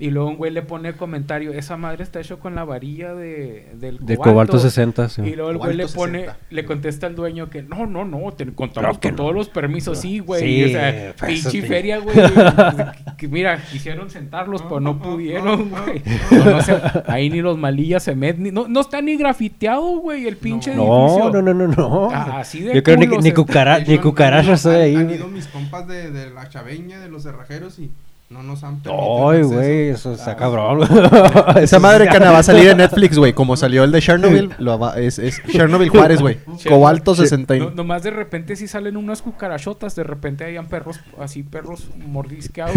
Y 0.00 0.10
luego 0.10 0.30
un 0.30 0.36
güey 0.36 0.50
le 0.50 0.62
pone 0.62 0.88
el 0.88 0.96
comentario, 0.96 1.52
esa 1.52 1.76
madre 1.76 2.02
está 2.02 2.18
hecho 2.18 2.40
con 2.40 2.54
la 2.56 2.64
varilla 2.64 3.14
de, 3.14 3.68
del 3.74 3.98
De 4.04 4.16
cobalto 4.16 4.58
60, 4.58 5.08
sí. 5.10 5.22
Y 5.22 5.36
luego 5.36 5.50
el 5.50 5.58
güey 5.58 5.74
le 5.76 5.82
Cobalto 5.84 5.96
pone, 6.00 6.18
60. 6.20 6.38
le 6.50 6.64
contesta 6.64 7.06
al 7.06 7.14
dueño 7.14 7.50
que 7.50 7.62
no, 7.62 7.86
no, 7.86 8.04
no, 8.04 8.32
te 8.32 8.46
contamos 8.52 8.98
que 8.98 9.08
con 9.10 9.16
no. 9.16 9.22
todos 9.22 9.34
los 9.34 9.48
permisos, 9.50 10.00
sí, 10.00 10.18
güey. 10.18 10.40
Sí, 10.40 10.46
y, 10.56 10.64
o 10.64 10.68
sea, 10.70 11.14
pues, 11.16 11.42
pinche 11.44 11.62
feria, 11.62 11.98
güey. 11.98 12.16
que- 12.16 13.16
que 13.18 13.28
mira, 13.28 13.62
quisieron 13.70 14.10
sentarlos, 14.10 14.62
pero 14.62 14.80
no 14.80 14.98
pudieron, 14.98 15.70
güey. 15.70 16.02
No, 16.32 16.44
no 16.52 16.62
sé, 16.62 16.74
ahí 17.06 17.30
ni 17.30 17.40
los 17.42 17.56
malillas 17.58 18.02
se 18.02 18.16
meten, 18.16 18.42
ni- 18.44 18.50
no, 18.50 18.66
no 18.66 18.80
está 18.80 19.00
ni 19.02 19.16
grafiteado, 19.16 19.98
güey, 19.98 20.26
el 20.26 20.36
pinche 20.36 20.74
No, 20.74 21.06
edificio. 21.06 21.30
no, 21.30 21.42
no, 21.42 21.54
no, 21.54 21.68
no. 21.68 22.08
Ah, 22.10 22.40
así 22.40 22.60
de 22.62 22.74
Yo 22.74 22.82
creo 22.82 22.96
ni, 22.96 23.06
culos 23.06 23.22
ni, 23.22 23.28
es- 23.28 23.34
cucara- 23.36 23.78
De 23.78 23.86
ni 23.92 23.98
cucarachas 23.98 24.66
han- 24.66 24.74
hay 24.74 24.80
ahí. 24.80 24.96
Han 24.96 25.10
ido 25.10 25.28
mis 25.28 25.46
compas 25.46 25.86
de, 25.86 26.10
de 26.10 26.30
la 26.30 26.48
chaveña, 26.48 26.98
de 26.98 27.08
los 27.08 27.22
cerrajeros 27.22 27.78
y 27.78 27.90
no 28.32 28.42
nos 28.42 28.64
han 28.64 28.80
permitido 28.80 29.30
Ay, 29.30 29.42
güey, 29.42 29.88
eso 29.90 30.12
está 30.14 30.32
Ah, 30.32 30.36
cabrón. 30.36 30.80
Esa 31.56 31.78
madre 31.78 32.08
que 32.08 32.18
va 32.18 32.38
a 32.38 32.42
salir 32.42 32.68
en 32.68 32.78
Netflix, 32.78 33.18
güey. 33.18 33.32
Como 33.32 33.56
salió 33.56 33.84
el 33.84 33.92
de 33.92 34.00
Chernobyl, 34.00 34.50
lo 34.58 34.78
va- 34.78 34.98
es, 34.98 35.18
es 35.18 35.42
Chernobyl 35.50 35.88
Juárez, 35.90 36.20
güey. 36.20 36.38
Cobalto 36.68 37.14
69. 37.14 37.70
No, 37.70 37.76
nomás 37.82 38.02
de 38.02 38.10
repente 38.10 38.56
si 38.56 38.66
salen 38.66 38.96
unas 38.96 39.22
cucarachotas, 39.22 39.94
de 39.94 40.04
repente 40.04 40.44
hayan 40.44 40.66
perros, 40.66 41.00
así 41.20 41.42
perros 41.42 41.88
mordisqueados. 42.06 42.74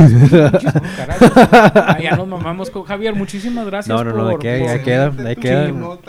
ya 2.02 2.16
nos 2.18 2.28
mamamos 2.28 2.70
con 2.70 2.84
Javier, 2.84 3.16
muchísimas 3.16 3.66
gracias 3.66 3.96
No, 3.96 4.04
no, 4.04 4.14
no, 4.14 4.26
de 4.28 4.32
por- 4.34 4.42
qué, 4.42 4.60
por- 4.60 4.68
ya 4.68 4.84
queda, 4.84 5.12
tu 5.12 5.42
queda. 5.42 5.66
Sí, 5.68 5.72
agradó- 5.72 6.00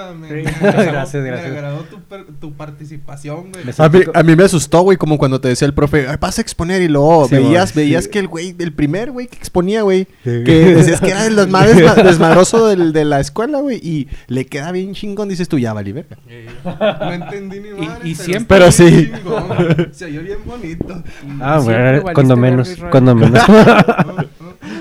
gracias, 0.92 1.22
Me 1.22 1.28
gracias. 1.28 1.52
agradó 1.52 1.78
tu, 1.82 2.00
per- 2.02 2.26
tu 2.40 2.52
participación, 2.54 3.52
güey. 3.52 3.64
A 3.78 3.88
mí, 3.88 4.00
a 4.14 4.22
mí 4.22 4.36
me 4.36 4.44
asustó, 4.44 4.80
güey, 4.82 4.96
como 4.96 5.18
cuando 5.18 5.40
te 5.40 5.48
decía 5.48 5.66
el 5.66 5.74
profe, 5.74 6.06
"Ay, 6.08 6.16
vas 6.20 6.38
a 6.38 6.40
exponer 6.42 6.82
y 6.82 6.88
luego 6.88 7.28
Sí, 7.28 7.34
veías, 7.36 7.74
veías 7.74 8.04
sí. 8.04 8.10
que 8.10 8.18
el 8.18 8.28
güey, 8.28 8.54
el 8.58 8.72
primer 8.72 9.10
güey 9.10 9.26
que 9.36 9.42
exponía, 9.42 9.82
güey. 9.82 10.06
Que 10.24 10.74
decías 10.74 11.00
que 11.00 11.10
era 11.10 11.26
el 11.26 11.36
des- 11.36 11.48
más 11.48 11.66
desma- 11.70 11.94
desmadroso 12.02 12.66
del- 12.66 12.92
de 12.92 13.04
la 13.04 13.20
escuela, 13.20 13.60
güey. 13.60 13.76
Y 13.82 14.08
le 14.28 14.46
queda 14.46 14.72
bien 14.72 14.94
chingón, 14.94 15.28
dices 15.28 15.48
tú, 15.48 15.58
ya, 15.58 15.72
vale, 15.72 15.92
verga. 15.92 16.16
No 17.00 17.12
entendí 17.12 17.60
ni 17.60 17.70
madre. 17.86 18.08
y 18.08 18.14
pero 18.14 18.24
siempre- 18.24 18.58
Pero 18.58 18.72
sí. 18.72 19.10
chingón. 19.14 19.88
Se 19.92 20.04
oyó 20.06 20.22
bien 20.22 20.38
bonito. 20.44 21.02
Ah, 21.40 21.60
bueno, 21.62 21.82
valiste 21.82 22.12
cuando 22.14 22.36
menos, 22.36 22.76
cuando 22.90 23.14
menos. 23.14 23.42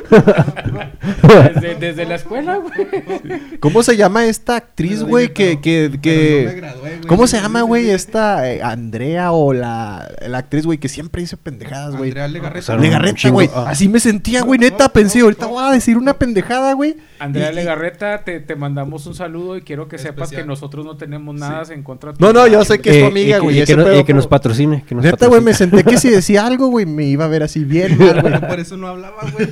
Desde, 1.27 1.75
desde 1.79 2.05
la 2.05 2.15
escuela, 2.15 2.57
güey. 2.57 3.59
¿Cómo 3.59 3.83
se 3.83 3.97
llama 3.97 4.25
esta 4.25 4.55
actriz, 4.55 5.03
güey? 5.03 5.33
Que, 5.33 5.59
que, 5.59 5.97
que... 6.01 6.43
no 6.45 6.51
me 6.51 6.55
gradué, 6.57 6.89
güey. 6.97 7.01
¿Cómo 7.07 7.27
se 7.27 7.39
llama, 7.39 7.61
güey? 7.61 7.89
Esta 7.89 8.51
eh, 8.51 8.61
Andrea 8.63 9.31
o 9.31 9.53
la, 9.53 10.09
la 10.27 10.37
actriz, 10.37 10.65
güey, 10.65 10.77
que 10.77 10.89
siempre 10.89 11.21
dice 11.21 11.37
pendejadas, 11.37 11.95
güey. 11.95 12.09
Andrea 12.11 12.27
Legarreta. 12.27 12.77
Legarreta, 12.77 13.29
güey. 13.29 13.49
Ah. 13.53 13.65
Así 13.69 13.87
me 13.89 13.99
sentía, 13.99 14.41
güey. 14.41 14.59
Neta, 14.59 14.89
pensé, 14.89 15.21
ahorita 15.21 15.45
voy 15.47 15.63
a 15.63 15.71
decir 15.71 15.97
una 15.97 16.13
pendejada, 16.15 16.73
güey. 16.73 16.97
Andrea 17.19 17.51
Y- 17.51 17.55
Legarreta, 17.55 18.23
te, 18.23 18.39
te 18.39 18.55
mandamos 18.55 19.05
un 19.07 19.15
saludo 19.15 19.57
y 19.57 19.61
quiero 19.61 19.87
que 19.87 19.97
sepas 19.97 20.23
Especial. 20.25 20.41
que 20.43 20.47
nosotros 20.47 20.85
no 20.85 20.97
tenemos 20.97 21.35
nada 21.35 21.63
en 21.73 21.83
contra 21.83 22.11
de 22.11 22.17
No, 22.19 22.33
no, 22.33 22.45
yo 22.47 22.63
sé 22.65 22.79
que 22.79 22.89
es 22.89 22.99
tu 23.01 23.05
amiga, 23.07 23.39
güey. 23.39 23.61
Y, 23.61 23.65
que, 23.65 23.75
no- 23.75 23.83
pedo, 23.85 23.99
y 23.99 24.03
que 24.03 24.13
nos 24.13 24.27
patrocine. 24.27 24.83
Que 24.87 24.95
nos 24.95 25.03
Neta, 25.05 25.27
güey, 25.27 25.41
me 25.41 25.53
senté 25.53 25.83
que 25.83 25.97
si 25.97 26.09
decía 26.15 26.45
algo, 26.45 26.67
güey, 26.67 26.85
me 26.85 27.05
iba 27.05 27.25
a 27.25 27.27
ver 27.27 27.43
así 27.43 27.63
bien 27.63 27.97
güey. 28.21 28.39
Por 28.41 28.59
eso 28.59 28.75
no 28.77 28.87
hablaba, 28.87 29.23
güey. 29.31 29.47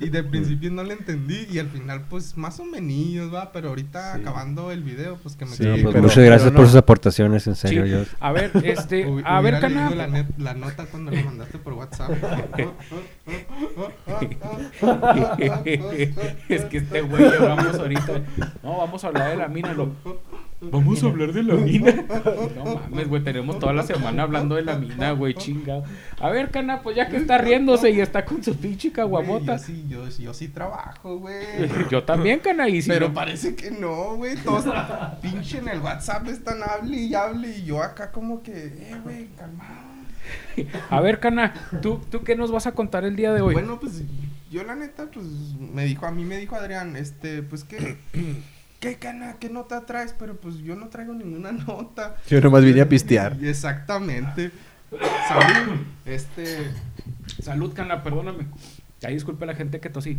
Y 0.00 0.10
de 0.10 0.22
principio 0.22 0.70
no 0.70 0.84
le 0.84 0.94
entendí. 0.94 1.46
Y 1.50 1.58
al 1.58 1.68
final, 1.68 2.02
pues, 2.08 2.36
más 2.36 2.60
o 2.60 2.64
menos, 2.64 3.32
va. 3.34 3.50
Pero 3.52 3.70
ahorita, 3.70 4.14
acabando 4.14 4.70
el 4.70 4.82
video, 4.82 5.16
pues, 5.16 5.34
que 5.36 5.44
me 5.44 5.52
Sí, 5.56 5.64
No, 5.64 5.72
pues, 5.74 5.86
pero- 5.86 6.02
muchas 6.02 6.24
gracias 6.24 6.42
pero 6.44 6.54
por 6.56 6.62
no. 6.62 6.66
sus 6.68 6.76
aportaciones, 6.76 7.46
en 7.46 7.56
serio. 7.56 7.84
Sí. 7.84 7.90
yo- 7.90 8.04
A 8.20 8.32
ver, 8.32 8.50
este, 8.64 9.06
Hubi- 9.08 9.22
a 9.24 9.40
ver, 9.40 9.60
Cana. 9.60 9.90
la, 9.90 10.06
net- 10.08 10.36
la 10.38 10.54
nota 10.54 10.86
cuando 10.86 11.10
lo 11.10 11.22
mandaste 11.24 11.58
por 11.58 11.72
WhatsApp. 11.74 12.10
es 16.48 16.64
que 16.66 16.76
este 16.78 17.00
güey 17.02 17.24
vamos 17.40 17.78
ahorita. 17.78 18.20
No, 18.62 18.78
vamos 18.78 19.04
a 19.04 19.06
hablar 19.08 19.30
de 19.30 19.36
la 19.36 19.48
mina. 19.48 19.72
Lo... 19.74 19.90
Vamos 20.60 21.02
a 21.04 21.06
hablar 21.06 21.32
de 21.32 21.42
la 21.44 21.54
mina. 21.54 21.92
No 22.56 22.74
mames, 22.74 23.08
güey, 23.08 23.22
tenemos 23.22 23.58
toda 23.60 23.72
la 23.72 23.84
semana 23.84 24.24
hablando 24.24 24.56
de 24.56 24.62
la 24.62 24.76
mina, 24.76 25.12
güey, 25.12 25.34
chingado. 25.34 25.84
A 26.20 26.30
ver, 26.30 26.50
Cana, 26.50 26.82
pues 26.82 26.96
ya 26.96 27.08
que 27.08 27.16
está 27.16 27.38
riéndose 27.38 27.90
y 27.90 28.00
está 28.00 28.24
con 28.24 28.42
su 28.42 28.56
pinche 28.56 28.90
caguamota. 28.90 29.56
Yo 29.56 29.62
sí, 29.62 29.84
yo, 29.88 30.08
yo 30.08 30.34
sí 30.34 30.48
trabajo, 30.48 31.18
güey. 31.18 31.36
Yo 31.90 32.02
también, 32.02 32.40
Cana, 32.40 32.68
y 32.68 32.82
si 32.82 32.88
Pero 32.88 33.08
no- 33.08 33.14
parece 33.14 33.54
que 33.54 33.70
no, 33.70 34.16
güey. 34.16 34.34
Todos 34.36 34.64
pinche 35.22 35.58
en 35.58 35.68
el 35.68 35.80
WhatsApp 35.80 36.26
están 36.28 36.58
hable 36.62 36.96
y 36.96 37.14
hable. 37.14 37.56
Y 37.58 37.64
yo 37.64 37.82
acá 37.82 38.10
como 38.10 38.42
que, 38.42 38.66
eh, 38.66 38.96
güey, 39.04 39.26
calmado. 39.36 39.86
A 40.90 41.00
ver, 41.00 41.20
Cana, 41.20 41.54
¿tú, 41.80 42.00
¿tú 42.10 42.22
qué 42.24 42.34
nos 42.36 42.50
vas 42.50 42.66
a 42.66 42.72
contar 42.72 43.04
el 43.04 43.14
día 43.16 43.32
de 43.32 43.40
hoy? 43.40 43.54
Bueno, 43.54 43.78
pues 43.80 44.02
yo 44.50 44.64
la 44.64 44.74
neta, 44.74 45.06
pues 45.12 45.24
me 45.58 45.84
dijo, 45.84 46.04
a 46.06 46.10
mí 46.10 46.24
me 46.24 46.36
dijo 46.36 46.56
Adrián, 46.56 46.96
este, 46.96 47.42
pues 47.42 47.64
que, 47.64 47.96
¿qué 48.80 48.96
cana? 48.96 49.36
¿Qué 49.40 49.48
nota 49.50 49.86
traes? 49.86 50.14
Pero 50.18 50.36
pues 50.36 50.58
yo 50.58 50.76
no 50.76 50.88
traigo 50.88 51.12
ninguna 51.14 51.52
nota. 51.66 52.16
Yo 52.28 52.40
nomás 52.40 52.64
vine 52.64 52.80
a 52.80 52.88
pistear. 52.88 53.36
Exactamente. 53.42 54.50
Salud. 55.28 55.76
Este, 56.06 56.70
Salud, 57.42 57.72
Cana, 57.74 58.02
perdóname. 58.02 58.46
Ay, 59.04 59.14
disculpe 59.14 59.44
a 59.44 59.46
la 59.48 59.54
gente 59.54 59.80
que 59.80 59.90
tosí. 59.90 60.18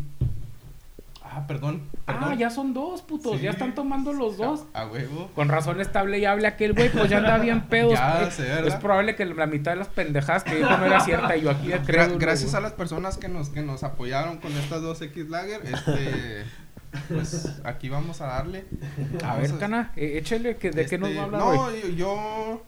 ah, 1.24 1.46
perdón. 1.48 1.82
Ah, 2.08 2.34
ya 2.38 2.50
son 2.50 2.74
dos, 2.74 3.02
putos. 3.02 3.38
Sí. 3.38 3.44
Ya 3.44 3.50
están 3.52 3.74
tomando 3.76 4.14
los 4.14 4.38
dos. 4.38 4.66
A, 4.74 4.82
a 4.82 4.88
huevo. 4.88 5.30
Con 5.36 5.48
razón 5.50 5.82
estable 5.82 6.20
y 6.20 6.26
hable 6.26 6.48
aquel 6.48 6.74
güey, 6.74 6.90
pues 6.90 7.10
ya 7.10 7.18
anda 7.18 7.38
bien 7.40 7.62
pedos. 7.68 7.94
Ya 7.94 8.22
Eh, 8.24 8.32
sé, 8.32 8.44
¿verdad? 8.44 8.68
es 8.68 8.76
probable 8.76 9.16
que 9.16 9.26
la 9.26 9.48
mitad 9.48 9.72
de 9.72 9.78
las 9.78 9.88
pendejadas 9.90 10.44
que 10.44 10.56
dijo 10.56 10.70
no 10.78 10.86
era 10.86 11.00
cierta 11.02 11.36
y 11.36 11.42
yo 11.42 11.50
aquí 11.52 11.68
de 11.68 11.82
Gra- 11.82 11.86
creo. 11.86 12.18
gracias 12.20 12.54
a 12.54 12.60
las 12.62 12.74
personas 12.74 13.18
que 13.18 13.28
nos, 13.28 13.50
que 13.50 13.62
nos 13.62 13.84
apoyaron 13.84 14.38
con 14.38 14.52
estas 14.54 14.82
dos 14.82 15.02
X 15.02 15.30
Lager, 15.30 15.62
este, 15.66 16.46
pues 17.08 17.60
aquí 17.64 17.90
vamos 17.90 18.22
a 18.22 18.28
darle. 18.28 18.66
A 19.24 19.36
ver, 19.38 19.58
Cana, 19.58 19.92
eh, 19.96 20.18
échele, 20.18 20.58
que, 20.58 20.72
¿de 20.72 20.86
qué 20.86 20.98
nos 20.98 21.10
va 21.10 21.14
a 21.14 21.26
Este, 21.26 21.36
hablar 21.36 21.42
No, 21.42 21.64
hoy? 21.66 21.96
yo, 21.96 22.64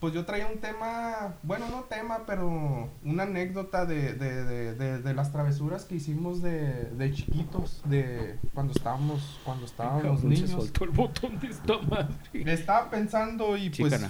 pues 0.00 0.14
yo 0.14 0.24
traía 0.24 0.46
un 0.46 0.58
tema, 0.58 1.34
bueno, 1.42 1.66
no 1.70 1.82
tema, 1.84 2.20
pero 2.26 2.88
una 3.04 3.24
anécdota 3.24 3.84
de, 3.84 4.14
de, 4.14 4.44
de, 4.44 4.74
de, 4.74 4.98
de 5.02 5.14
las 5.14 5.32
travesuras 5.32 5.84
que 5.84 5.96
hicimos 5.96 6.40
de, 6.42 6.84
de 6.92 7.12
chiquitos, 7.12 7.80
de 7.84 8.38
cuando 8.54 8.72
estábamos, 8.72 9.38
cuando 9.44 9.66
estábamos 9.66 10.02
Cabrón, 10.02 10.20
se 10.20 10.26
niños. 10.28 10.50
soltó 10.50 10.84
el 10.84 10.90
botón 10.90 11.38
de 11.40 11.48
esta 11.48 11.78
madre. 11.78 12.14
Estaba 12.52 12.90
pensando 12.90 13.56
y 13.56 13.72
Sí, 13.72 13.82
pues, 13.82 14.00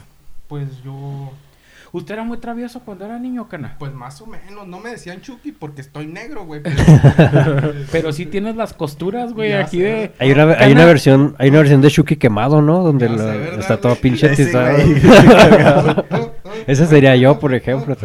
pues 0.46 0.82
yo, 0.82 1.32
¿Usted 1.92 2.14
era 2.14 2.24
muy 2.24 2.38
travieso 2.38 2.80
cuando 2.80 3.04
era 3.04 3.18
niño, 3.18 3.48
Cana? 3.48 3.76
pues 3.78 3.92
más 3.94 4.20
o 4.20 4.26
menos, 4.26 4.66
no 4.66 4.80
me 4.80 4.90
decían 4.90 5.20
Chucky 5.20 5.52
porque 5.52 5.80
estoy 5.80 6.06
negro, 6.06 6.44
güey. 6.44 6.60
Pero, 6.62 6.76
Pero 7.92 8.12
sí 8.12 8.26
tienes 8.26 8.56
las 8.56 8.72
costuras, 8.74 9.32
güey, 9.32 9.50
Ya 9.50 9.60
aquí 9.60 9.78
sé. 9.78 9.82
de... 9.84 10.12
Hay 10.18 10.32
una, 10.32 10.52
hay 10.58 10.72
una 10.72 10.84
versión, 10.84 11.34
hay 11.38 11.48
una 11.50 11.58
versión 11.58 11.80
de 11.80 11.88
Shuki 11.88 12.16
quemado, 12.16 12.60
¿no? 12.62 12.82
Donde 12.82 13.08
lo- 13.08 13.18
sé, 13.18 13.24
¿verdad, 13.38 13.60
está 13.60 13.80
todo 13.80 13.94
pinche. 13.96 14.28
Ese 16.66 16.86
sería 16.86 17.16
yo, 17.16 17.38
por 17.38 17.54
ejemplo. 17.54 17.96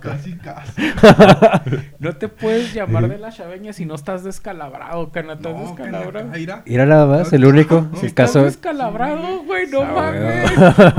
casi, 0.00 0.34
No 1.98 2.16
te 2.16 2.28
puedes 2.28 2.72
llamar 2.74 3.08
de 3.08 3.18
la 3.18 3.30
chaveña 3.30 3.72
si 3.72 3.86
no 3.86 3.94
estás 3.94 4.24
descalabrado, 4.24 5.10
Cana. 5.10 5.34
¿Estás 5.34 5.54
No, 5.54 5.60
descalabrado? 5.60 6.30
caíra. 6.30 6.62
Era 6.66 6.86
nada 6.86 7.06
más, 7.06 7.32
el 7.32 7.44
único. 7.44 7.82
No, 7.92 7.98
El 8.00 8.06
Estás 8.06 8.30
caso. 8.30 8.44
descalabrado, 8.44 9.44
güey, 9.44 9.68
no 9.68 9.84
mames. 9.84 10.50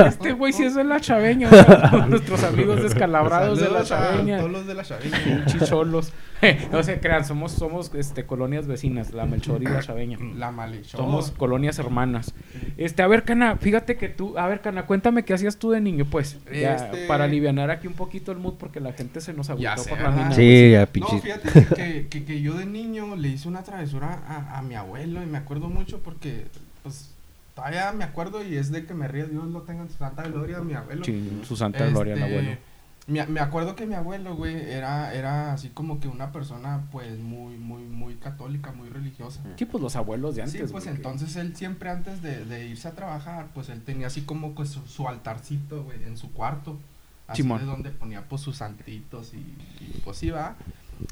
Este 0.07 0.33
güey 0.33 0.53
sí 0.53 0.63
es 0.63 0.75
de 0.75 0.83
la 0.83 0.99
chaveña. 0.99 1.47
o 1.47 1.51
sea, 1.51 1.89
todos 1.91 2.07
nuestros 2.09 2.43
amigos 2.43 2.81
descalabrados 2.81 3.59
de 3.59 3.69
la 3.69 3.83
chaveña. 3.83 4.37
Todos 4.37 4.51
los 4.51 4.67
de 4.67 4.73
la 4.73 4.83
chaveña. 4.83 5.17
Pinches 5.23 5.69
cholos. 5.69 6.13
no 6.73 6.83
se 6.83 6.99
crean, 6.99 7.23
somos, 7.23 7.53
somos 7.53 7.89
este, 7.95 8.25
colonias 8.25 8.67
vecinas, 8.67 9.13
la 9.13 9.25
Melchor 9.25 9.61
y 9.61 9.65
la 9.65 9.79
chaveña. 9.81 10.17
La 10.35 10.51
malhechó. 10.51 10.97
Somos 10.97 11.31
colonias 11.31 11.79
hermanas. 11.79 12.33
Este, 12.77 13.01
a 13.01 13.07
ver, 13.07 13.23
Cana, 13.23 13.55
fíjate 13.57 13.95
que 13.95 14.09
tú, 14.09 14.37
a 14.37 14.47
ver, 14.47 14.59
Cana, 14.61 14.85
cuéntame 14.85 15.23
qué 15.23 15.33
hacías 15.33 15.57
tú 15.57 15.71
de 15.71 15.79
niño, 15.79 16.05
pues. 16.09 16.37
Ya, 16.53 16.75
Este- 16.75 17.07
Para 17.07 17.25
alivianar 17.25 17.71
aquí 17.71 17.87
un 17.87 17.93
poquito 17.93 18.31
el 18.33 18.39
mood, 18.39 18.55
porque 18.55 18.79
la 18.81 18.91
gente 18.93 19.21
se 19.21 19.31
nos 19.33 19.42
Ya 19.57 19.77
sé, 19.77 19.89
por 19.89 19.99
la. 20.01 20.31
Sí, 20.31 20.71
ya 20.71 20.89
No, 20.99 21.19
fíjate 21.19 21.49
que, 21.51 21.65
que, 21.75 22.07
que- 22.09 22.25
que 22.25 22.41
yo 22.41 22.53
de 22.55 22.65
niño 22.65 23.15
le 23.15 23.29
hice 23.29 23.47
una 23.47 23.63
travesura 23.63 24.21
a, 24.27 24.57
a 24.59 24.61
mi 24.61 24.75
abuelo 24.75 25.21
y 25.23 25.25
me 25.25 25.37
acuerdo 25.37 25.69
mucho 25.69 25.99
porque, 25.99 26.47
pues, 26.83 27.11
todavía 27.55 27.91
me 27.91 28.03
acuerdo 28.03 28.43
y 28.43 28.55
es 28.57 28.71
de 28.71 28.85
que 28.85 28.93
me 28.93 29.07
ríe, 29.07 29.25
Dios 29.25 29.45
lo 29.47 29.61
tenga 29.61 29.83
en 29.83 29.89
su 29.89 29.97
santa 29.97 30.23
gloria, 30.23 30.59
mi 30.61 30.73
abuelo. 30.73 31.03
Sí, 31.03 31.41
su 31.47 31.55
santa 31.55 31.85
gloria, 31.87 32.13
el 32.13 32.19
Este, 32.23 32.31
abuelo. 32.31 32.57
Me, 33.05 33.25
me 33.25 33.41
acuerdo 33.41 33.75
que 33.75 33.85
mi 33.85 33.95
abuelo, 33.95 34.33
güey, 34.33 34.55
era, 34.71 35.13
era 35.13 35.51
así 35.51 35.67
como 35.67 35.99
que 35.99 36.07
una 36.07 36.31
persona, 36.31 36.83
pues, 36.89 37.19
muy, 37.19 37.57
muy, 37.57 37.83
muy 37.83 38.15
católica, 38.15 38.71
muy 38.71 38.87
religiosa. 38.87 39.41
Sí, 39.57 39.65
pues 39.65 39.83
los 39.83 39.97
abuelos 39.97 40.35
de 40.35 40.43
antes. 40.43 40.53
sí, 40.53 40.59
pues 40.59 40.71
güey, 40.71 40.83
que- 40.85 40.89
entonces 40.91 41.35
él 41.35 41.53
siempre 41.53 41.89
antes 41.89 42.21
de, 42.21 42.45
de 42.45 42.65
irse 42.65 42.87
a 42.87 42.91
trabajar, 42.91 43.47
pues 43.53 43.67
él 43.67 43.81
tenía 43.81 44.07
así 44.07 44.21
como 44.21 44.55
que 44.55 44.65
su, 44.65 44.79
su 44.87 45.05
altarcito, 45.09 45.83
güey, 45.83 46.01
en 46.05 46.15
su 46.15 46.31
cuarto. 46.31 46.79
Así 47.27 47.41
Simón. 47.41 47.59
de 47.59 47.65
donde 47.65 47.89
ponía 47.91 48.23
pues 48.27 48.41
sus 48.41 48.57
santitos 48.57 49.33
y, 49.33 49.37
y, 49.37 50.01
pues 50.03 50.21
iba. 50.23 50.55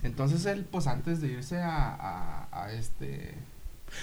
Entonces 0.03 0.45
él, 0.45 0.65
pues 0.69 0.87
antes 0.87 1.21
de 1.21 1.27
irse 1.29 1.57
a, 1.61 1.95
a, 2.51 2.63
a 2.63 2.71
este... 2.73 3.35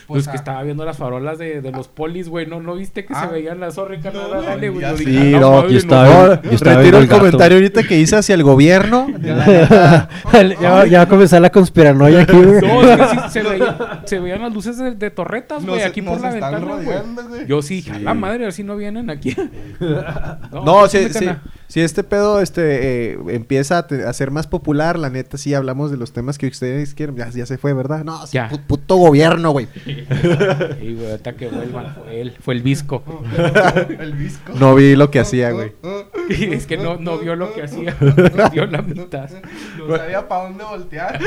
Pues 0.06 0.28
a- 0.28 0.32
que 0.32 0.36
estaba 0.36 0.62
viendo 0.64 0.84
las 0.84 0.98
farolas 0.98 1.38
de, 1.38 1.62
de 1.62 1.72
los 1.72 1.88
polis, 1.88 2.28
güey. 2.28 2.44
¿No, 2.46 2.60
¿No 2.60 2.74
viste 2.74 3.06
que 3.06 3.14
se 3.14 3.20
Ah. 3.20 3.26
veían 3.28 3.58
las 3.58 3.76
zorras? 3.76 4.04
No, 4.12 4.28
Dale, 4.28 4.68
güey. 4.68 4.84
dije, 4.98 5.10
Sí, 5.10 5.34
"Ah, 5.34 5.40
no, 5.40 5.50
madre, 5.52 5.72
yo 5.72 5.78
estaba- 5.78 6.06
No, 6.36 6.42
yo 6.42 6.50
estaba 6.50 6.80
viendo 6.82 6.98
retiro 6.98 6.98
el 6.98 7.08
comentario 7.08 7.56
ahorita 7.56 7.82
que 7.84 7.98
hice 7.98 8.16
hacia 8.16 8.34
el 8.34 8.42
gobierno. 8.42 9.06
ya, 9.22 10.70
va- 10.70 10.86
ya 10.86 10.98
va 10.98 11.04
a 11.04 11.08
comenzar 11.08 11.40
la 11.40 11.48
conspiranoia 11.50 12.20
aquí, 12.22 12.36
güey. 12.36 12.60
No, 12.60 12.82
es 12.82 12.96
que 12.98 13.06
sí, 13.16 13.18
se, 13.30 13.42
veía- 13.42 14.02
se 14.04 14.20
veían 14.20 14.42
las 14.42 14.52
luces 14.52 14.76
de, 14.76 14.94
de 14.94 15.10
torretas, 15.10 15.64
güey, 15.64 15.80
aquí 15.82 16.02
por 16.02 16.20
la 16.20 16.30
ventana, 16.32 16.58
güey. 16.58 17.46
Yo 17.46 17.62
sí, 17.62 17.82
a 17.90 17.98
la 17.98 18.12
madre, 18.12 18.36
a 18.36 18.46
ver 18.48 18.52
si 18.52 18.64
no 18.64 18.76
vienen 18.76 19.08
aquí. 19.08 19.34
No, 20.52 20.86
si, 20.88 20.98
dime, 21.08 21.36
si, 21.68 21.80
este 21.80 22.02
pedo 22.02 22.40
este, 22.40 23.12
eh, 23.12 23.18
empieza 23.28 23.78
a, 23.78 23.86
te- 23.86 24.04
a 24.04 24.12
ser 24.12 24.30
más 24.30 24.46
popular, 24.46 24.98
la 24.98 25.10
neta, 25.10 25.36
sí 25.38 25.54
hablamos 25.54 25.90
de 25.90 25.96
los 25.98 26.12
temas 26.12 26.38
que 26.38 26.46
ustedes 26.48 26.94
quieren. 26.94 27.14
Ya, 27.16 27.28
ya 27.28 27.46
se 27.46 27.58
fue, 27.58 27.72
¿verdad? 27.74 28.04
No, 28.04 28.26
sí, 28.26 28.32
Ya. 28.34 28.50
pu- 28.50 28.60
puto 28.66 28.96
gobierno, 28.96 29.50
güey. 29.52 29.68
Sí, 29.84 29.94
güey, 30.94 31.10
ahorita 31.10 31.34
que 31.34 31.48
vuelvan, 31.48 31.94
fue 31.94 32.20
él, 32.20 32.32
fue 32.40 32.54
el 32.54 32.62
visco. 32.62 33.02
el 34.00 34.12
visco. 34.14 34.52
No 34.58 34.74
vi 34.74 34.96
lo 34.96 35.10
que 35.10 35.20
hacía, 35.20 35.50
güey. 35.52 35.72
Es 36.28 36.66
que 36.66 36.76
no, 36.76 36.96
no 36.96 37.18
vio 37.18 37.36
lo 37.36 37.52
que 37.52 37.62
hacía, 37.62 37.96
vio 38.52 38.66
la 38.66 38.82
mitad. 38.82 39.30
No 39.76 39.96
sabía 39.96 40.28
para 40.28 40.44
dónde 40.44 40.64
voltear. 40.64 41.18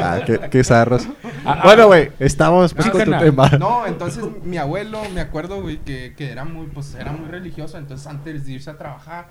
Ah, 0.00 0.20
qué, 0.24 0.40
qué 0.50 0.64
zarros. 0.64 1.06
Ah, 1.44 1.60
ah, 1.60 1.60
Bueno, 1.64 1.86
güey, 1.86 2.10
estamos 2.18 2.74
pues, 2.74 2.86
Sí, 2.86 2.90
con 2.90 3.04
tu 3.04 3.10
tema. 3.10 3.48
No, 3.58 3.86
entonces 3.86 4.24
mi 4.42 4.56
abuelo, 4.58 5.02
me 5.14 5.20
acuerdo, 5.20 5.62
güey, 5.62 5.78
que, 5.78 6.14
que 6.16 6.30
era 6.30 6.44
muy, 6.44 6.66
pues, 6.66 6.94
era 6.94 7.12
muy 7.12 7.28
religioso, 7.28 7.78
entonces 7.78 8.06
antes 8.06 8.46
de 8.46 8.52
irse 8.52 8.70
a 8.70 8.78
trabajar, 8.78 9.28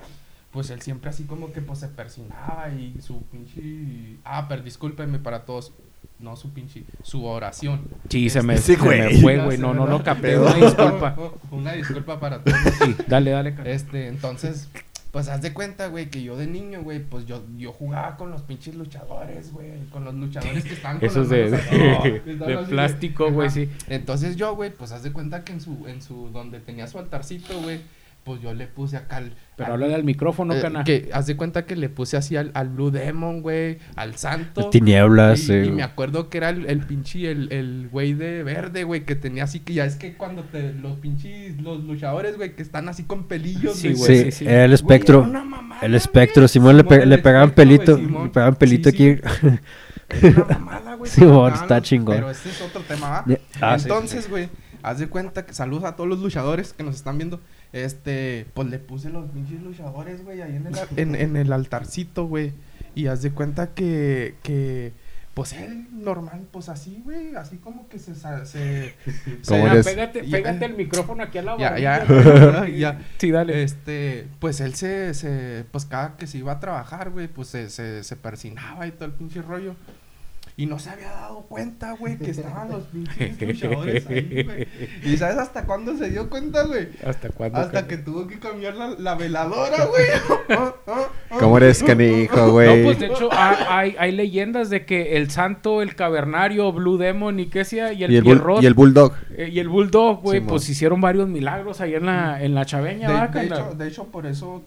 pues 0.50 0.70
él 0.70 0.80
siempre 0.80 1.10
así 1.10 1.24
como 1.24 1.52
que, 1.52 1.60
pues, 1.60 1.80
se 1.80 1.88
persinaba 1.88 2.68
y 2.70 3.00
su 3.00 3.22
pinche... 3.24 4.18
Ah, 4.24 4.46
pero 4.48 4.62
discúlpenme 4.62 5.18
para 5.18 5.44
todos, 5.44 5.72
no 6.18 6.36
su 6.36 6.52
pinche, 6.52 6.84
su 7.02 7.24
oración. 7.24 7.82
Sí, 8.08 8.30
se 8.30 8.42
me, 8.42 8.56
Sí, 8.58 8.76
se 8.76 8.82
me 8.82 9.20
fue, 9.20 9.44
güey. 9.44 9.58
No, 9.58 9.74
no, 9.74 9.86
no 9.86 10.02
capté. 10.02 10.28
Pero- 10.28 10.42
Una 10.46 10.54
disculpa. 10.54 11.16
Una 11.50 11.72
disculpa 11.72 12.20
para 12.20 12.42
todos. 12.42 12.58
Sí, 12.84 12.96
dale, 13.06 13.30
dale. 13.30 13.54
Cana. 13.54 13.68
Este, 13.70 14.08
entonces, 14.08 14.68
Pues 15.12 15.28
haz 15.28 15.40
de 15.40 15.54
cuenta, 15.54 15.86
güey, 15.86 16.10
que 16.10 16.22
yo 16.22 16.36
de 16.36 16.46
niño, 16.46 16.82
güey, 16.82 16.98
pues 17.02 17.24
yo, 17.24 17.42
yo 17.56 17.72
jugaba 17.72 18.16
con 18.18 18.30
los 18.30 18.42
pinches 18.42 18.74
luchadores, 18.74 19.50
güey. 19.50 19.86
Con 19.90 20.04
los 20.04 20.14
luchadores 20.14 20.62
que 20.64 20.74
estaban 20.74 20.98
con 20.98 21.08
Esos 21.08 21.28
las 21.28 21.30
de, 21.30 21.50
manos 21.50 22.24
de, 22.46 22.54
así, 22.54 22.70
plástico, 22.70 23.32
güey, 23.32 23.48
sí. 23.48 23.70
Entonces 23.88 24.36
yo, 24.36 24.54
güey, 24.54 24.70
pues 24.74 24.92
haz 24.92 25.02
de 25.04 25.12
cuenta 25.12 25.42
que 25.42 25.52
en 25.52 25.62
su, 25.62 25.86
en 25.88 26.02
su, 26.02 26.28
donde 26.34 26.60
tenía 26.60 26.86
su 26.86 26.98
altarcito, 26.98 27.58
güey, 27.62 27.80
pues 28.26 28.42
yo 28.42 28.52
le 28.52 28.66
puse 28.66 28.96
acá 28.98 29.16
al... 29.18 29.32
Pero 29.56 29.68
al- 29.72 29.82
habla 29.84 29.86
del 29.96 30.04
micrófono, 30.04 30.52
eh, 30.54 30.60
cana. 30.60 30.84
que 30.84 31.08
haz 31.14 31.26
de 31.26 31.36
cuenta 31.36 31.64
que 31.64 31.76
le 31.76 31.88
puse 31.88 32.16
así 32.18 32.36
al, 32.36 32.50
al 32.52 32.68
Blue 32.68 32.90
Demon, 32.90 33.40
güey, 33.40 33.78
al 33.94 34.16
Santo. 34.16 34.68
Tinieblas. 34.68 35.48
Y, 35.48 35.52
eh, 35.52 35.64
y 35.66 35.70
me 35.70 35.82
acuerdo 35.84 36.28
que 36.28 36.36
era 36.38 36.50
el, 36.50 36.66
el 36.68 36.80
pinche, 36.80 37.30
el, 37.30 37.50
el 37.52 37.88
güey 37.90 38.12
de 38.12 38.42
verde, 38.42 38.84
güey, 38.84 39.06
que 39.06 39.14
tenía 39.14 39.44
así 39.44 39.60
que 39.60 39.72
ya 39.72 39.84
es 39.86 39.94
que 39.96 40.14
cuando 40.14 40.42
te, 40.42 40.72
los 40.74 40.98
pinches, 40.98 41.58
los 41.62 41.82
luchadores, 41.84 42.36
güey, 42.36 42.54
que 42.56 42.62
están 42.62 42.88
así 42.90 43.04
con 43.04 43.28
pelillos, 43.28 43.76
Sí, 43.76 43.92
güey. 43.94 43.98
güey, 43.98 44.16
sí, 44.16 44.24
sí, 44.24 44.38
sí. 44.38 44.44
era 44.44 44.64
el 44.64 44.70
Güey, 44.70 44.74
espectro. 44.74 45.20
era 45.20 45.28
una 45.28 45.44
mamada, 45.44 45.80
el 45.82 45.92
güey. 45.92 45.96
espectro, 45.96 46.48
Simón 46.48 46.76
le, 46.76 46.84
pe- 46.84 46.94
Simón, 46.96 47.08
le 47.08 47.14
el 47.14 47.22
pegaban 47.22 47.50
pelito. 47.52 47.92
güey, 47.92 48.04
Simón. 48.06 48.24
Le 48.24 48.30
pegaban 48.30 48.54
pelito 48.56 48.90
Sí, 48.90 48.96
sí. 48.96 49.08
aquí. 49.12 49.56
Era 50.26 50.42
una 50.44 50.58
mamada, 50.58 50.94
güey. 50.96 51.10
Simón, 51.14 51.52
Ah, 51.54 51.58
está 51.62 51.80
chingón. 51.80 52.14
Pero 52.16 52.30
ese 52.30 52.50
es 52.50 52.60
otro 52.60 52.82
tema, 52.82 53.08
¿va? 53.08 53.24
Ah, 53.60 53.78
sí, 53.78 53.84
Entonces, 53.88 54.28
güey, 54.28 54.48
haz 54.82 54.98
de 54.98 55.08
cuenta 55.08 55.46
que 55.46 55.54
saludos 55.54 55.84
a 55.84 55.96
todos 55.96 56.08
los 56.10 56.18
luchadores 56.20 56.72
que 56.72 56.82
nos 56.82 56.94
están 56.94 57.16
viendo. 57.16 57.40
Este, 57.84 58.46
pues 58.54 58.68
le 58.68 58.78
puse 58.78 59.10
los 59.10 59.30
pinches 59.30 59.62
luchadores, 59.62 60.24
güey, 60.24 60.40
ahí 60.42 60.56
en 60.56 60.66
el, 60.66 60.74
en, 60.96 61.14
en 61.14 61.36
el 61.36 61.52
altarcito, 61.52 62.26
güey. 62.26 62.52
Y 62.94 63.08
haz 63.08 63.20
de 63.22 63.30
cuenta 63.30 63.74
que, 63.74 64.36
que, 64.42 64.92
pues 65.34 65.52
él, 65.52 65.86
normal, 65.92 66.46
pues 66.50 66.70
así, 66.70 67.02
güey, 67.04 67.34
así 67.36 67.58
como 67.58 67.88
que 67.90 67.98
se... 67.98 68.14
sa- 68.14 68.46
se, 68.46 68.94
¿Cómo 69.04 69.36
se- 69.42 69.58
Ya, 69.66 69.72
eres? 69.72 69.86
pégate, 69.86 70.26
Ya- 70.26 70.38
pégate 70.38 70.64
el 70.64 70.74
micrófono 70.76 71.22
aquí 71.22 71.36
a 71.36 71.42
la 71.42 71.58
Ya, 71.58 71.70
barbilla. 71.70 72.66
ya, 72.66 72.68
ya. 72.94 72.98
Sí, 73.18 73.30
dale. 73.30 73.62
Este, 73.62 74.26
pues 74.38 74.60
él 74.60 74.74
se, 74.74 75.12
se, 75.12 75.66
pues 75.70 75.84
cada 75.84 76.16
que 76.16 76.26
se 76.26 76.38
iba 76.38 76.52
a 76.52 76.60
trabajar, 76.60 77.10
güey, 77.10 77.28
pues 77.28 77.48
se, 77.48 77.68
se, 77.68 78.02
se 78.02 78.16
persinaba 78.16 78.86
y 78.86 78.92
todo 78.92 79.04
el 79.04 79.12
pinche 79.12 79.42
rollo. 79.42 79.74
Y 80.58 80.64
no 80.64 80.78
se 80.78 80.88
había 80.88 81.10
dado 81.10 81.42
cuenta, 81.42 81.92
güey, 81.92 82.16
que 82.16 82.30
estaban 82.30 82.70
los 82.70 82.84
pinches 82.84 83.38
luchadores 83.46 84.06
ahí, 84.06 84.42
güey. 84.42 84.66
¿Y 85.04 85.18
sabes 85.18 85.36
hasta 85.36 85.66
cuándo 85.66 85.94
se 85.98 86.08
dio 86.08 86.30
cuenta, 86.30 86.62
güey? 86.64 86.88
¿Hasta 87.06 87.28
cuándo? 87.28 87.58
Hasta 87.58 87.86
que 87.86 87.98
tuvo 87.98 88.26
que 88.26 88.38
cambiar 88.38 88.74
la, 88.74 88.88
la 88.98 89.14
veladora, 89.16 89.84
güey. 89.84 90.04
Ah, 90.48 90.74
ah, 90.86 91.02
ah. 91.30 91.36
¿Cómo 91.38 91.58
eres, 91.58 91.82
canijo, 91.82 92.36
No, 92.38 92.52
güey? 92.52 92.84
pues 92.84 92.98
de 93.00 93.06
hecho 93.08 93.28
ha- 93.32 93.78
hay, 93.78 93.96
hay 93.98 94.12
leyendas 94.12 94.70
de 94.70 94.86
que 94.86 95.18
el 95.18 95.30
santo, 95.30 95.82
el 95.82 95.94
cavernario, 95.94 96.72
Blue 96.72 96.96
Demon 96.96 97.38
y 97.38 97.46
qué 97.50 97.66
sea, 97.66 97.92
y 97.92 98.04
el, 98.04 98.12
y, 98.12 98.16
el 98.16 98.24
y 98.26 98.30
el 98.30 98.38
bull- 98.38 98.42
Rod, 98.42 98.62
y 98.62 98.66
el 98.66 98.72
bulldog. 98.74 99.12
eh, 99.36 99.50
y 99.52 99.58
el 99.58 99.68
Bulldog, 99.68 100.22
güey, 100.22 100.40
pues 100.40 100.66
hicieron 100.70 101.02
varios 101.02 101.28
milagros 101.28 101.82
ahí 101.82 101.94
en 101.96 102.06
la, 102.06 102.42
en 102.42 102.54
la 102.54 102.64
chaveña, 102.64 103.10
¿va, 103.10 103.26
De, 103.28 103.40
de 103.40 103.46
hecho, 103.46 103.74
de 103.74 103.88
hecho, 103.88 104.04
por 104.06 104.24
eso 104.26 104.64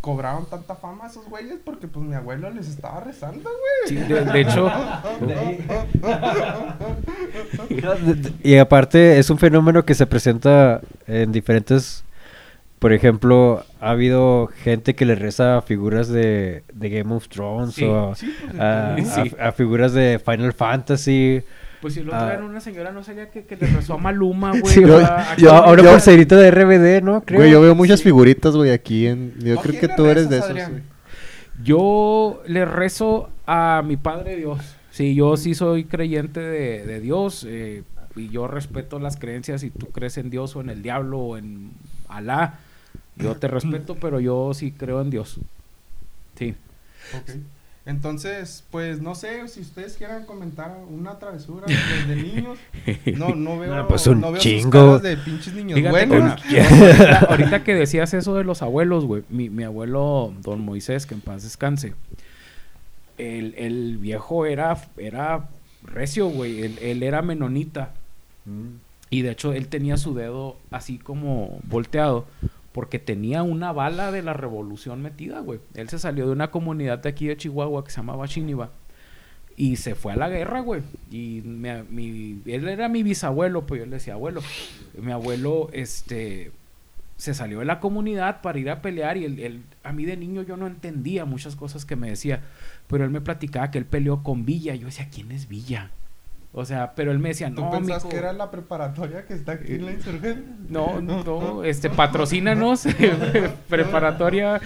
cobraron 0.00 0.46
tanta 0.46 0.74
fama 0.76 1.06
esos 1.08 1.26
güeyes, 1.28 1.58
porque 1.64 1.86
pues 1.86 2.04
mi 2.06 2.14
abuelo 2.14 2.50
les 2.50 2.68
estaba 2.68 3.00
rezando, 3.00 3.50
Sí, 3.86 3.96
güey. 3.96 4.08
de, 4.08 4.24
de 4.32 4.40
hecho, 4.40 4.70
Y 8.42 8.56
aparte 8.56 9.18
es 9.18 9.30
un 9.30 9.38
fenómeno 9.38 9.84
que 9.84 9.94
se 9.94 10.06
presenta 10.06 10.80
en 11.06 11.32
diferentes... 11.32 12.04
Por 12.78 12.94
ejemplo, 12.94 13.62
ha 13.78 13.90
habido 13.90 14.46
gente 14.46 14.94
que 14.94 15.04
le 15.04 15.14
reza 15.14 15.58
a 15.58 15.60
figuras 15.60 16.08
de, 16.08 16.64
de 16.72 16.88
Game 16.88 17.14
of 17.14 17.28
Thrones 17.28 17.74
Sí, 17.74 17.84
o 17.84 18.14
sí, 18.14 18.34
pues, 18.46 18.58
a, 18.58 18.96
sí. 18.96 19.32
a- 19.38 19.48
a 19.48 19.52
figuras 19.52 19.92
de 19.92 20.18
Final 20.18 20.54
Fantasy. 20.54 21.42
Pues 21.80 21.94
si 21.94 22.02
lo 22.02 22.14
Ah. 22.14 22.26
traen 22.26 22.42
una 22.42 22.60
señora, 22.60 22.92
no 22.92 23.02
sabía 23.02 23.30
que, 23.30 23.44
que 23.44 23.56
le 23.56 23.66
rezó 23.68 23.94
a 23.94 23.98
Maluma, 23.98 24.50
güey. 24.60 24.72
Sí, 24.74 24.80
yo- 24.82 24.98
a- 24.98 25.36
yo- 25.36 25.52
a, 25.52 25.58
a 25.58 25.72
una 25.72 25.82
yo- 25.82 25.90
pulserita 25.90 26.36
de 26.36 26.50
RBD, 26.50 27.02
¿no? 27.02 27.22
Creo. 27.22 27.40
Güey, 27.40 27.50
yo 27.50 27.60
veo 27.60 27.74
muchas 27.74 28.02
figuritas, 28.02 28.54
güey, 28.56 28.70
aquí 28.70 29.06
en... 29.06 29.34
Yo 29.40 29.58
¿A 29.58 29.62
creo 29.62 29.80
que 29.80 29.88
tú 29.88 30.06
eres 30.06 30.28
de 30.28 30.38
esos. 30.38 30.52
Güey. 30.52 30.82
Yo 31.62 32.42
le 32.46 32.64
rezo 32.64 33.28
a 33.46 33.82
mi 33.84 33.96
Padre 33.96 34.36
Dios. 34.36 34.58
Sí, 34.90 35.14
yo 35.14 35.36
sí 35.36 35.54
soy 35.54 35.84
creyente 35.84 36.40
de, 36.40 36.84
de 36.84 37.00
Dios 37.00 37.46
eh, 37.48 37.82
y 38.16 38.28
yo 38.28 38.48
respeto 38.48 38.98
las 38.98 39.16
creencias 39.16 39.60
si 39.60 39.70
tú 39.70 39.86
crees 39.86 40.18
en 40.18 40.30
Dios 40.30 40.56
o 40.56 40.60
en 40.60 40.70
el 40.70 40.82
diablo 40.82 41.18
o 41.18 41.36
en 41.36 41.70
Alá. 42.08 42.54
Yo 43.16 43.36
te 43.36 43.48
respeto, 43.48 43.94
pero 43.96 44.18
yo 44.20 44.52
sí 44.54 44.72
creo 44.72 45.00
en 45.02 45.10
Dios. 45.10 45.38
Sí. 46.36 46.54
Ok. 47.14 47.30
Entonces, 47.90 48.62
pues 48.70 49.02
no 49.02 49.16
sé 49.16 49.48
si 49.48 49.60
ustedes 49.60 49.96
quieran 49.96 50.24
comentar 50.24 50.78
una 50.88 51.18
travesura 51.18 51.66
de, 51.66 52.14
de 52.14 52.22
niños. 52.22 52.56
No, 53.16 53.34
no 53.34 53.58
veo, 53.58 53.74
No, 53.78 53.88
pues 53.88 54.06
un 54.06 54.20
no 54.20 54.30
veo 54.30 54.40
chingo. 54.40 54.70
sus 54.70 54.70
caras 54.70 55.02
de 55.02 55.16
pinches 55.16 55.54
niños 55.54 55.76
Fíjate 55.76 56.06
buenos. 56.06 56.40
que 56.48 56.60
ahorita, 56.60 57.18
ahorita 57.18 57.64
que 57.64 57.74
decías 57.82 58.14
eso 58.14 58.36
de 58.36 58.44
los 58.44 58.62
abuelos, 58.62 59.06
güey. 59.06 59.24
Mi, 59.28 59.50
mi 59.50 59.64
abuelo, 59.64 60.32
don 60.40 60.60
Moisés, 60.60 61.04
que 61.04 61.14
en 61.14 61.20
paz 61.20 61.42
descanse. 61.42 61.94
El, 63.18 63.54
el 63.58 63.98
viejo 63.98 64.46
era, 64.46 64.78
era 64.96 65.48
recio, 65.82 66.28
güey. 66.28 66.62
Él, 66.62 66.78
él 66.80 67.02
era 67.02 67.22
menonita. 67.22 67.92
Y 69.10 69.22
de 69.22 69.32
hecho, 69.32 69.52
él 69.52 69.66
tenía 69.66 69.96
su 69.96 70.14
dedo 70.14 70.56
así 70.70 70.98
como 70.98 71.58
volteado. 71.64 72.24
Porque 72.72 72.98
tenía 72.98 73.42
una 73.42 73.72
bala 73.72 74.12
de 74.12 74.22
la 74.22 74.32
revolución 74.32 75.02
metida, 75.02 75.40
güey. 75.40 75.58
Él 75.74 75.88
se 75.88 75.98
salió 75.98 76.26
de 76.26 76.32
una 76.32 76.50
comunidad 76.50 76.98
de 77.00 77.08
aquí 77.08 77.26
de 77.26 77.36
Chihuahua 77.36 77.84
que 77.84 77.90
se 77.90 77.96
llamaba 77.96 78.28
Chiniva. 78.28 78.70
Y 79.56 79.76
se 79.76 79.94
fue 79.94 80.12
a 80.12 80.16
la 80.16 80.28
guerra, 80.28 80.60
güey. 80.60 80.82
Y 81.10 81.42
mi- 81.44 82.40
él 82.46 82.68
era 82.68 82.88
mi 82.88 83.02
bisabuelo, 83.02 83.66
pues 83.66 83.80
yo 83.80 83.86
le 83.86 83.96
decía 83.96 84.14
abuelo. 84.14 84.40
Mi 85.02 85.10
abuelo, 85.12 85.68
este, 85.72 86.52
se 87.16 87.34
salió 87.34 87.58
de 87.58 87.64
la 87.66 87.80
comunidad 87.80 88.40
para 88.40 88.58
ir 88.58 88.70
a 88.70 88.80
pelear 88.80 89.16
y 89.18 89.24
él, 89.24 89.38
él- 89.40 89.62
a 89.82 89.92
mí 89.92 90.04
de 90.06 90.16
niño 90.16 90.42
yo 90.42 90.56
no 90.56 90.66
entendía 90.66 91.24
muchas 91.24 91.56
cosas 91.56 91.84
que 91.84 91.96
me 91.96 92.08
decía. 92.08 92.42
Pero 92.86 93.04
él 93.04 93.10
me 93.10 93.20
platicaba 93.20 93.70
que 93.72 93.78
él 93.78 93.84
peleó 93.84 94.22
con 94.22 94.44
Villa. 94.46 94.74
Yo 94.76 94.86
decía, 94.86 95.08
¿quién 95.12 95.32
es 95.32 95.48
Villa? 95.48 95.90
O 96.52 96.64
sea, 96.64 96.94
pero 96.96 97.12
él 97.12 97.20
me 97.20 97.28
decía, 97.28 97.48
¿Tú 97.54 97.60
no, 97.62 97.70
pensás 97.70 97.98
mijo, 98.02 98.08
que 98.08 98.16
era 98.16 98.32
la 98.32 98.50
preparatoria 98.50 99.24
que 99.24 99.34
está 99.34 99.52
aquí 99.52 99.74
en 99.74 99.86
la 99.86 99.92
insurgencia? 99.92 100.42
no, 100.68 101.00
no, 101.00 101.62
este, 101.62 101.88
patrocínanos, 101.90 102.86
preparatoria. 103.68 104.60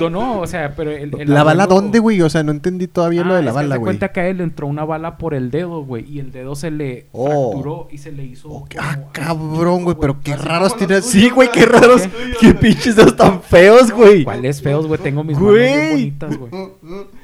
No, 0.00 0.08
no, 0.08 0.40
o 0.40 0.46
sea, 0.46 0.74
pero 0.74 0.90
el, 0.90 1.14
el 1.20 1.32
¿La 1.32 1.42
bala 1.42 1.66
dónde, 1.66 1.98
güey? 1.98 2.22
O 2.22 2.30
sea, 2.30 2.42
no 2.42 2.52
entendí 2.52 2.86
todavía 2.88 3.22
lo 3.22 3.34
Ah, 3.34 3.36
de 3.36 3.42
la 3.42 3.50
es 3.50 3.54
bala, 3.54 3.76
güey. 3.76 3.84
cuenta 3.84 4.12
que 4.12 4.20
a 4.20 4.28
él 4.28 4.38
le 4.38 4.44
entró 4.44 4.66
una 4.66 4.84
bala 4.86 5.18
por 5.18 5.34
el 5.34 5.50
dedo, 5.50 5.84
güey, 5.84 6.10
y 6.10 6.20
el 6.20 6.32
dedo 6.32 6.54
se 6.54 6.70
le 6.70 7.06
Oh. 7.12 7.50
fracturó 7.50 7.88
y 7.90 7.98
se 7.98 8.10
le 8.12 8.24
hizo. 8.24 8.48
Como 8.48 8.66
Ah, 8.78 8.98
cabrón, 9.12 9.84
güey, 9.84 9.96
pero 10.00 10.20
qué 10.20 10.36
raros 10.36 10.74
tienes. 10.78 11.04
Sí, 11.04 11.28
güey, 11.28 11.50
qué 11.52 11.66
raros. 11.66 12.08
Qué 12.40 12.54
pinches 12.54 12.96
dedos 12.96 13.14
tan 13.16 13.42
feos, 13.42 13.90
güey. 13.92 14.24
¿Cuáles 14.24 14.62
feos, 14.62 14.86
güey? 14.86 14.98
Tengo 15.00 15.22
mis 15.22 15.36
manos 15.38 15.54
bien 15.54 15.90
bonitas, 15.90 16.36
güey. 16.38 16.50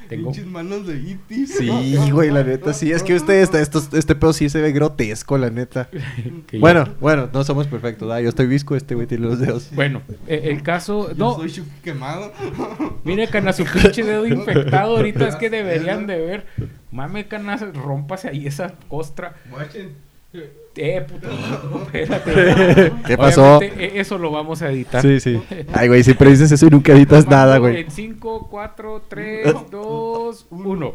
Tengo- 0.09 0.31
Pinches 0.31 0.47
manos 0.47 0.85
de 0.87 0.95
E.T. 0.95 1.45
Sí, 1.47 1.69
güey, 2.11 2.31
la 2.31 2.43
neta, 2.43 2.73
sí. 2.73 2.91
Es 2.91 3.03
que 3.03 3.13
usted, 3.15 3.35
este, 3.41 3.61
estos- 3.61 3.93
este 3.93 4.15
pedo 4.15 4.33
sí 4.33 4.49
se 4.49 4.59
ve 4.61 4.71
grotesco, 4.71 5.37
la 5.37 5.49
neta. 5.49 5.89
Bueno, 6.59 6.85
bueno, 6.99 7.29
no 7.31 7.43
somos 7.43 7.67
perfectos, 7.67 8.07
¿verdad? 8.07 8.23
Yo 8.23 8.29
estoy 8.29 8.47
visco, 8.47 8.75
este 8.75 8.95
güey 8.95 9.05
tiene 9.07 9.27
los 9.27 9.39
dedos. 9.39 9.69
Bueno, 9.75 10.01
eh, 10.27 10.41
el 10.45 10.63
caso. 10.63 11.09
Yo 11.09 11.15
No, 11.15 11.35
soy 11.47 11.63
quemado. 11.83 12.33
mire, 13.03 13.27
cana, 13.27 13.53
su 13.53 13.63
pinche 13.65 14.03
dedo 14.03 14.25
infectado 14.25 14.97
ahorita 14.97 15.27
es 15.27 15.35
que 15.35 15.49
deberían 15.49 16.07
de 16.07 16.17
ver. 16.19 16.45
Mame, 16.91 17.27
cana, 17.27 17.55
rómpase 17.57 18.29
ahí 18.29 18.47
esa 18.47 18.73
costra. 18.87 19.35
Guachen. 19.51 20.08
Eh, 20.31 21.05
puto, 21.09 21.27
no, 21.27 21.81
espérate. 21.93 22.93
¿Qué 23.05 23.17
pasó? 23.17 23.57
Obviamente, 23.57 23.85
eh, 23.85 23.99
eso 23.99 24.17
lo 24.17 24.31
vamos 24.31 24.61
a 24.61 24.69
editar. 24.71 25.01
Sí, 25.01 25.19
sí. 25.19 25.41
Ay, 25.73 25.87
güey, 25.87 26.03
siempre 26.03 26.29
dices 26.29 26.51
eso 26.51 26.67
y 26.67 26.69
nunca 26.69 26.93
editas 26.93 27.27
nada, 27.27 27.57
güey. 27.57 27.81
En 27.81 27.91
5, 27.91 28.47
4, 28.49 29.03
3, 29.09 29.55
2, 29.71 30.47
1. 30.51 30.93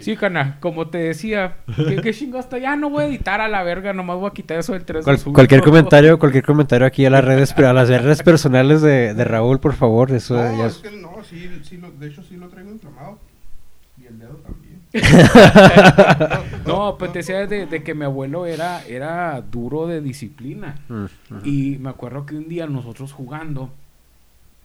Sí, 0.00 0.16
cana, 0.16 0.58
como 0.60 0.88
te 0.88 0.96
decía, 0.98 1.56
¿qué, 1.76 1.96
qué 2.02 2.14
chingo 2.14 2.38
hasta 2.38 2.56
ya 2.58 2.74
no 2.74 2.88
voy 2.88 3.04
a 3.04 3.06
editar 3.06 3.40
a 3.42 3.48
la 3.48 3.62
verga, 3.62 3.92
nomás 3.92 4.16
voy 4.16 4.28
a 4.28 4.32
quitar 4.32 4.58
eso 4.58 4.72
del 4.72 4.84
3 4.84 5.04
Cual- 5.04 5.22
cualquier 5.32 5.60
comentario, 5.64 6.18
cualquier 6.18 6.42
comentario 6.44 6.86
aquí 6.86 7.04
a 7.04 7.10
las 7.10 7.22
redes, 7.24 7.52
a 7.52 7.72
las 7.74 7.88
redes 7.88 8.22
personales 8.22 8.80
de, 8.80 9.12
de 9.12 9.24
Raúl, 9.24 9.60
por 9.60 9.74
favor. 9.74 10.10
Eso 10.12 10.36
No, 10.36 10.58
ya 10.58 10.66
es 10.66 10.76
es- 10.76 10.78
que 10.82 10.90
no, 10.96 11.12
sí, 11.28 11.50
sí 11.62 11.76
lo, 11.76 11.90
de 11.90 12.06
hecho 12.08 12.22
sí 12.22 12.36
lo 12.36 12.48
traigo 12.48 12.70
inflamado. 12.70 13.18
Y 14.00 14.06
el 14.06 14.18
dedo 14.18 14.36
también. 14.36 14.80
No, 16.66 16.96
pues 16.98 17.12
te 17.12 17.18
decía 17.20 17.46
de, 17.46 17.66
de 17.66 17.82
que 17.82 17.94
mi 17.94 18.04
abuelo 18.04 18.46
era, 18.46 18.82
era 18.86 19.40
duro 19.42 19.86
de 19.86 20.00
disciplina. 20.00 20.78
Mm. 20.88 21.04
Y 21.44 21.76
me 21.78 21.90
acuerdo 21.90 22.24
que 22.26 22.36
un 22.36 22.48
día 22.48 22.66
nosotros 22.66 23.12
jugando 23.12 23.70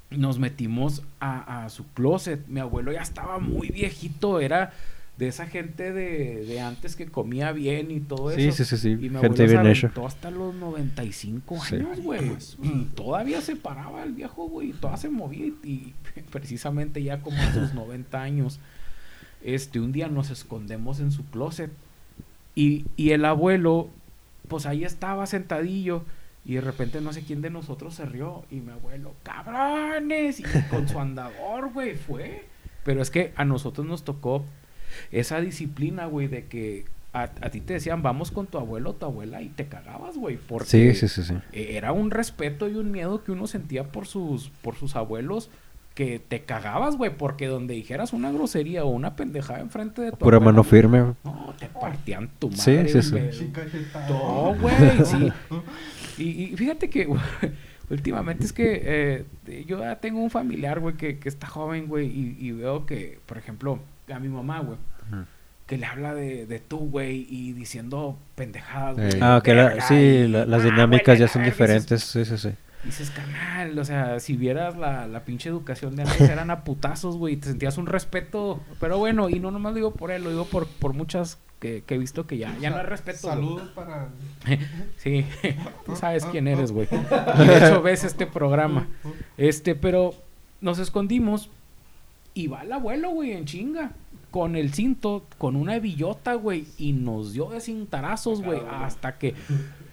nos 0.09 0.39
metimos 0.39 1.03
a, 1.19 1.65
a 1.65 1.69
su 1.69 1.85
closet. 1.93 2.47
Mi 2.47 2.59
abuelo 2.61 2.91
ya 2.91 3.01
estaba 3.01 3.39
muy 3.39 3.69
viejito, 3.69 4.39
era 4.39 4.71
de 5.17 5.27
esa 5.27 5.45
gente 5.47 5.91
de, 5.91 6.45
de 6.45 6.61
antes 6.61 6.95
que 6.95 7.05
comía 7.07 7.51
bien 7.51 7.91
y 7.91 7.99
todo 7.99 8.31
Sí, 8.31 8.47
eso. 8.47 8.63
sí, 8.63 8.77
sí, 8.77 8.77
sí, 8.77 8.89
Y 8.91 8.95
mi 9.09 9.19
gente 9.19 9.43
abuelo 9.43 9.45
bien 9.45 9.63
se 9.63 9.71
hecha. 9.71 9.87
aventó 9.87 10.07
hasta 10.07 10.31
los 10.31 10.55
95 10.55 11.59
Sí. 11.65 11.75
años, 11.75 11.99
güey. 12.01 12.21
Y 12.63 12.85
todavía 12.95 13.41
se 13.41 13.57
paraba 13.57 14.03
el 14.03 14.13
viejo, 14.13 14.47
güey. 14.47 14.69
Y 14.69 14.73
todavía 14.73 14.97
se 15.01 15.09
movía. 15.09 15.45
Y, 15.47 15.53
y 15.63 15.93
precisamente 16.31 17.03
ya 17.03 17.21
como 17.21 17.37
a 17.41 17.53
sus 17.53 17.73
90 17.73 18.21
años, 18.21 18.59
este, 19.43 19.79
un 19.79 19.91
día 19.91 20.07
nos 20.07 20.29
escondemos 20.29 20.99
en 20.99 21.11
su 21.11 21.25
closet. 21.25 21.71
Y, 22.55 22.85
y 22.97 23.11
el 23.11 23.25
abuelo, 23.25 23.89
pues 24.47 24.65
ahí 24.65 24.83
estaba 24.83 25.25
sentadillo. 25.25 26.03
Y 26.45 26.55
de 26.55 26.61
repente 26.61 26.99
no 27.01 27.13
sé 27.13 27.23
quién 27.23 27.41
de 27.41 27.49
nosotros 27.49 27.95
se 27.95 28.05
rió. 28.05 28.43
Y 28.49 28.55
mi 28.55 28.71
abuelo, 28.71 29.13
cabrones. 29.23 30.39
Y 30.39 30.43
con 30.69 30.87
su 30.87 30.99
andador, 30.99 31.71
güey, 31.73 31.95
fue. 31.95 32.45
Pero 32.83 33.01
es 33.01 33.11
que 33.11 33.33
a 33.35 33.45
nosotros 33.45 33.85
nos 33.85 34.03
tocó 34.03 34.43
esa 35.11 35.39
disciplina, 35.41 36.05
güey, 36.07 36.27
de 36.27 36.45
que 36.45 36.85
a, 37.13 37.23
a 37.23 37.49
ti 37.49 37.61
te 37.61 37.73
decían, 37.73 38.01
vamos 38.01 38.31
con 38.31 38.47
tu 38.47 38.57
abuelo 38.57 38.91
o 38.91 38.95
tu 38.95 39.05
abuela. 39.05 39.41
Y 39.41 39.49
te 39.49 39.67
cagabas, 39.67 40.17
güey. 40.17 40.37
Porque 40.37 40.67
Sí, 40.67 40.95
sí, 40.95 41.07
sí, 41.07 41.23
sí. 41.23 41.35
era 41.53 41.91
un 41.91 42.09
respeto 42.11 42.67
y 42.67 42.75
un 42.75 42.91
miedo 42.91 43.23
que 43.23 43.31
uno 43.31 43.45
sentía 43.47 43.91
por 43.91 44.07
sus, 44.07 44.49
por 44.49 44.75
sus 44.75 44.95
abuelos. 44.95 45.49
Que 45.99 46.17
te 46.17 46.43
cagabas, 46.43 46.95
güey. 46.95 47.11
Porque 47.11 47.47
donde 47.47 47.73
dijeras 47.73 48.13
una 48.13 48.31
grosería 48.31 48.85
o 48.85 48.87
una 48.87 49.17
pendejada 49.17 49.59
enfrente 49.59 50.01
de 50.01 50.11
tu 50.11 50.17
Pura 50.19 50.39
mano 50.39 50.63
firme. 50.63 51.01
güey. 51.01 51.13
No, 51.25 51.53
te 51.59 51.65
partían 51.67 52.29
tu 52.39 52.49
Sí, 52.53 52.71
madre. 52.71 52.89
sí, 52.89 53.01
sí. 53.01 53.51
jeta. 53.71 54.07
No, 54.07 54.55
güey, 54.55 54.75
sí. 55.03 55.29
Y, 56.17 56.23
y 56.43 56.55
fíjate 56.55 56.89
que 56.89 57.03
güey, 57.03 57.19
últimamente 57.89 58.45
es 58.45 58.53
que 58.53 59.25
eh, 59.45 59.65
yo 59.67 59.79
ya 59.81 59.97
tengo 59.97 60.21
un 60.23 60.29
familiar, 60.29 60.79
güey, 60.79 60.95
que, 60.95 61.19
que 61.19 61.27
está 61.27 61.47
joven, 61.47 61.87
güey, 61.87 62.07
y, 62.07 62.37
y 62.39 62.51
veo 62.53 62.85
que, 62.85 63.19
por 63.25 63.37
ejemplo, 63.37 63.79
a 64.09 64.19
mi 64.19 64.29
mamá, 64.29 64.59
güey, 64.61 64.77
que 65.67 65.77
le 65.77 65.85
habla 65.85 66.15
de, 66.15 66.45
de 66.45 66.59
tú, 66.59 66.77
güey, 66.89 67.27
y 67.29 67.51
diciendo 67.51 68.17
pendejadas, 68.35 68.95
güey. 68.95 69.09
Eh. 69.15 69.19
Ah, 69.21 69.41
que 69.43 69.53
la- 69.53 69.81
sí, 69.81 70.27
la- 70.29 70.45
las 70.45 70.61
ah, 70.61 70.65
dinámicas 70.65 71.19
ya 71.19 71.27
son 71.27 71.43
diferentes. 71.43 72.01
Sí, 72.03 72.23
sí, 72.23 72.37
sí. 72.37 72.51
Dices, 72.83 73.11
carnal, 73.11 73.77
o 73.77 73.83
sea, 73.83 74.19
si 74.21 74.37
vieras 74.37 74.77
la, 74.77 75.05
la 75.05 75.25
pinche 75.25 75.49
educación 75.49 75.95
de 75.95 76.03
antes, 76.03 76.21
eran 76.21 76.49
a 76.49 76.63
putazos, 76.63 77.17
güey, 77.17 77.35
te 77.35 77.47
sentías 77.49 77.77
un 77.77 77.87
respeto. 77.87 78.61
Pero 78.79 78.97
bueno, 78.97 79.29
y 79.29 79.39
no 79.39 79.51
nomás 79.51 79.73
lo 79.73 79.75
digo 79.75 79.91
por 79.91 80.11
él, 80.11 80.23
lo 80.23 80.29
digo 80.29 80.45
por, 80.45 80.65
por 80.67 80.93
muchas 80.93 81.37
que, 81.59 81.83
que 81.85 81.95
he 81.95 81.97
visto 81.97 82.25
que 82.25 82.37
ya, 82.37 82.57
ya 82.59 82.69
no 82.69 82.77
hay 82.77 82.85
respeto. 82.85 83.19
Saludos 83.27 83.69
para. 83.69 84.09
Sí, 84.97 85.25
tú 85.85 85.95
sabes 85.95 86.25
quién 86.25 86.47
eres, 86.47 86.71
güey. 86.71 86.87
Y 86.91 87.45
de 87.45 87.57
hecho 87.57 87.81
ves 87.81 88.03
este 88.03 88.25
programa. 88.25 88.87
Este, 89.37 89.75
pero 89.75 90.13
nos 90.61 90.79
escondimos 90.79 91.49
y 92.33 92.47
va 92.47 92.61
el 92.61 92.71
abuelo, 92.71 93.11
güey, 93.11 93.33
en 93.33 93.45
chinga. 93.45 93.91
Con 94.31 94.55
el 94.55 94.73
cinto, 94.73 95.25
con 95.39 95.55
una 95.55 95.79
billota, 95.79 96.35
güey. 96.35 96.67
Y 96.77 96.93
nos 96.93 97.33
dio 97.33 97.49
de 97.49 97.59
cintarazos, 97.59 98.43
güey. 98.43 98.61
Hasta 98.69 99.17
que. 99.17 99.33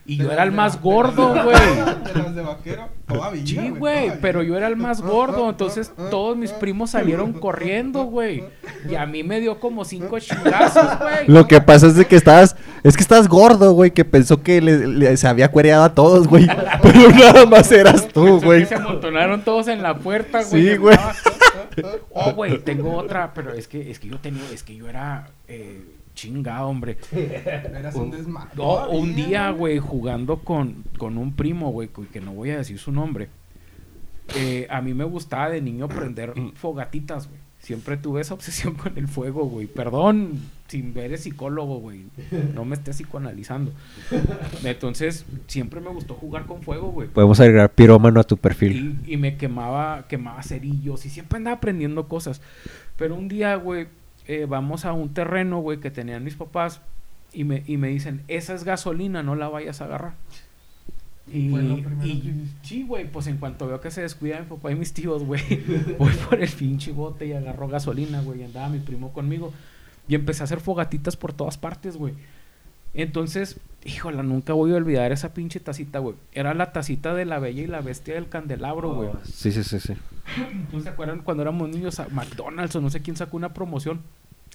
Y 0.08 0.18
De 0.18 0.24
yo 0.24 0.30
era 0.30 0.44
el 0.44 0.52
más 0.52 0.80
gordo, 0.80 1.30
güey. 1.42 1.56
De 1.56 2.14
las 2.22 2.34
de 2.36 2.42
vaquero, 2.42 2.88
todavía. 3.08 3.44
Sí, 3.44 3.70
güey, 3.70 4.12
pero 4.20 4.42
yo 4.44 4.56
era 4.56 4.68
el 4.68 4.76
más 4.76 5.02
gordo, 5.02 5.50
entonces 5.50 5.90
todos 6.10 6.36
mis 6.36 6.52
primos 6.52 6.90
salieron 6.90 7.32
corriendo, 7.32 8.04
güey. 8.04 8.44
Y 8.88 8.94
a 8.94 9.04
mí 9.04 9.24
me 9.24 9.40
dio 9.40 9.58
como 9.58 9.84
cinco 9.84 10.18
chingazos, 10.20 10.98
güey. 11.00 11.26
Lo 11.26 11.48
que 11.48 11.60
pasa 11.60 11.88
es 11.88 11.96
de 11.96 12.04
que 12.06 12.14
estabas, 12.14 12.54
es 12.84 12.96
que 12.96 13.02
estás 13.02 13.26
gordo, 13.26 13.72
güey, 13.72 13.90
que 13.90 14.04
pensó 14.04 14.42
que 14.42 14.60
le- 14.60 14.86
le- 14.86 15.16
se 15.16 15.26
había 15.26 15.50
cuereado 15.50 15.82
a 15.82 15.94
todos, 15.94 16.28
güey. 16.28 16.46
Pero 16.82 17.08
nada 17.10 17.46
más 17.46 17.72
eras 17.72 18.06
tú, 18.08 18.40
güey. 18.40 18.64
Se 18.66 18.76
amotonaron 18.76 19.42
todos 19.42 19.66
en 19.68 19.82
la 19.82 19.94
puerta, 19.96 20.42
güey. 20.44 20.68
Sí, 20.68 20.76
güey. 20.76 20.96
Oh, 22.12 22.32
güey, 22.32 22.58
tengo 22.58 22.94
otra, 22.96 23.32
pero 23.34 23.52
es 23.52 23.68
que, 23.68 23.90
es 23.90 23.98
que 23.98 24.08
yo 24.08 24.18
tenía, 24.18 24.42
es 24.52 24.62
que 24.62 24.74
yo 24.76 24.88
era 24.88 25.28
eh, 25.48 25.82
chinga, 26.16 26.66
hombre. 26.66 26.96
Eras 27.12 27.94
un 27.94 28.10
desmadre. 28.10 28.50
No, 28.56 28.88
un 28.88 29.12
todavía, 29.14 29.26
día, 29.26 29.50
güey, 29.50 29.78
jugando 29.78 30.38
con, 30.40 30.82
con 30.98 31.16
un 31.18 31.34
primo, 31.34 31.70
güey, 31.70 31.88
que 32.12 32.20
no 32.20 32.32
voy 32.32 32.50
a 32.50 32.58
decir 32.58 32.80
su 32.80 32.90
nombre. 32.90 33.28
eh, 34.34 34.66
a 34.68 34.80
mí 34.82 34.92
me 34.94 35.04
gustaba 35.04 35.50
de 35.50 35.60
niño 35.62 35.86
prender 35.86 36.34
fogatitas, 36.56 37.28
güey. 37.28 37.38
Siempre 37.60 37.96
tuve 37.96 38.20
esa 38.20 38.34
obsesión 38.34 38.74
con 38.82 38.96
el 38.98 39.08
fuego, 39.08 39.44
güey. 39.46 39.66
Perdón, 39.66 40.40
si 40.68 40.92
eres 40.96 41.22
psicólogo, 41.22 41.78
güey. 41.78 42.04
No 42.54 42.64
me 42.64 42.74
estés 42.76 42.96
psicoanalizando. 42.96 43.72
Entonces, 44.64 45.24
siempre 45.46 45.80
me 45.80 45.88
gustó 45.90 46.14
jugar 46.14 46.46
con 46.46 46.62
fuego, 46.62 46.92
güey. 46.92 47.08
Podemos 47.08 47.40
agregar 47.40 47.70
pirómano 47.72 48.20
a 48.20 48.24
tu 48.24 48.36
perfil. 48.36 49.00
Y, 49.06 49.14
y 49.14 49.16
me 49.16 49.36
quemaba, 49.36 50.06
quemaba 50.08 50.42
cerillos 50.42 51.06
y 51.06 51.10
siempre 51.10 51.38
andaba 51.38 51.56
aprendiendo 51.56 52.06
cosas. 52.08 52.40
Pero 52.96 53.14
un 53.16 53.28
día, 53.28 53.56
güey, 53.56 53.88
eh, 54.28 54.46
vamos 54.48 54.84
a 54.84 54.92
un 54.92 55.12
terreno, 55.14 55.60
güey, 55.60 55.78
que 55.80 55.90
tenían 55.90 56.24
mis 56.24 56.34
papás 56.36 56.80
y 57.32 57.44
me, 57.44 57.62
y 57.66 57.76
me 57.76 57.88
dicen, 57.88 58.22
esa 58.28 58.54
es 58.54 58.64
gasolina, 58.64 59.22
no 59.22 59.34
la 59.34 59.48
vayas 59.48 59.80
a 59.80 59.84
agarrar. 59.86 60.14
Y, 61.28 61.48
primero 61.48 62.06
y- 62.06 62.20
que 62.20 62.32
sí, 62.62 62.84
güey, 62.84 63.10
pues 63.10 63.26
en 63.26 63.38
cuanto 63.38 63.66
veo 63.66 63.80
que 63.80 63.90
se 63.90 64.00
descuida 64.02 64.38
mi 64.40 64.46
papá 64.46 64.70
y 64.70 64.76
mis 64.76 64.92
tíos, 64.92 65.24
güey, 65.24 65.42
voy 65.98 66.12
por 66.28 66.40
el 66.40 66.48
pinche 66.48 66.92
bote 66.92 67.26
y 67.26 67.32
agarro 67.32 67.66
gasolina, 67.68 68.20
güey, 68.22 68.40
y 68.40 68.44
andaba 68.44 68.68
mi 68.68 68.78
primo 68.78 69.12
conmigo. 69.12 69.52
Y 70.08 70.14
empecé 70.14 70.42
a 70.42 70.44
hacer 70.44 70.60
fogatitas 70.60 71.16
por 71.16 71.32
todas 71.32 71.58
partes, 71.58 71.96
güey. 71.96 72.14
Entonces, 72.96 73.58
híjola, 73.84 74.22
nunca 74.22 74.52
voy 74.54 74.72
a 74.72 74.76
olvidar 74.76 75.12
esa 75.12 75.34
pinche 75.34 75.60
tacita, 75.60 75.98
güey. 75.98 76.16
Era 76.32 76.54
la 76.54 76.72
tacita 76.72 77.14
de 77.14 77.24
la 77.26 77.38
bella 77.38 77.62
y 77.62 77.66
la 77.66 77.80
bestia 77.82 78.14
del 78.14 78.28
candelabro, 78.28 78.94
güey. 78.94 79.10
Sí, 79.24 79.52
sí, 79.52 79.62
sí, 79.62 79.78
sí. 79.80 79.94
¿No 80.72 80.80
se 80.80 80.88
acuerdan 80.88 81.20
cuando 81.20 81.42
éramos 81.42 81.68
niños 81.68 82.00
a 82.00 82.08
McDonald's 82.08 82.74
o 82.76 82.80
no 82.80 82.90
sé 82.90 83.02
quién 83.02 83.16
sacó 83.16 83.36
una 83.36 83.52
promoción? 83.52 84.00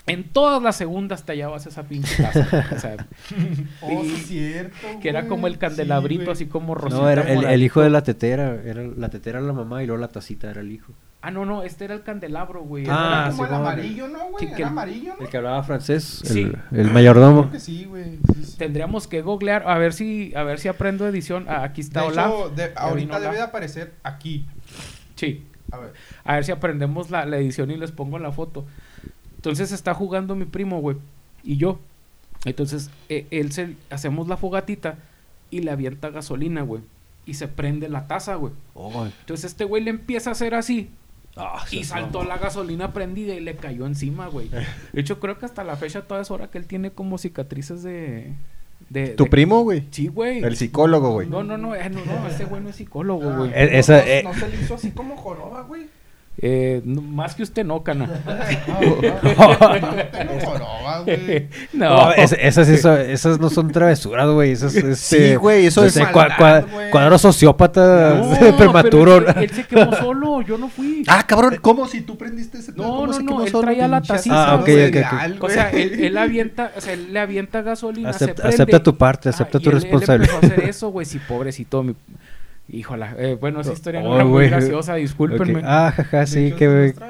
En 0.08 0.24
todas 0.24 0.64
las 0.64 0.76
segundas 0.78 1.24
te 1.24 1.34
hallabas 1.34 1.68
esa 1.68 1.84
pinche 1.84 2.24
taza. 2.24 2.66
o 2.76 2.80
sea, 2.80 3.08
Oh, 3.82 4.04
y- 4.04 4.10
cierto. 4.10 4.76
que 5.00 5.10
era 5.10 5.28
como 5.28 5.46
el 5.46 5.60
candelabrito, 5.60 6.26
Sí, 6.26 6.32
así 6.32 6.46
como 6.48 6.74
rosita. 6.74 7.00
No, 7.02 7.08
era 7.10 7.22
el, 7.32 7.44
el 7.44 7.62
hijo 7.64 7.82
de 7.82 7.92
la 7.92 8.02
tetera. 8.02 8.60
Era, 8.66 8.82
la 8.84 9.10
tetera 9.10 9.38
era 9.38 9.48
la 9.48 9.54
mamá 9.54 9.84
y 9.84 9.86
luego 9.86 10.02
la 10.02 10.08
tacita 10.08 10.50
era 10.50 10.62
el 10.62 10.72
hijo. 10.72 10.92
Ah, 11.24 11.30
no, 11.30 11.46
no, 11.46 11.62
este 11.62 11.86
era 11.86 11.94
el 11.94 12.02
candelabro, 12.02 12.64
güey. 12.64 12.86
Ah, 12.90 13.26
Era 13.28 13.32
como 13.32 13.44
sí, 13.44 13.50
el 13.50 13.56
amarillo, 13.56 14.08
¿no, 14.08 14.20
güey? 14.32 14.40
sí, 14.40 14.48
que 14.48 14.54
Era 14.54 14.58
el- 14.64 14.68
amarillo, 14.70 15.14
¿no? 15.20 15.24
El 15.24 15.30
que 15.30 15.38
hablaba 15.38 15.62
francés, 15.64 16.22
Sí. 16.26 16.42
el, 16.72 16.80
el 16.80 16.92
mayordomo. 16.92 17.42
Creo 17.42 17.52
que 17.52 17.60
sí, 17.60 17.86
güey. 17.86 18.18
Sí, 18.34 18.44
sí. 18.44 18.58
Tendríamos 18.58 19.08
que 19.08 19.22
googlear 19.22 19.68
a 19.68 19.78
ver 19.78 19.94
si 19.94 20.34
a 20.36 20.42
ver 20.44 20.60
si 20.60 20.68
aprendo 20.68 21.08
edición. 21.08 21.46
Ah, 21.48 21.62
aquí 21.64 21.82
está 21.82 22.02
De 22.02 22.08
Olaf. 22.08 22.26
hecho, 22.28 22.50
de- 22.50 22.68
vino 22.70 22.80
ahorita 22.80 23.10
Olaf. 23.18 23.22
debe 23.22 23.36
de 23.36 23.42
aparecer 23.44 23.94
aquí. 24.04 24.46
Sí. 25.16 25.46
A 25.72 25.78
ver. 25.78 25.94
A 26.24 26.34
ver 26.36 26.44
si 26.44 26.52
aprendemos 26.52 27.12
la, 27.12 27.26
la 27.28 27.38
edición 27.38 27.70
y 27.70 27.78
les 27.78 27.92
pongo 27.92 28.18
la 28.18 28.32
foto. 28.32 28.66
Entonces 29.36 29.72
está 29.72 29.94
jugando 29.94 30.36
mi 30.36 30.46
primo, 30.46 30.82
güey. 30.82 30.98
Y 31.44 31.58
yo. 31.58 31.80
Entonces, 32.46 32.90
eh, 33.10 33.28
él 33.30 33.52
se 33.52 33.76
hacemos 33.92 34.28
la 34.28 34.38
fogatita 34.38 34.96
y 35.52 35.60
le 35.60 35.70
avienta 35.70 36.10
gasolina, 36.10 36.64
güey. 36.64 36.82
Y 37.28 37.36
se 37.36 37.48
prende 37.48 37.88
la 37.90 38.08
taza, 38.08 38.34
güey. 38.36 38.54
Entonces 39.20 39.52
este 39.52 39.64
güey 39.66 39.84
le 39.84 39.92
empieza 39.92 40.32
a 40.32 40.34
hacer 40.34 40.56
así. 40.56 40.90
Y 41.72 41.84
saltó 41.84 42.24
la 42.24 42.38
gasolina 42.38 42.94
prendida 42.94 43.34
y 43.34 43.40
le 43.40 43.56
cayó 43.56 43.86
encima, 43.86 44.28
güey. 44.28 44.50
De 44.50 45.02
hecho, 45.02 45.20
creo 45.20 45.38
que 45.40 45.46
hasta 45.46 45.64
la 45.64 45.76
fecha 45.76 46.02
toda 46.02 46.22
es 46.22 46.32
hora 46.32 46.50
que 46.50 46.58
él 46.58 46.66
tiene 46.68 46.92
como 46.92 47.18
cicatrices 47.18 47.84
de... 47.84 48.34
de 48.90 49.10
¿Tu 49.10 49.24
de- 49.26 49.30
primo, 49.30 49.62
güey? 49.64 49.84
Sí, 49.92 50.08
güey. 50.08 50.44
El 50.44 50.58
psicólogo, 50.58 51.12
güey. 51.14 51.28
No, 51.30 51.44
no, 51.44 51.58
no, 51.58 51.74
eh, 51.76 51.90
no, 51.90 52.04
no, 52.06 52.28
ese 52.28 52.46
güey 52.46 52.62
no 52.62 52.70
es 52.70 52.76
psicólogo, 52.76 53.30
Ah, 53.30 53.38
güey. 53.38 53.52
Eh, 53.56 53.70
no, 53.72 53.78
esa, 53.78 53.98
no, 53.98 54.04
eh. 54.08 54.22
no 54.24 54.34
se 54.34 54.50
le 54.50 54.62
hizo 54.62 54.76
así 54.76 54.92
como 54.92 55.16
joroba, 55.16 55.62
güey. 55.64 55.88
Eh, 56.44 56.82
no, 56.86 57.04
más 57.04 57.36
que 57.36 57.44
usted 57.44 57.64
no, 57.64 57.84
cana. 57.84 58.10
No. 61.74 61.90
No, 61.90 62.12
es- 62.14 62.36
esas, 62.40 62.68
sí 62.68 62.74
esas 63.08 63.40
no 63.40 63.50
son 63.50 63.72
travesuras, 63.72 64.28
güey. 64.30 64.52
Esas, 64.52 64.76
este, 64.76 64.96
Sí, 64.96 65.36
güey, 65.36 65.66
eso 65.68 65.82
no 65.82 65.88
es 65.88 65.94
sé, 65.94 66.04
maldad, 66.04 66.30
cua- 66.30 66.38
cua- 66.38 66.72
güey. 66.72 66.92
cuadro 66.92 67.18
sociópata 67.18 68.16
No, 68.16 68.40
prematuro. 68.58 69.24
pero 69.26 69.40
él, 69.40 69.44
él 69.44 69.50
se 69.52 69.64
quemó 69.66 69.96
solo, 69.96 70.42
yo 70.42 70.58
no 70.58 70.68
fui. 70.70 71.04
Ah, 71.08 71.26
cabrón, 71.26 71.58
¿cómo 71.62 71.88
si 71.88 72.02
tú 72.02 72.18
prendiste 72.18 72.60
ese 72.60 72.72
No, 72.74 72.84
¿Cómo 72.84 73.08
no, 73.08 73.14
se 73.14 73.24
no, 73.24 73.44
él 73.44 73.52
solo, 73.52 73.64
traía 73.64 73.88
la 73.88 74.02
tacita. 74.02 74.52
Ah, 74.52 74.56
ok, 74.56 74.70
ok. 74.90 75.44
O 75.44 75.50
sea, 75.50 75.70
él, 75.72 76.04
él 76.04 76.18
avienta, 76.18 76.72
o 76.76 76.82
sea, 76.82 76.94
él 76.94 77.14
le 77.14 77.20
avienta 77.20 77.62
gasolina, 77.62 78.12
se 78.14 78.26
Acepta, 78.26 78.42
prende. 78.44 78.56
acepta 78.56 78.84
tu 78.84 78.98
parte, 78.98 79.30
Ah, 79.30 79.32
acepta 79.32 79.58
y 79.58 79.62
tu 79.62 79.70
él- 79.70 79.76
él 79.78 79.82
responsabilidad. 79.84 80.36
empezó 80.36 80.54
a 80.54 80.58
hacer 80.58 80.70
eso, 80.70 80.90
güey, 80.90 81.06
sí, 81.06 81.20
pobrecito. 81.20 81.84
Mi... 81.84 81.96
Híjola, 82.74 83.16
eh, 83.18 83.38
bueno, 83.40 83.60
esa 83.60 83.74
historia 83.74 84.02
no 84.02 84.12
Oh, 84.12 84.16
era 84.16 84.24
muy 84.24 84.48
graciosa, 84.48 84.96
discúlpenme. 84.96 85.60
Ok. 85.60 85.66
Ah, 85.68 85.92
jaja, 85.94 86.26
sí, 86.26 86.54
que. 86.54 86.94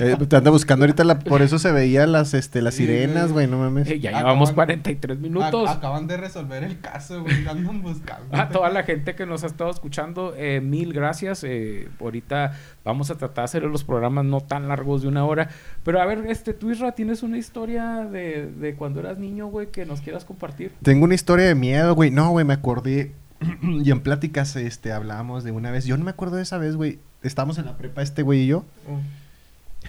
Eh, 0.00 0.16
te 0.28 0.36
anda 0.36 0.50
buscando 0.50 0.84
ahorita 0.84 1.04
la, 1.04 1.18
por 1.18 1.42
eso 1.42 1.58
se 1.58 1.72
veían 1.72 2.12
las 2.12 2.32
este 2.34 2.62
las 2.62 2.74
sirenas, 2.74 3.32
güey. 3.32 3.46
no 3.46 3.58
mames. 3.58 3.88
Eh, 3.90 3.98
ya 4.00 4.10
Acaban- 4.10 4.22
llevamos 4.24 4.52
43 4.52 5.18
minutos. 5.18 5.68
Ac- 5.68 5.76
acaban 5.76 6.06
de 6.06 6.16
resolver 6.16 6.62
el 6.64 6.80
caso, 6.80 7.22
güey. 7.22 7.46
Andan 7.46 7.82
buscando. 7.82 8.34
A 8.36 8.48
toda 8.48 8.70
la 8.70 8.82
gente 8.84 9.14
que 9.14 9.26
nos 9.26 9.44
ha 9.44 9.46
estado 9.46 9.70
escuchando, 9.70 10.34
eh, 10.36 10.60
mil 10.60 10.92
gracias. 10.92 11.44
Eh, 11.44 11.88
ahorita 12.00 12.52
vamos 12.84 13.10
a 13.10 13.16
tratar 13.16 13.42
de 13.42 13.44
hacer 13.44 13.62
los 13.64 13.84
programas 13.84 14.24
no 14.24 14.40
tan 14.40 14.68
largos 14.68 15.02
de 15.02 15.08
una 15.08 15.24
hora. 15.24 15.48
Pero 15.84 16.00
a 16.00 16.06
ver, 16.06 16.24
este, 16.28 16.54
tú, 16.54 16.70
Isra, 16.70 16.92
¿tienes 16.92 17.22
una 17.22 17.36
historia 17.38 18.06
de, 18.10 18.46
de 18.46 18.74
cuando 18.74 19.00
eras 19.00 19.18
niño, 19.18 19.48
güey, 19.48 19.66
que 19.68 19.84
nos 19.84 20.00
quieras 20.00 20.24
compartir? 20.24 20.72
Tengo 20.82 21.04
una 21.04 21.14
historia 21.14 21.46
de 21.46 21.54
miedo, 21.54 21.94
güey. 21.94 22.10
No, 22.10 22.30
güey, 22.30 22.44
me 22.44 22.54
acordé. 22.54 23.12
y 23.62 23.90
en 23.90 24.00
pláticas 24.00 24.56
este 24.56 24.92
hablábamos 24.92 25.44
de 25.44 25.50
una 25.52 25.70
vez. 25.70 25.84
Yo 25.84 25.96
no 25.96 26.04
me 26.04 26.10
acuerdo 26.10 26.36
de 26.36 26.42
esa 26.42 26.58
vez, 26.58 26.76
güey. 26.76 26.98
Estábamos 27.22 27.58
en 27.58 27.66
la 27.66 27.76
prepa 27.76 28.02
este 28.02 28.22
güey 28.22 28.42
y 28.42 28.46
yo. 28.48 28.64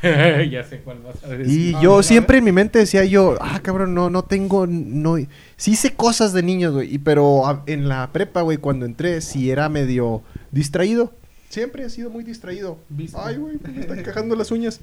ya 0.49 0.63
sé 0.63 0.79
cuál 0.79 0.99
vas 0.99 1.23
a 1.23 1.27
decir. 1.29 1.47
Y 1.77 1.81
yo 1.81 2.03
siempre 2.03 2.37
en 2.37 2.43
mi 2.43 2.51
mente 2.51 2.79
decía 2.79 3.03
yo, 3.05 3.37
ah, 3.41 3.59
cabrón, 3.61 3.93
no, 3.93 4.09
no 4.09 4.23
tengo, 4.23 4.65
no, 4.67 5.17
sí 5.57 5.75
sé 5.75 5.93
cosas 5.93 6.31
de 6.31 6.43
niños, 6.43 6.73
güey, 6.73 6.93
y 6.93 6.99
pero 6.99 7.47
a- 7.47 7.63
en 7.65 7.89
la 7.89 8.09
prepa, 8.11 8.41
güey, 8.41 8.57
cuando 8.57 8.85
entré, 8.85 9.19
sí 9.21 9.51
era 9.51 9.67
medio 9.67 10.21
distraído. 10.51 11.11
Siempre 11.49 11.83
he 11.83 11.89
sido 11.89 12.11
muy 12.11 12.23
distraído. 12.23 12.77
Ay, 13.17 13.37
güey, 13.37 13.57
me 13.73 13.81
están 13.81 14.01
cagando 14.03 14.35
las 14.35 14.51
uñas. 14.51 14.79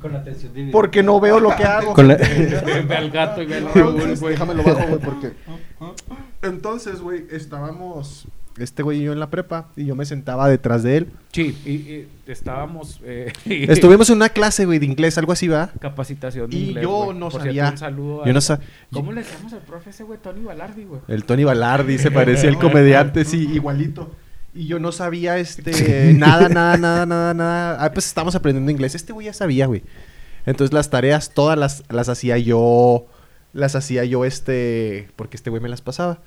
Con, 0.00 0.16
atención 0.16 0.52
dividida. 0.52 0.72
Porque 0.72 1.04
no 1.04 1.20
veo 1.20 1.38
lo 1.38 1.54
que 1.54 1.62
hago. 1.62 1.94
Con 1.94 2.08
la- 2.08 2.16
ve 2.88 2.96
al 2.96 3.10
gato 3.10 3.40
y 3.42 3.46
ve 3.46 3.56
al 3.58 3.64
No, 3.64 3.72
Raúl, 3.72 4.16
güey. 4.18 4.32
déjame 4.32 4.54
lo 4.54 4.64
bajo, 4.64 4.86
güey, 4.88 5.00
porque... 5.00 5.32
Entonces, 6.42 7.00
güey, 7.00 7.24
estábamos 7.30 8.26
este 8.58 8.82
güey 8.82 9.00
y 9.00 9.04
yo 9.04 9.12
en 9.14 9.20
la 9.20 9.30
prepa 9.30 9.68
y 9.76 9.86
yo 9.86 9.94
me 9.96 10.04
sentaba 10.04 10.46
detrás 10.48 10.82
de 10.82 10.98
él. 10.98 11.12
Sí, 11.32 11.56
y, 11.64 11.70
y 11.70 12.08
estábamos... 12.26 13.00
eh, 13.02 13.32
Estuvimos 13.46 14.10
en 14.10 14.16
una 14.16 14.28
clase, 14.28 14.66
güey, 14.66 14.78
de 14.78 14.84
inglés, 14.86 15.16
algo 15.16 15.32
así, 15.32 15.48
va. 15.48 15.70
Capacitación 15.80 16.50
de 16.50 16.56
Y 16.56 16.64
inglés, 16.68 16.82
yo 16.84 17.04
güey. 17.06 17.18
no 17.18 17.30
Por 17.30 17.40
sabía- 17.40 17.52
cierto, 17.52 17.70
un 17.72 17.78
saludo 17.78 18.26
Yo 18.26 18.32
no 18.34 18.40
sé. 18.42 18.58
¿Cómo 18.92 19.12
le 19.12 19.22
decíamos 19.22 19.52
al 19.54 19.60
profe 19.60 19.90
ese, 19.90 20.04
güey? 20.04 20.18
Tony 20.22 20.42
Balardi, 20.42 20.84
güey. 20.84 21.00
El 21.08 21.24
Tony 21.24 21.44
Balardi 21.44 21.98
se 21.98 22.10
parecía 22.10 22.50
al 22.50 22.58
comediante, 22.60 23.24
sí, 23.24 23.48
igualito. 23.54 24.10
Y 24.54 24.66
yo 24.66 24.78
no 24.78 24.92
sabía, 24.92 25.38
este, 25.38 26.12
nada, 26.12 26.50
nada, 26.50 26.76
nada, 26.76 27.06
nada, 27.06 27.32
nada. 27.32 27.82
Ah, 27.82 27.90
pues 27.90 28.06
estábamos 28.06 28.34
aprendiendo 28.34 28.70
inglés. 28.70 28.94
Este 28.94 29.14
güey 29.14 29.24
ya 29.28 29.32
sabía, 29.32 29.64
güey. 29.66 29.82
Entonces 30.44 30.74
las 30.74 30.90
tareas 30.90 31.30
todas 31.32 31.56
las, 31.58 31.84
las 31.88 32.10
hacía 32.10 32.36
yo, 32.36 33.06
las 33.52 33.74
hacía 33.76 34.04
yo, 34.04 34.24
este, 34.24 35.08
porque 35.16 35.36
este 35.36 35.50
güey 35.50 35.62
me 35.62 35.68
las 35.68 35.80
pasaba. 35.82 36.20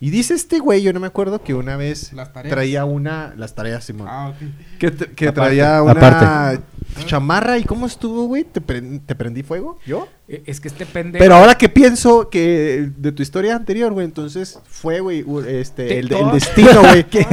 Y 0.00 0.10
dice 0.10 0.34
este 0.34 0.58
güey, 0.58 0.82
yo 0.82 0.92
no 0.92 0.98
me 1.00 1.06
acuerdo, 1.06 1.42
que 1.42 1.54
una 1.54 1.76
vez 1.76 2.10
traía 2.48 2.84
una, 2.84 3.32
las 3.36 3.54
tareas, 3.54 3.84
Simón. 3.84 4.08
Ah, 4.10 4.34
ok. 4.34 4.84
Que, 5.14 5.32
traía 5.32 5.82
una 5.82 5.92
Aparte. 5.92 6.62
chamarra. 7.06 7.58
¿Y 7.58 7.64
cómo 7.64 7.86
estuvo, 7.86 8.26
güey? 8.26 8.42
¿Te, 8.44 8.60
pren- 8.60 9.00
te 9.06 9.14
prendí 9.14 9.42
fuego? 9.44 9.78
¿Yo? 9.86 10.08
Eh, 10.28 10.42
Es 10.46 10.60
que 10.60 10.68
este 10.68 10.84
pendejo... 10.84 11.22
Pero 11.22 11.36
ahora 11.36 11.56
que 11.56 11.68
pienso 11.68 12.28
que 12.28 12.90
de 12.96 13.12
tu 13.12 13.22
historia 13.22 13.54
anterior, 13.54 13.92
güey, 13.92 14.04
entonces 14.04 14.58
fue, 14.66 14.98
güey, 15.00 15.24
este, 15.46 15.86
Te- 15.86 15.98
el, 16.00 16.08
destino, 16.32 16.80
güey, 16.80 17.04
que- 17.08 17.26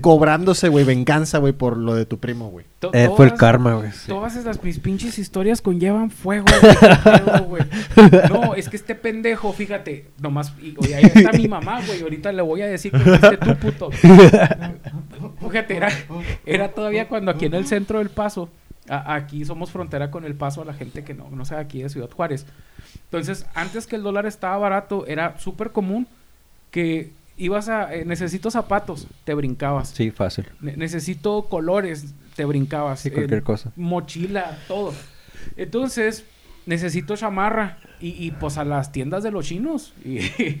cobrándose, 0.00 0.68
güey, 0.68 0.84
venganza, 0.84 1.38
güey, 1.38 1.52
por 1.52 1.76
lo 1.76 1.94
de 1.94 2.06
tu 2.06 2.18
primo, 2.18 2.48
güey. 2.50 2.66
Eh, 2.92 3.08
fue 3.16 3.26
el 3.26 3.32
todas- 3.32 3.32
karma, 3.40 3.74
güey. 3.74 3.90
sí. 3.92 4.06
Todas 4.08 4.36
esas 4.36 4.62
mis 4.62 4.78
pinches 4.78 5.18
historias 5.18 5.60
conllevan 5.60 6.10
fuego, 6.10 6.46
güey. 7.46 7.62
No, 8.30 8.54
es 8.54 8.68
que 8.68 8.76
este 8.76 8.94
pendejo, 8.94 9.52
fíjate, 9.52 10.06
nomás, 10.20 10.52
y, 10.62 10.74
oye, 10.78 10.94
ahí 10.94 11.04
está 11.14 11.32
mi 11.32 11.48
mamá, 11.48 11.80
güey, 11.86 12.00
ahorita 12.02 12.30
le 12.32 12.42
voy 12.42 12.62
a 12.62 12.66
decir 12.66 12.92
que 12.92 12.98
fuiste 12.98 13.36
tú, 13.38 13.56
puto. 13.56 13.90
Fíjate, 15.40 15.76
era, 15.76 15.88
era 16.46 16.68
todavía 16.72 17.08
cuando 17.08 17.30
aquí 17.30 17.46
en 17.46 17.54
el 17.54 17.66
centro 17.66 17.98
del 17.98 18.10
Paso, 18.10 18.48
a- 18.88 19.14
aquí 19.14 19.44
somos 19.44 19.70
frontera 19.70 20.10
con 20.10 20.24
el 20.24 20.34
Paso 20.34 20.62
a 20.62 20.64
la 20.64 20.74
gente 20.74 21.04
que 21.04 21.14
no, 21.14 21.28
no 21.30 21.44
sea 21.44 21.58
aquí 21.58 21.82
de 21.82 21.88
Ciudad 21.88 22.10
Juárez. 22.10 22.46
Entonces, 23.04 23.46
antes 23.54 23.86
que 23.86 23.96
el 23.96 24.02
dólar 24.02 24.26
estaba 24.26 24.56
barato, 24.58 25.06
era 25.06 25.38
súper 25.38 25.70
común 25.70 26.06
que 26.70 27.10
ibas 27.38 27.68
a, 27.68 27.94
eh, 27.94 28.04
necesito 28.04 28.50
zapatos, 28.50 29.06
te 29.24 29.32
brincabas. 29.34 29.88
Sí, 29.90 30.10
fácil. 30.10 30.46
Ne- 30.60 30.76
necesito 30.76 31.42
colores, 31.48 32.14
te 32.36 32.44
brincabas. 32.44 33.00
Sí, 33.00 33.10
cualquier 33.10 33.40
Eh, 33.40 33.42
cosa. 33.42 33.72
Mochila, 33.76 34.58
todo. 34.68 34.92
Entonces, 35.56 36.24
necesito 36.66 37.16
chamarra. 37.16 37.78
Y, 38.00 38.10
y, 38.26 38.30
pues 38.30 38.58
a 38.58 38.64
las 38.64 38.92
tiendas 38.92 39.22
de 39.24 39.30
los 39.32 39.46
chinos. 39.46 39.92
Y 40.04 40.18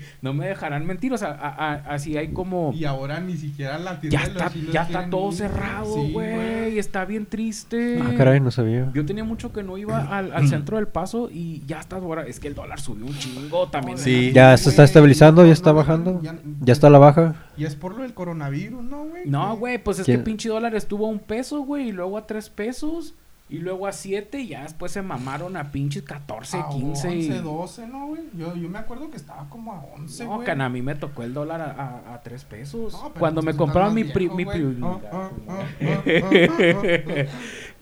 no 0.22 0.34
me 0.34 0.46
dejarán 0.48 0.84
mentir. 0.86 1.12
O 1.12 1.18
sea, 1.18 1.28
a- 1.30 1.72
a- 1.72 1.94
así 1.94 2.16
hay 2.16 2.28
como. 2.32 2.72
Y 2.74 2.84
ahora 2.84 3.20
ni 3.20 3.36
siquiera 3.36 3.78
la 3.78 4.00
tienda 4.00 4.18
Ya 4.18 4.26
de 4.26 4.32
los 4.34 4.42
está, 4.42 4.52
chinos 4.52 4.72
ya 4.72 4.82
está 4.82 5.10
todo 5.10 5.28
ir. 5.28 5.34
cerrado, 5.34 5.94
Sí, 5.94 6.12
güey. 6.12 6.78
está 6.78 7.04
bien 7.04 7.26
triste. 7.26 8.00
Ah, 8.02 8.14
caray, 8.16 8.40
no 8.40 8.50
sabía. 8.50 8.90
Yo 8.92 9.06
tenía 9.06 9.22
mucho 9.24 9.52
que 9.52 9.62
no 9.62 9.78
iba 9.78 9.98
al, 10.16 10.32
al 10.32 10.48
centro 10.48 10.76
del 10.78 10.88
paso 10.88 11.30
y 11.32 11.62
ya 11.66 11.78
está 11.80 11.96
ahora. 11.96 12.26
Es 12.26 12.40
que 12.40 12.48
el 12.48 12.54
dólar 12.54 12.80
subió 12.80 13.06
un 13.06 13.16
chingo 13.18 13.68
también. 13.68 13.98
Sí. 13.98 14.32
Ya 14.34 14.56
se 14.56 14.70
está 14.70 14.82
estabilizando, 14.84 15.46
ya 15.46 15.52
está 15.52 15.72
bajando. 15.72 16.20
ya- 16.22 16.38
Ya 16.60 16.72
está 16.72 16.88
a 16.88 16.90
la 16.90 16.98
baja. 16.98 17.34
Y 17.56 17.64
es 17.64 17.74
por 17.76 17.94
lo 17.94 18.02
del 18.02 18.14
coronavirus, 18.14 18.82
¿no, 18.82 19.04
güey? 19.04 19.22
No, 19.26 19.56
güey, 19.56 19.78
pues 19.82 19.98
es 20.00 20.04
¿Quién? 20.06 20.18
que 20.18 20.24
pinche 20.24 20.48
dólar 20.48 20.74
estuvo 20.74 21.06
a 21.06 21.08
un 21.08 21.18
peso, 21.18 21.60
güey, 21.60 21.88
y 21.88 21.92
luego 21.92 22.18
a 22.18 22.26
tres 22.26 22.50
pesos, 22.50 23.14
y 23.50 23.58
luego 23.58 23.86
a 23.86 23.92
siete, 23.92 24.40
y 24.40 24.48
ya 24.48 24.62
después 24.62 24.92
se 24.92 25.00
mamaron 25.02 25.56
a 25.56 25.70
pinches 25.72 26.02
14, 26.02 26.58
a 26.58 26.68
15. 26.68 27.14
y- 27.14 27.26
11, 27.30 27.40
12, 27.42 27.86
¿no, 27.86 28.06
güey? 28.08 28.22
Yo, 28.36 28.54
yo 28.56 28.68
me 28.68 28.78
acuerdo 28.78 29.10
que 29.10 29.16
estaba 29.16 29.48
como 29.48 29.72
a 29.72 29.80
11, 29.96 30.24
No, 30.24 30.34
güey. 30.36 30.46
can, 30.46 30.60
a 30.60 30.68
mí 30.68 30.82
me 30.82 30.94
tocó 30.94 31.22
el 31.22 31.32
dólar 31.32 31.60
a, 31.62 31.70
a, 32.10 32.14
a 32.14 32.22
tres 32.22 32.44
pesos. 32.44 32.92
No, 32.92 33.08
pero 33.08 33.20
Cuando 33.20 33.40
me 33.42 33.52
más 33.54 33.92
mi, 33.92 34.04
pri- 34.04 34.28
mi 34.30 34.44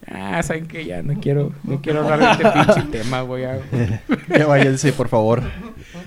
Ah, 0.09 0.41
saben 0.43 0.69
que 0.69 0.85
ya 0.85 1.03
no 1.03 1.19
quiero, 1.21 1.53
no 1.64 1.79
quiero 1.83 2.07
hablar 2.07 2.39
de 2.39 2.45
este 2.45 2.75
pinche 2.75 2.99
tema, 3.03 3.23
güey. 3.23 3.43
ya. 3.43 3.59
Ya 4.29 4.47
váyanse, 4.47 4.93
por 4.93 5.09
favor. 5.09 5.43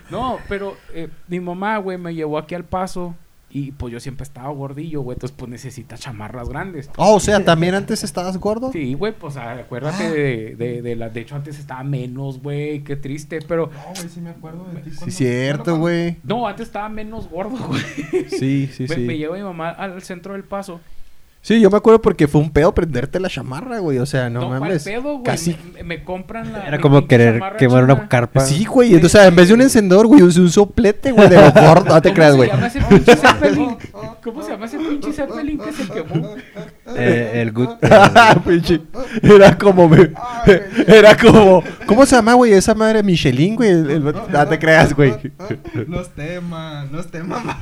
No, 0.10 0.38
pero 0.48 0.78
eh, 0.94 1.10
mi 1.28 1.42
mamá, 1.42 1.78
güey, 1.80 1.98
me 1.98 2.16
llevó 2.16 2.38
aquí 2.38 2.56
al 2.56 2.64
paso. 2.64 3.14
Y 3.52 3.72
pues 3.72 3.92
yo 3.92 4.00
siempre 4.00 4.24
estaba 4.24 4.50
gordillo, 4.50 5.02
güey. 5.02 5.16
Entonces, 5.16 5.36
pues 5.38 5.50
necesita 5.50 5.98
chamarras 5.98 6.50
grandes. 6.50 6.90
Oh, 6.98 7.16
o 7.16 7.20
sea, 7.20 7.44
¿también 7.44 7.74
antes 7.74 8.04
estabas 8.04 8.38
gordo? 8.38 8.72
Sí, 8.72 8.94
güey, 8.94 9.12
pues 9.12 9.38
ah, 9.38 9.54
acuérdate 9.54 10.10
de, 10.12 10.56
de, 10.56 10.82
de 10.84 10.96
la... 10.96 11.10
De 11.10 11.22
hecho, 11.22 11.36
antes 11.36 11.58
estaba 11.58 11.84
menos, 11.84 12.42
güey. 12.44 12.84
Qué 12.84 12.96
triste, 12.96 13.40
pero... 13.48 13.72
No, 13.74 13.94
güey, 13.96 14.08
sí 14.10 14.22
me 14.22 14.30
acuerdo 14.30 14.66
de 14.66 14.82
ti. 14.82 14.92
Sí, 14.92 14.96
cuando- 14.98 15.16
cierto, 15.16 15.78
güey. 15.80 16.18
No, 16.24 16.48
antes 16.48 16.68
estaba 16.68 16.90
menos 16.90 17.28
gordo, 17.28 17.58
güey. 17.68 17.82
Sí, 18.30 18.70
sí, 18.72 18.86
me, 18.88 18.98
me 18.98 19.14
sí. 19.14 19.18
llevó 19.18 19.34
mi 19.34 19.42
mamá 19.42 19.70
al 19.72 20.02
centro 20.04 20.34
del 20.34 20.44
paso. 20.44 20.80
Sí, 21.42 21.62
yo 21.62 21.70
me 21.70 21.78
acuerdo 21.78 22.02
porque 22.02 22.28
fue 22.28 22.42
un 22.42 22.52
pedo 22.52 22.74
prenderte 22.74 23.18
la 23.20 23.30
chamarra, 23.30 23.80
güey. 23.80 23.98
O 24.00 24.06
sea, 24.06 24.30
no, 24.30 24.42
No, 24.42 24.48
¿cuál 24.50 24.60
mames. 24.60 24.84
pedo, 24.84 25.02
güey. 25.14 25.24
Casi. 25.24 25.56
Me, 25.74 25.84
me 25.84 26.04
compran 26.04 26.52
la... 26.52 26.68
Era 26.68 26.80
como 26.82 27.08
querer 27.08 27.42
quemar 27.58 27.86
una 27.86 28.10
carpa. 28.10 28.42
Sí, 28.42 28.66
güey. 28.66 28.94
O 28.96 29.10
sea, 29.10 29.26
en 29.28 29.36
vez 29.36 29.48
de 29.48 29.54
un 29.54 29.62
encendedor, 29.62 30.06
güey, 30.08 30.22
usé 30.22 30.42
un 30.42 30.52
soplete, 30.52 31.12
güey, 31.14 31.30
de 31.30 31.38
lo 31.38 31.52
gordo. 31.54 31.86
No 31.96 32.02
te 32.02 32.10
¿Cómo 32.10 32.16
creas, 32.16 32.32
se 32.32 32.38
güey. 32.38 32.50
llama 32.50 32.68
ese 32.68 32.82
pinche 32.82 33.16
Zeppelin? 33.16 33.78
¿Cómo 34.22 34.44
se 34.44 34.52
llama 34.52 34.66
ese 34.66 34.78
pinche 34.80 35.14
Zeppelin 35.14 35.58
que 35.60 35.72
se 35.72 35.88
quemó? 35.88 36.36
Eh, 36.96 37.42
el 37.42 37.52
good. 37.52 37.70
Pinche. 38.48 38.82
Era 39.22 39.58
como. 39.58 39.88
me-. 39.90 40.12
Era 40.88 41.16
como. 41.18 41.64
¿Cómo 41.86 42.06
se 42.06 42.16
llama, 42.16 42.34
güey? 42.34 42.54
Esa 42.54 42.74
madre 42.76 43.04
Michelin, 43.04 43.56
güey. 43.56 43.70
El- 43.70 43.90
el- 43.92 44.04
No 44.04 44.48
te 44.48 44.58
creas, 44.60 44.94
güey. 44.96 45.14
Los 45.88 46.10
temas, 46.16 46.92
los 46.92 47.08
temas 47.08 47.42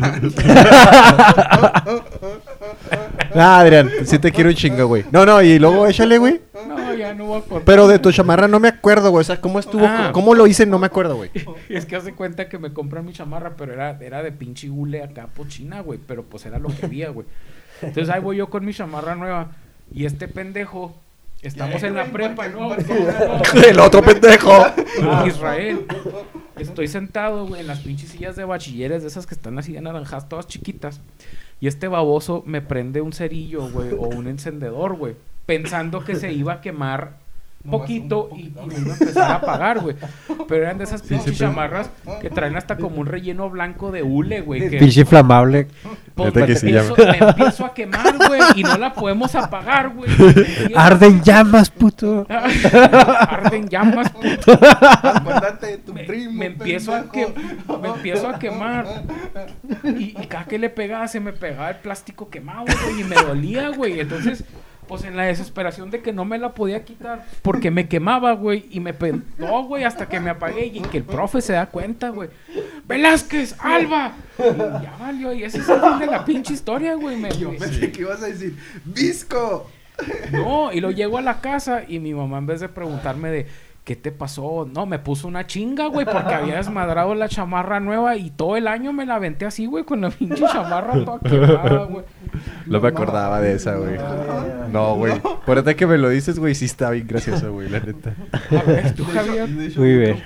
Ah, 3.35 3.59
Adrián, 3.59 3.89
sí 4.05 4.17
te 4.19 4.31
quiero 4.31 4.49
un 4.49 4.55
chingo, 4.55 4.87
güey. 4.87 5.05
No, 5.11 5.25
no, 5.25 5.41
y 5.41 5.59
luego 5.59 5.85
échale, 5.87 6.17
güey. 6.17 6.41
No, 6.67 6.93
ya 6.93 7.13
no 7.13 7.25
voy 7.25 7.37
a 7.39 7.41
cortar. 7.41 7.65
Pero 7.65 7.87
de 7.87 7.99
tu 7.99 8.11
chamarra 8.11 8.47
no 8.47 8.59
me 8.59 8.67
acuerdo, 8.69 9.11
güey. 9.11 9.21
O 9.21 9.23
sea, 9.23 9.39
¿cómo 9.39 9.59
estuvo? 9.59 9.85
Ah. 9.85 10.09
¿Cómo 10.13 10.33
lo 10.33 10.47
hice? 10.47 10.65
No 10.65 10.79
me 10.79 10.87
acuerdo, 10.87 11.15
güey. 11.17 11.29
Es 11.69 11.85
que 11.85 11.95
hace 11.95 12.13
cuenta 12.13 12.49
que 12.49 12.57
me 12.57 12.73
compran 12.73 13.05
mi 13.05 13.13
chamarra, 13.13 13.53
pero 13.55 13.73
era, 13.73 13.97
era 14.01 14.23
de 14.23 14.31
pinche 14.31 14.69
hule 14.69 15.03
acá 15.03 15.27
pochina, 15.27 15.81
güey. 15.81 15.99
Pero 16.05 16.23
pues 16.23 16.45
era 16.45 16.57
lo 16.57 16.69
que 16.69 16.85
había, 16.85 17.09
güey. 17.09 17.27
Entonces 17.81 18.09
ahí 18.09 18.21
voy 18.21 18.37
yo 18.37 18.49
con 18.49 18.65
mi 18.65 18.73
chamarra 18.73 19.15
nueva. 19.15 19.51
Y 19.93 20.05
este 20.05 20.27
pendejo, 20.27 20.95
estamos 21.41 21.81
en 21.83 21.95
la 21.95 22.05
prepa, 22.05 22.47
¿no? 22.47 22.75
El 23.63 23.79
otro 23.79 24.01
pendejo. 24.01 24.65
no, 25.01 25.27
Israel. 25.27 25.85
Estoy 26.57 26.87
sentado, 26.87 27.45
güey, 27.47 27.61
en 27.61 27.67
las 27.67 27.79
pinches 27.79 28.09
sillas 28.09 28.35
de 28.35 28.43
bachilleres, 28.43 29.03
de 29.03 29.07
esas 29.07 29.27
que 29.27 29.35
están 29.35 29.57
así 29.59 29.77
anaranjadas, 29.77 30.27
todas 30.27 30.47
chiquitas. 30.47 31.01
Y 31.59 31.67
este 31.67 31.87
baboso 31.87 32.43
me 32.45 32.61
prende 32.61 33.01
un 33.01 33.13
cerillo, 33.13 33.69
güey, 33.69 33.91
o 33.93 34.07
un 34.07 34.27
encendedor, 34.27 34.95
güey. 34.95 35.15
Pensando 35.45 36.03
que 36.03 36.15
se 36.15 36.33
iba 36.33 36.53
a 36.53 36.61
quemar 36.61 37.17
poquito 37.69 38.29
un 38.31 38.39
y, 38.39 38.43
y 38.45 38.67
me 38.67 38.79
iba 38.79 38.93
a 38.93 38.97
empezar 38.97 39.31
a 39.31 39.35
apagar, 39.35 39.79
güey. 39.79 39.95
Pero 40.47 40.63
eran 40.63 40.77
de 40.77 40.83
esas 40.85 41.01
Sí, 41.01 41.09
pinches 41.09 41.33
sí, 41.33 41.39
chamarras 41.39 41.89
que 42.21 42.29
traen 42.29 42.55
hasta 42.55 42.77
como 42.77 42.97
un 43.01 43.07
relleno 43.07 43.49
blanco 43.49 43.91
de 43.91 44.03
hule, 44.03 44.41
güey. 44.41 44.69
Que 44.69 44.77
Pinche 44.77 45.01
inflamable. 45.01 45.67
pues, 46.15 46.33
me, 46.33 46.45
que 46.45 46.55
sí, 46.55 46.67
empiezo, 46.67 46.95
me 46.95 47.17
empiezo 47.17 47.65
a 47.65 47.73
quemar, 47.73 48.17
güey, 48.27 48.41
y 48.55 48.63
no 48.63 48.77
la 48.77 48.93
podemos 48.93 49.35
apagar, 49.35 49.89
güey. 49.89 50.09
Arden 50.75 51.21
llamas, 51.23 51.69
puto. 51.69 52.25
Arden 52.29 53.67
llamas, 53.69 54.09
puto. 54.11 54.59
Acuérdate 55.03 55.67
de 55.67 55.77
tu 55.77 55.93
me, 55.93 56.03
primo. 56.03 56.31
me 56.33 56.45
empiezo 56.47 56.93
a 56.93 57.11
que, 57.11 57.27
me 57.81 57.87
empiezo 57.89 58.27
a 58.29 58.39
quemar 58.39 58.85
y, 59.83 60.15
y 60.21 60.27
cada 60.27 60.45
que 60.45 60.57
le 60.57 60.69
pegaba 60.69 61.07
se 61.07 61.19
me 61.19 61.33
pegaba 61.33 61.69
el 61.69 61.77
plástico 61.77 62.29
quemado 62.29 62.65
güey 62.65 63.01
y 63.01 63.03
me 63.03 63.15
dolía 63.15 63.69
güey 63.69 63.99
entonces 63.99 64.43
pues 64.87 65.03
en 65.03 65.15
la 65.17 65.23
desesperación 65.23 65.91
de 65.91 66.01
que 66.01 66.13
no 66.13 66.25
me 66.25 66.37
la 66.37 66.53
podía 66.53 66.83
quitar 66.85 67.25
porque 67.41 67.69
me 67.71 67.87
quemaba 67.87 68.33
güey 68.33 68.65
y 68.71 68.79
me 68.79 68.93
no 69.37 69.63
güey 69.65 69.83
hasta 69.83 70.07
que 70.07 70.19
me 70.19 70.29
apagué 70.29 70.65
y 70.67 70.79
que 70.81 70.97
el 70.97 71.03
profe 71.03 71.41
se 71.41 71.53
da 71.53 71.67
cuenta 71.67 72.09
güey 72.09 72.29
Velázquez 72.85 73.55
Alba 73.59 74.13
Y 74.39 74.83
ya 74.83 74.95
valió 74.99 75.33
y 75.33 75.43
ese 75.43 75.59
es 75.59 75.69
el 75.69 75.79
fin 75.79 75.99
de 75.99 76.05
la 76.07 76.23
pinche 76.25 76.53
historia 76.53 76.95
güey 76.95 77.17
me, 77.17 77.29
Yo 77.31 77.51
me- 77.51 77.57
pensé 77.57 77.91
que 77.91 78.01
ibas 78.01 78.21
a 78.23 78.27
decir, 78.27 78.57
¡Visco! 78.85 79.69
no, 80.31 80.71
y 80.71 80.79
lo 80.79 80.91
llego 80.91 81.17
a 81.17 81.21
la 81.21 81.41
casa 81.41 81.81
y 81.87 81.99
mi 81.99 82.13
mamá 82.13 82.37
en 82.37 82.45
vez 82.45 82.59
de 82.61 82.69
preguntarme 82.69 83.29
de 83.29 83.47
¿qué 83.83 83.95
te 83.95 84.11
pasó? 84.11 84.67
No, 84.71 84.85
me 84.85 84.99
puso 84.99 85.29
una 85.29 85.47
chinga, 85.47 85.87
güey, 85.87 86.05
porque 86.05 86.33
había 86.33 86.57
desmadrado 86.57 87.15
la 87.15 87.29
chamarra 87.29 87.79
nueva 87.79 88.17
y 88.17 88.31
todo 88.31 88.57
el 88.57 88.67
año 88.67 88.91
me 88.91 89.05
la 89.05 89.15
aventé 89.15 89.45
así, 89.45 89.65
güey, 89.65 89.85
con 89.85 90.01
la 90.01 90.09
pinche 90.09 90.43
chamarra 90.45 91.05
toda 91.05 91.19
quemada, 91.21 91.85
güey. 91.85 92.03
No 92.67 92.81
me 92.81 92.87
acordaba 92.87 93.41
de 93.41 93.53
esa, 93.53 93.75
güey. 93.75 93.95
No, 94.71 94.95
güey. 94.95 95.19
Por 95.19 95.57
ahorita 95.57 95.75
que 95.75 95.87
me 95.87 95.97
lo 95.97 96.09
dices, 96.09 96.37
güey, 96.39 96.53
sí 96.55 96.65
está 96.65 96.89
bien 96.91 97.07
gracioso, 97.07 97.51
güey, 97.53 97.69
la 97.69 97.79
neta. 97.79 98.13
A 98.51 98.63
ver, 98.63 98.93
tú, 98.95 99.03
Javier. 99.05 99.47
Muy 99.77 99.95
bien. 99.97 100.23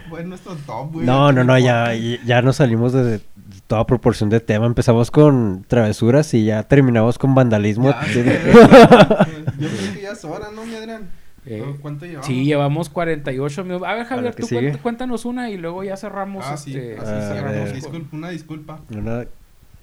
No, 1.03 1.31
no, 1.31 1.43
no, 1.43 1.57
ya, 1.59 1.93
ya 1.93 2.41
nos 2.41 2.55
salimos 2.57 2.93
de, 2.93 3.21
toda 3.67 3.85
proporción 3.85 4.29
de 4.29 4.39
tema. 4.39 4.65
Empezamos 4.65 5.11
con 5.11 5.63
travesuras 5.67 6.33
y 6.33 6.45
ya 6.45 6.63
terminamos 6.63 7.17
con 7.17 7.35
vandalismo. 7.35 7.89
Ya, 7.91 8.05
Yo 9.59 9.67
creo 9.69 9.93
que 9.93 10.01
ya 10.01 10.11
es 10.11 10.25
hora, 10.25 10.47
¿no, 10.53 10.65
mi 10.65 10.75
Adrián? 10.75 11.09
Eh, 11.45 11.63
¿Cuánto 11.81 12.05
llevamos? 12.05 12.27
Sí, 12.27 12.45
llevamos 12.45 12.89
48 12.89 13.63
minutos. 13.63 13.87
A 13.87 13.93
ver, 13.95 14.05
Javier, 14.05 14.33
que 14.35 14.41
tú 14.43 14.47
sigue. 14.47 14.73
cuént- 14.73 14.81
cuéntanos 14.81 15.25
una 15.25 15.49
y 15.49 15.57
luego 15.57 15.83
ya 15.83 15.97
cerramos. 15.97 16.45
Ah, 16.47 16.55
sí, 16.57 16.71
este, 16.75 16.97
así 16.99 17.11
Ah, 17.13 17.29
cerramos. 17.33 17.57
a 17.57 17.63
ver. 17.63 17.73
Disculpa, 17.73 18.15
una 18.15 18.29
disculpa. 18.29 18.79
Una 18.95 19.25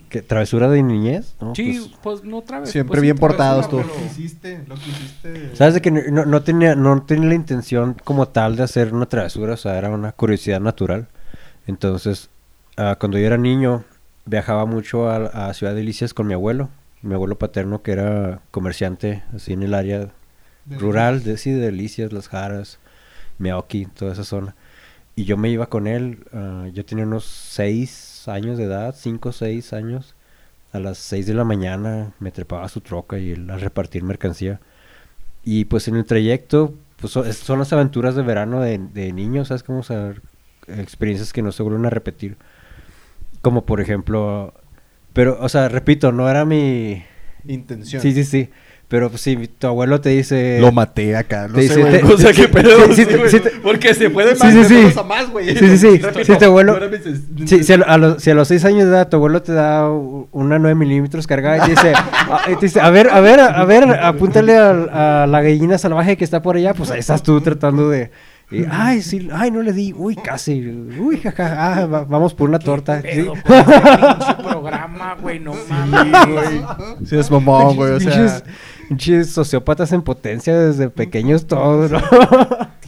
¿qué, 0.09 0.23
travesura 0.23 0.69
de 0.69 0.83
niñez, 0.83 1.35
¿no? 1.41 1.55
Sí, 1.55 1.79
Pues, 2.03 2.21
pues, 2.21 2.25
no 2.25 2.43
vez. 2.43 2.71
Siempre 2.71 2.89
pues, 2.93 3.03
bien 3.03 3.17
sí, 3.17 3.21
portados 3.21 3.69
tú. 3.69 3.79
Lo 3.79 3.93
que 3.93 4.05
hiciste, 4.07 4.65
lo 4.67 4.75
que 4.75 4.91
hiciste. 4.91 5.57
Sabes 5.57 5.75
de 5.75 5.81
que 5.83 5.91
no, 5.91 6.25
no 6.25 6.43
tenía 6.43 6.75
no 6.75 7.03
tenía 7.03 7.29
la 7.29 7.35
intención 7.35 7.97
como 8.05 8.29
tal 8.29 8.57
de 8.57 8.63
hacer 8.63 8.93
una 8.95 9.07
travesura, 9.07 9.55
o 9.55 9.57
sea, 9.57 9.77
era 9.79 9.91
una 9.91 10.13
curiosidad 10.13 10.61
natural. 10.61 11.09
Entonces, 11.67 12.31
ah, 12.77 12.97
cuando 12.99 13.19
yo 13.19 13.27
era 13.27 13.37
niño, 13.39 13.85
viajaba 14.25 14.65
mucho 14.67 15.09
a, 15.09 15.49
a 15.49 15.55
Ciudad 15.55 15.75
Delicias 15.75 16.15
con 16.15 16.27
mi 16.27 16.35
abuelo, 16.35 16.69
mi 17.03 17.15
abuelo 17.15 17.39
paterno 17.39 17.83
que 17.83 17.93
era 17.93 18.41
comerciante 18.51 19.23
así 19.35 19.53
en 19.53 19.63
el 19.63 19.75
área 19.75 20.09
De- 20.65 20.79
rural, 20.79 21.23
de, 21.23 21.37
sí, 21.37 21.51
de 21.53 21.61
Delicias, 21.61 22.13
Las 22.13 22.29
Jaras, 22.29 22.79
Meoki, 23.39 23.87
toda 23.87 24.13
esa 24.13 24.25
zona. 24.25 24.55
Y 25.15 25.25
yo 25.25 25.37
me 25.37 25.51
iba 25.51 25.67
con 25.69 25.87
él, 25.87 26.25
ah, 26.33 26.67
yo 26.73 26.85
tenía 26.85 27.05
unos 27.05 27.25
seis 27.25 27.91
años 28.29 28.59
de 28.59 28.65
edad, 28.65 28.95
cinco 28.97 29.31
o 29.31 29.33
seis 29.33 29.73
años. 29.73 30.15
A 30.73 30.79
las 30.81 30.99
seis 30.99 31.27
de 31.27 31.35
la 31.35 31.45
mañana 31.45 32.13
me 32.21 32.31
trepaba 32.31 32.65
a 32.65 32.69
su 32.69 32.81
troca 32.83 33.19
y 33.19 33.33
él 33.33 33.49
a 33.51 33.57
repartir 33.57 34.03
mercancía. 34.05 34.61
Y 35.45 35.65
pues 35.67 35.89
en 35.89 35.97
el 35.97 36.05
trayecto, 36.05 36.75
pues 37.01 37.13
so- 37.13 37.25
es- 37.25 37.39
son 37.39 37.59
las 37.61 37.73
aventuras 37.73 38.15
de 38.17 38.23
verano 38.23 38.61
de, 38.61 38.79
de 38.79 39.13
niños, 39.13 39.49
¿sabes? 39.49 39.63
Como 39.63 39.81
o 39.81 39.83
sea, 39.83 40.15
experiencias 40.69 41.33
que 41.33 41.43
no 41.43 41.53
se 41.53 41.63
vuelven 41.63 41.87
a 41.87 41.91
repetir. 41.91 42.37
Como 43.41 43.65
por 43.65 43.81
ejemplo, 43.81 44.53
pero, 45.13 45.39
o 45.41 45.49
sea, 45.49 45.69
repito, 45.69 46.13
no 46.13 46.29
era 46.29 46.45
mi... 46.45 47.05
Intención. 47.47 48.03
Sí, 48.03 48.13
sí, 48.13 48.25
sí. 48.25 48.51
Pero 48.89 49.11
pues, 49.11 49.21
si 49.21 49.37
tu 49.49 49.67
abuelo 49.67 50.01
te 50.01 50.09
dice... 50.09 50.59
Lo 50.63 50.73
maté 50.73 51.15
acá. 51.15 51.47
No 51.47 51.57
Te 51.57 51.69
sé, 51.69 51.77
dice- 51.77 51.81
güey. 51.83 52.01
te- 52.01 52.07
O 52.15 52.17
sea, 52.17 52.33
qué 52.33 52.49
pedo. 52.49 52.87
sí, 52.87 52.95
sí, 52.95 53.05
sí, 53.05 53.17
güey. 53.19 53.31
sí, 53.31 53.41
te- 53.41 53.51
Porque 53.63 53.93
se 53.95 54.09
puede 54.09 54.35
Sí, 54.35 54.43
más. 54.43 54.53
sí, 54.53 54.59
me 54.75 54.81
sí. 54.81 54.87
pasa 54.87 55.03
más, 55.03 55.31
güey. 55.31 55.55
Sí, 55.57 55.77
sí, 55.77 55.79
sí. 55.79 56.01
Si 56.25 56.37
tu 56.39 56.45
abuelo- 56.47 56.79
si 57.47 57.73
a, 57.75 57.77
a 57.77 57.99
los, 57.99 58.23
si 58.23 58.31
a 58.31 58.35
los 58.35 58.49
seis 58.49 58.65
años 58.65 58.85
de 58.85 58.91
edad 58.91 59.09
tu 59.11 59.17
abuelo 59.19 59.43
te 59.43 59.53
da 59.53 59.91
una 59.91 60.59
9 60.59 60.75
milímetros 60.75 61.27
cargada 61.27 61.59
y 61.59 61.61
te 61.61 61.71
dice, 61.73 61.93
a, 61.95 62.41
y 62.51 62.55
te 62.57 62.65
dice, 62.67 62.81
a 62.81 62.89
ver, 62.89 63.11
a 63.11 63.21
ver, 63.21 63.41
a 63.41 63.65
ver, 63.67 63.85
apúntale 64.01 64.57
al- 64.57 64.89
a, 64.91 65.27
la 65.29 65.43
gallina 65.43 65.77
salvaje 65.77 66.17
que 66.17 66.25
está 66.25 66.41
por 66.41 66.57
allá, 66.57 66.73
pues 66.73 66.91
ahí 66.91 67.01
estás 67.01 67.23
tú 67.23 67.41
tratando 67.43 67.91
de... 67.91 68.11
ay, 68.71 69.03
sí, 69.03 69.29
ay, 69.33 69.51
no 69.51 69.63
le 69.63 69.73
di, 69.73 69.93
uy, 69.97 70.17
casi, 70.17 70.67
uy, 70.99 71.19
jaja, 71.19 71.83
ah, 71.83 71.87
va- 71.87 72.05
vamos 72.05 72.33
por 72.35 72.49
una 72.49 72.59
torta. 72.59 73.03
¿Qué 73.03 73.15
sí. 73.15 73.23
pedo 73.23 73.35
este 73.35 74.43
programa, 74.49 75.17
güey? 75.21 75.39
No 75.39 75.53
mames. 75.69 76.63
Sí, 77.09 77.17
es 77.17 77.31
mamón, 77.31 77.77
güey. 77.77 77.93
O 77.93 78.01
sea, 78.01 78.13
Pinches- 78.13 78.43
pinches 78.89 79.31
sociópatas 79.31 79.93
en 79.93 80.01
potencia 80.03 80.59
desde 80.59 80.89
pequeños 80.89 81.47
todos, 81.47 81.91
¿no? 81.91 82.01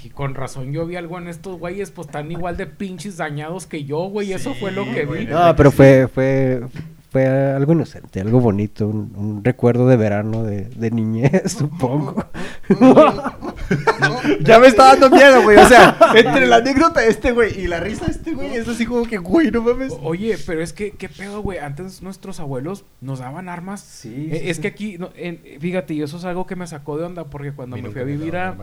Y 0.03 0.09
con 0.09 0.35
razón 0.35 0.73
yo 0.73 0.87
vi 0.87 0.97
algo 0.97 1.19
en 1.19 1.29
estos 1.29 1.59
güeyes, 1.59 1.91
pues 1.91 2.07
están 2.09 2.33
igual 2.33 2.57
de 2.57 2.67
pinches 2.67 3.19
dañados 3.19 3.67
que 3.67 3.85
yo, 3.85 3.99
güey. 4.09 4.33
Eso 4.33 4.55
fue 4.55 4.73
lo 4.73 4.85
que 4.87 5.05
vi. 5.05 5.27
No, 5.27 5.55
pero 5.57 5.71
fue, 5.71 6.09
fue, 6.09 6.63
fue 7.11 7.27
algo 7.27 7.73
inocente, 7.73 8.21
algo 8.21 8.41
bonito, 8.41 8.87
un, 8.87 9.13
un 9.17 9.45
recuerdo 9.45 9.89
de 9.89 9.97
verano 9.97 10.45
de, 10.45 10.63
de 10.67 10.91
niñez, 10.91 11.53
supongo. 11.59 12.25
ya 14.43 14.59
me 14.59 14.67
está 14.69 14.95
dando 14.97 15.11
miedo, 15.11 15.43
güey. 15.43 15.57
O 15.59 15.67
sea, 15.69 15.97
entre 16.15 16.47
la 16.47 16.57
anécdota 16.57 17.01
de 17.01 17.09
este, 17.09 17.33
güey, 17.33 17.59
y 17.61 17.67
la 17.67 17.81
risa 17.81 18.07
de 18.07 18.13
este, 18.13 18.35
güey, 18.35 18.55
es 18.55 18.69
así 18.69 18.87
como 18.87 19.05
que, 19.05 19.19
güey, 19.19 19.51
no 19.51 19.63
mames. 19.63 19.93
Oye, 20.03 20.37
pero 20.47 20.63
es 20.63 20.73
que, 20.73 20.93
¿qué 20.93 21.09
pedo, 21.09 21.43
güey? 21.43 21.59
Antes 21.59 22.03
nuestros 22.03 22.41
abuelos 22.41 22.85
nos 23.01 23.19
daban 23.19 23.49
armas. 23.49 23.81
Sí, 23.81 24.29
Eh, 24.31 24.39
sí, 24.43 24.49
es 24.51 24.57
sí. 24.57 24.63
que 24.63 24.69
aquí, 24.69 24.99
no, 24.99 25.11
en- 25.17 25.41
fíjate, 25.61 25.95
y 25.95 26.03
eso 26.03 26.17
es 26.17 26.25
algo 26.25 26.47
que 26.47 26.57
me 26.57 26.67
sacó 26.67 26.97
de 26.97 27.05
onda 27.05 27.25
porque 27.25 27.53
cuando 27.53 27.77
me 27.77 27.91
fui 27.91 28.01
a 28.01 28.05
vivir 28.05 28.37
a, 28.37 28.57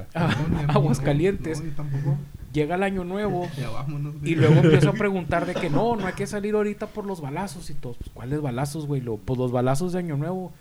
Aguascalientes, 0.70 1.60
No, 1.60 1.66
yo 1.66 1.72
tampoco. 1.76 2.18
Llega 2.58 2.76
el 2.76 2.84
año 2.84 3.04
nuevo 3.04 3.48
Ya 3.58 3.70
vámonos. 3.70 4.20
güey. 4.20 4.32
y 4.32 4.36
luego 4.36 4.56
empiezo 4.56 4.90
a 4.90 4.94
preguntar 4.94 5.46
de 5.46 5.54
que 5.54 5.70
no, 5.70 5.96
no 5.96 6.06
hay 6.08 6.14
que 6.14 6.28
salir 6.28 6.56
ahorita 6.56 6.88
por 6.88 7.06
los 7.06 7.22
balazos 7.22 7.70
y 7.70 7.74
todos. 7.74 7.98
Pues, 7.98 8.10
¿Cuáles 8.14 8.42
balazos, 8.42 8.88
güey? 8.88 9.02
Lo- 9.02 9.18
Pues 9.18 9.38
los 9.40 9.52
balazos 9.52 9.94
de 9.94 10.00
año 10.00 10.18
nuevo. 10.18 10.52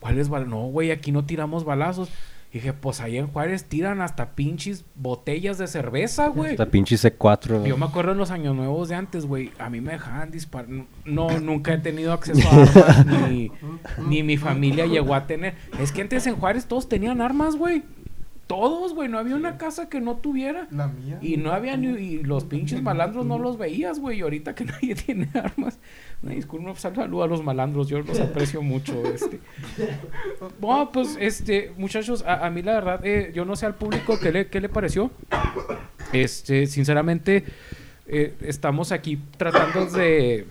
¿Cuáles 0.00 0.28
balazos? 0.28 0.50
No, 0.52 0.60
güey, 0.66 0.90
aquí 0.90 1.12
no 1.12 1.24
tiramos 1.24 1.64
balazos. 1.64 2.08
Y 2.52 2.54
dije, 2.54 2.72
pues 2.72 3.00
ahí 3.00 3.16
en 3.16 3.28
Juárez 3.28 3.64
tiran 3.66 4.00
hasta 4.00 4.30
pinches 4.30 4.84
botellas 4.96 5.56
de 5.58 5.68
cerveza, 5.68 6.26
güey. 6.28 6.50
Hasta 6.52 6.66
pinche 6.66 6.96
C4. 6.96 7.64
Yo 7.64 7.76
me 7.76 7.86
acuerdo 7.86 8.10
en 8.10 8.18
los 8.18 8.32
años 8.32 8.56
nuevos 8.56 8.88
de 8.88 8.96
antes, 8.96 9.24
güey. 9.24 9.52
A 9.60 9.70
mí 9.70 9.80
me 9.80 9.92
dejaban 9.92 10.32
disparar. 10.32 10.68
No, 11.04 11.38
nunca 11.38 11.74
he 11.74 11.78
tenido 11.78 12.12
acceso 12.12 12.48
a 12.48 12.62
armas, 12.62 13.06
ni, 13.30 13.52
ni 14.08 14.24
mi 14.24 14.36
familia 14.36 14.86
llegó 14.86 15.14
a 15.14 15.28
tener. 15.28 15.54
Es 15.78 15.92
que 15.92 16.02
antes 16.02 16.26
en 16.26 16.34
Juárez 16.34 16.66
todos 16.66 16.88
tenían 16.88 17.20
armas, 17.20 17.54
güey. 17.54 17.84
Todos, 18.50 18.94
güey. 18.94 19.08
No 19.08 19.18
había 19.18 19.36
una 19.36 19.58
casa 19.58 19.88
que 19.88 20.00
no 20.00 20.16
tuviera. 20.16 20.66
La 20.72 20.88
mía. 20.88 21.18
Y 21.22 21.36
no 21.36 21.52
había 21.52 21.76
ni. 21.76 21.86
Y 21.88 22.22
los 22.24 22.44
pinches 22.44 22.82
malandros 22.82 23.24
no 23.24 23.38
los 23.38 23.56
veías, 23.58 24.00
güey. 24.00 24.18
Y 24.18 24.22
ahorita 24.22 24.56
que 24.56 24.64
nadie 24.72 24.96
tiene 24.96 25.28
armas. 25.34 25.78
Una 26.22 26.32
disculpa, 26.32 26.74
sal- 26.74 26.96
saludo 26.96 27.22
a 27.22 27.28
los 27.28 27.44
malandros. 27.44 27.86
Yo 27.88 28.00
los 28.00 28.18
aprecio 28.18 28.60
mucho, 28.60 29.02
este. 29.06 29.38
Bueno, 30.60 30.90
pues, 30.92 31.16
este, 31.20 31.72
muchachos, 31.78 32.24
a, 32.26 32.44
a 32.46 32.50
mí 32.50 32.62
la 32.62 32.74
verdad, 32.74 33.06
eh, 33.06 33.30
yo 33.34 33.44
no 33.44 33.54
sé 33.54 33.66
al 33.66 33.76
público 33.76 34.18
qué 34.20 34.32
le, 34.32 34.46
qué 34.48 34.60
le 34.60 34.68
pareció. 34.68 35.10
Este, 36.12 36.66
sinceramente, 36.66 37.44
eh, 38.08 38.34
estamos 38.42 38.90
aquí 38.90 39.18
tratando 39.36 39.86
de. 39.86 40.46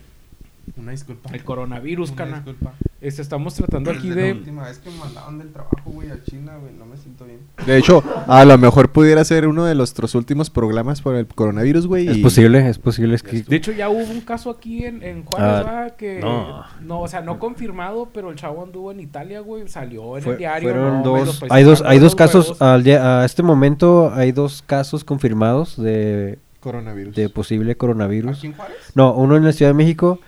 Una 0.77 0.91
disculpa. 0.91 1.29
El 1.33 1.43
coronavirus, 1.43 2.09
Una 2.09 2.17
cana. 2.17 2.35
disculpa. 2.37 2.73
Este, 3.01 3.21
estamos 3.21 3.53
tratando 3.53 3.91
aquí 3.91 4.09
La 4.09 4.15
de. 4.15 4.31
última 4.33 4.65
vez 4.65 4.77
que 4.79 4.89
me 4.89 4.97
mandaban 4.97 5.37
del 5.39 5.51
trabajo, 5.53 5.77
güey, 5.85 6.09
a 6.11 6.21
China, 6.23 6.57
güey, 6.61 6.73
no 6.73 6.85
me 6.85 6.97
siento 6.97 7.23
bien. 7.25 7.39
De 7.65 7.77
hecho, 7.77 8.03
a 8.27 8.43
lo 8.43 8.57
mejor 8.57 8.91
pudiera 8.91 9.23
ser 9.23 9.47
uno 9.47 9.63
de 9.65 9.73
nuestros 9.73 10.15
últimos 10.15 10.49
programas 10.49 11.01
por 11.01 11.15
el 11.15 11.25
coronavirus, 11.25 11.87
güey. 11.87 12.07
Es 12.09 12.17
y- 12.17 12.21
posible, 12.21 12.67
es 12.69 12.77
posible. 12.77 13.15
Es 13.15 13.23
que... 13.23 13.41
De 13.41 13.55
hecho, 13.55 13.71
ya 13.71 13.87
hubo 13.89 13.99
un 14.03 14.19
caso 14.21 14.49
aquí 14.49 14.83
en, 14.85 15.01
en 15.01 15.23
Juárez, 15.23 15.49
Ah, 15.49 15.63
¿verdad? 15.63 15.95
que 15.95 16.19
no. 16.19 16.63
no. 16.81 16.99
o 17.01 17.07
sea, 17.07 17.21
no 17.21 17.39
confirmado, 17.39 18.09
pero 18.13 18.29
el 18.31 18.35
chavo 18.35 18.63
anduvo 18.63 18.91
en 18.91 18.99
Italia, 18.99 19.39
güey, 19.39 19.67
salió 19.69 20.17
en 20.17 20.23
Fue- 20.23 20.33
el 20.33 20.37
diario. 20.39 20.69
fueron 20.69 20.97
no, 21.01 21.03
dos, 21.03 21.41
hay 21.49 21.63
dos, 21.63 21.81
hay 21.85 21.99
dos 21.99 22.15
casos, 22.15 22.61
al 22.61 22.83
día- 22.83 23.21
a 23.21 23.25
este 23.25 23.43
momento 23.43 24.11
hay 24.13 24.33
dos 24.33 24.61
casos 24.61 25.05
confirmados 25.05 25.81
de, 25.81 26.37
Coronavirus. 26.59 27.15
de 27.15 27.29
posible 27.29 27.77
coronavirus. 27.77 28.37
¿Aquí 28.39 28.47
en 28.47 28.53
Juárez? 28.53 28.75
No, 28.93 29.13
uno 29.13 29.37
en 29.37 29.45
la 29.45 29.53
Ciudad 29.53 29.69
de 29.71 29.75
México 29.75 30.19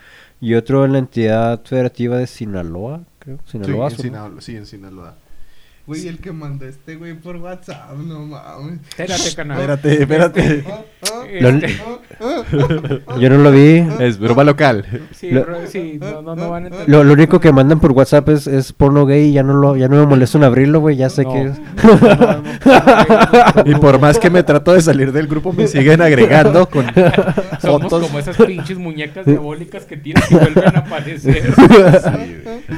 y 0.41 0.55
otro 0.55 0.83
en 0.83 0.93
la 0.93 0.99
entidad 0.99 1.63
federativa 1.63 2.17
de 2.17 2.27
Sinaloa, 2.27 3.01
creo. 3.19 3.37
Sí, 3.45 3.51
Sinaloa. 3.51 3.87
en 3.87 3.97
¿no? 3.97 4.03
Sinaloa, 4.03 4.41
sí, 4.41 4.55
en 4.57 4.65
Sinaloa. 4.65 5.15
Güey, 5.91 6.07
el 6.07 6.19
que 6.19 6.31
mandó 6.31 6.65
este 6.65 6.95
güey 6.95 7.13
por 7.15 7.35
WhatsApp, 7.37 7.91
no 7.97 8.19
mames. 8.25 8.79
Espérate, 8.89 9.35
canal. 9.35 9.57
Espérate, 9.57 10.01
espérate. 10.01 10.63
Ah, 10.67 10.81
ah, 11.03 11.23
Lo- 11.39 11.49
Este, 11.49 11.81
ah, 11.81 11.99
ah. 13.07 13.17
Yo 13.19 13.29
no 13.29 13.37
lo 13.39 13.51
vi. 13.51 13.83
Es 13.99 14.17
broma 14.19 14.43
local. 14.43 14.85
sí, 15.13 15.31
Lo- 15.31 15.45
sí, 15.67 15.97
no, 15.99 16.21
no, 16.21 16.35
no 16.35 16.49
van 16.49 16.63
a 16.63 16.67
entender. 16.67 16.89
Lo, 16.89 17.03
lo 17.03 17.13
único 17.13 17.39
que 17.39 17.51
mandan 17.51 17.79
por 17.79 17.91
WhatsApp 17.91 18.29
es, 18.29 18.47
es 18.47 18.71
porno 18.73 19.05
gay 19.05 19.29
y 19.29 19.33
ya 19.33 19.43
no 19.43 19.53
lo, 19.53 19.75
ya 19.75 19.87
no 19.87 19.97
me 19.97 20.05
molesta 20.05 20.37
en 20.37 20.43
abrirlo, 20.45 20.79
güey, 20.79 20.95
ya 20.95 21.09
sé 21.09 21.23
No. 21.23 21.33
que 21.33 21.41
es. 21.47 21.59
Y 23.65 23.75
por 23.75 23.99
más 23.99 24.17
que 24.19 24.29
me 24.29 24.43
trato 24.43 24.73
de 24.73 24.81
salir 24.81 25.11
del 25.11 25.27
grupo, 25.27 25.51
me 25.53 25.67
siguen 25.67 26.01
agregando 26.01 26.69
con 26.69 26.85
Somos 27.61 27.83
fotos. 27.83 28.03
como 28.07 28.19
esas 28.19 28.37
pinches 28.37 28.77
muñecas 28.77 29.25
diabólicas 29.25 29.85
que 29.85 29.97
tiran 29.97 30.23
y 30.29 30.33
vuelven 30.35 30.75
a 30.75 30.79
aparecer. 30.79 31.53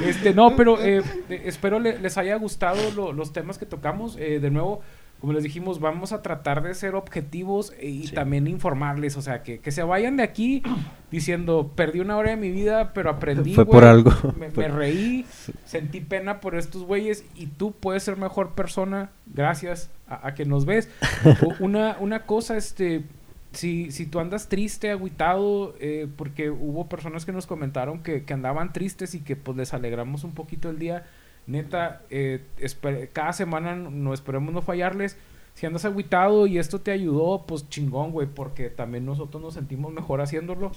este, 0.07 0.33
no, 0.33 0.55
pero 0.55 0.81
eh, 0.81 1.01
eh, 1.29 1.41
espero 1.45 1.79
le- 1.79 1.99
les 1.99 2.17
haya 2.17 2.35
gustado 2.37 2.77
lo- 2.95 3.02
los 3.11 3.33
temas 3.33 3.57
que 3.57 3.65
tocamos. 3.65 4.15
Eh, 4.17 4.39
de 4.39 4.49
nuevo, 4.51 4.81
como 5.19 5.33
les 5.33 5.43
dijimos, 5.43 5.79
vamos 5.79 6.11
a 6.11 6.21
tratar 6.21 6.63
de 6.63 6.73
ser 6.75 6.95
objetivos 6.95 7.73
eh, 7.79 7.87
y 7.89 8.07
Sí. 8.07 8.13
también 8.15 8.47
informarles. 8.47 9.17
O 9.17 9.21
sea, 9.21 9.41
que, 9.43 9.59
que 9.59 9.71
se 9.71 9.81
vayan 9.83 10.17
de 10.17 10.23
aquí 10.23 10.63
diciendo, 11.11 11.71
perdí 11.75 11.99
una 11.99 12.17
hora 12.17 12.31
de 12.31 12.37
mi 12.37 12.51
vida, 12.51 12.93
pero 12.93 13.09
aprendí. 13.09 13.53
Fue 13.55 13.65
por 13.65 13.83
algo. 13.83 14.11
Me, 14.55 14.67
reí, 14.67 15.25
sentí 15.65 16.01
pena 16.01 16.39
por 16.39 16.55
estos 16.55 16.83
güeyes 16.83 17.25
y 17.35 17.47
tú 17.47 17.71
puedes 17.71 18.03
ser 18.03 18.17
mejor 18.17 18.51
persona 18.51 19.09
gracias 19.25 19.89
a, 20.07 20.27
a 20.27 20.33
que 20.35 20.45
nos 20.45 20.65
ves. 20.65 20.89
Una, 21.59 21.97
una 21.99 22.25
cosa, 22.25 22.57
este, 22.57 23.03
si, 23.53 23.91
si 23.91 24.07
tú 24.07 24.19
andas 24.19 24.49
triste, 24.49 24.89
agüitado, 24.91 25.75
eh, 25.79 26.07
porque 26.17 26.49
hubo 26.49 26.89
personas 26.89 27.23
que 27.25 27.31
nos 27.31 27.45
comentaron 27.47 27.99
que, 28.03 28.23
que 28.23 28.33
andaban 28.33 28.73
tristes 28.73 29.13
y 29.15 29.19
que 29.19 29.35
pues 29.35 29.55
les 29.55 29.73
alegramos 29.73 30.23
un 30.23 30.33
poquito 30.33 30.69
el 30.69 30.79
día. 30.79 31.05
Neta, 31.45 32.01
eh, 32.09 32.43
cada 33.11 33.33
semana 33.33 33.75
no 33.75 34.13
esperemos 34.13 34.53
no 34.53 34.61
fallarles. 34.61 35.17
Si 35.53 35.65
andas 35.65 35.85
agüitado 35.85 36.47
y 36.47 36.57
esto 36.57 36.81
te 36.81 36.91
ayudó, 36.91 37.45
pues 37.45 37.69
chingón, 37.69 38.11
güey, 38.11 38.27
porque 38.27 38.69
también 38.69 39.05
nosotros 39.05 39.41
nos 39.41 39.53
sentimos 39.53 39.93
mejor 39.93 40.21
haciéndolo. 40.21 40.71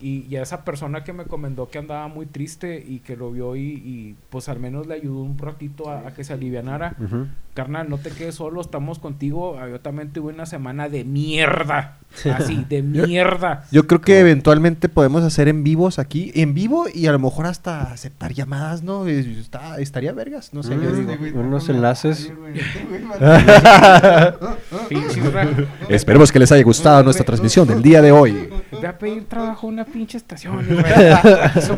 Y, 0.00 0.26
y 0.30 0.36
a 0.36 0.42
esa 0.42 0.64
persona 0.64 1.02
que 1.02 1.12
me 1.12 1.24
comentó 1.24 1.68
que 1.70 1.78
andaba 1.78 2.06
muy 2.06 2.26
triste 2.26 2.84
y 2.86 3.00
que 3.00 3.16
lo 3.16 3.32
vio 3.32 3.56
y, 3.56 3.60
y, 3.62 4.14
pues 4.30 4.48
al 4.48 4.60
menos 4.60 4.86
le 4.86 4.94
ayudó 4.94 5.22
un 5.22 5.36
ratito 5.36 5.90
a, 5.90 6.06
a 6.08 6.14
que 6.14 6.22
se 6.22 6.32
alivianara. 6.32 6.94
Carnal, 7.54 7.90
no 7.90 7.98
te 7.98 8.10
quedes 8.10 8.36
solo, 8.36 8.60
estamos 8.60 9.00
contigo. 9.00 9.58
Ah, 9.58 9.68
Yo 9.68 9.80
también 9.80 10.12
tuve 10.12 10.32
una 10.32 10.46
semana 10.46 10.88
de 10.88 11.02
mierda. 11.04 11.98
Así, 12.32 12.64
de 12.68 12.82
mierda. 12.82 13.64
Yo 13.72 13.88
creo 13.88 14.00
que 14.00 14.20
eventualmente 14.20 14.88
podemos 14.88 15.24
hacer 15.24 15.48
en 15.48 15.64
vivos 15.64 15.98
aquí, 15.98 16.30
en 16.36 16.54
vivo 16.54 16.86
y 16.92 17.06
a 17.08 17.12
lo 17.12 17.18
mejor 17.18 17.46
hasta 17.46 17.82
aceptar 17.90 18.32
llamadas, 18.32 18.82
¿no? 18.84 19.08
Eh, 19.08 19.18
Está, 19.40 19.78
estaría 19.80 20.12
vergas, 20.12 20.54
no 20.54 20.62
sé, 20.62 20.74
yo 20.76 20.90
Mm. 20.90 20.96
digo. 20.96 21.10
Este 21.10 21.16
güey, 21.16 21.32
unos 21.32 21.68
no, 21.68 21.74
enlaces. 21.74 22.32
este 22.54 22.74
Esperemos 25.88 26.30
que 26.32 26.38
les 26.38 26.52
haya 26.52 26.62
gustado 26.62 27.02
nuestra 27.02 27.24
transmisión 27.24 27.66
del 27.66 27.82
día 27.82 28.00
de 28.02 28.12
hoy. 28.12 28.48
Ve 28.80 28.86
a 28.86 28.96
pedir 28.98 29.24
trabajo 29.26 29.66
a 29.66 29.70
una 29.70 29.84
pinche 29.88 30.16
estación. 30.18 30.66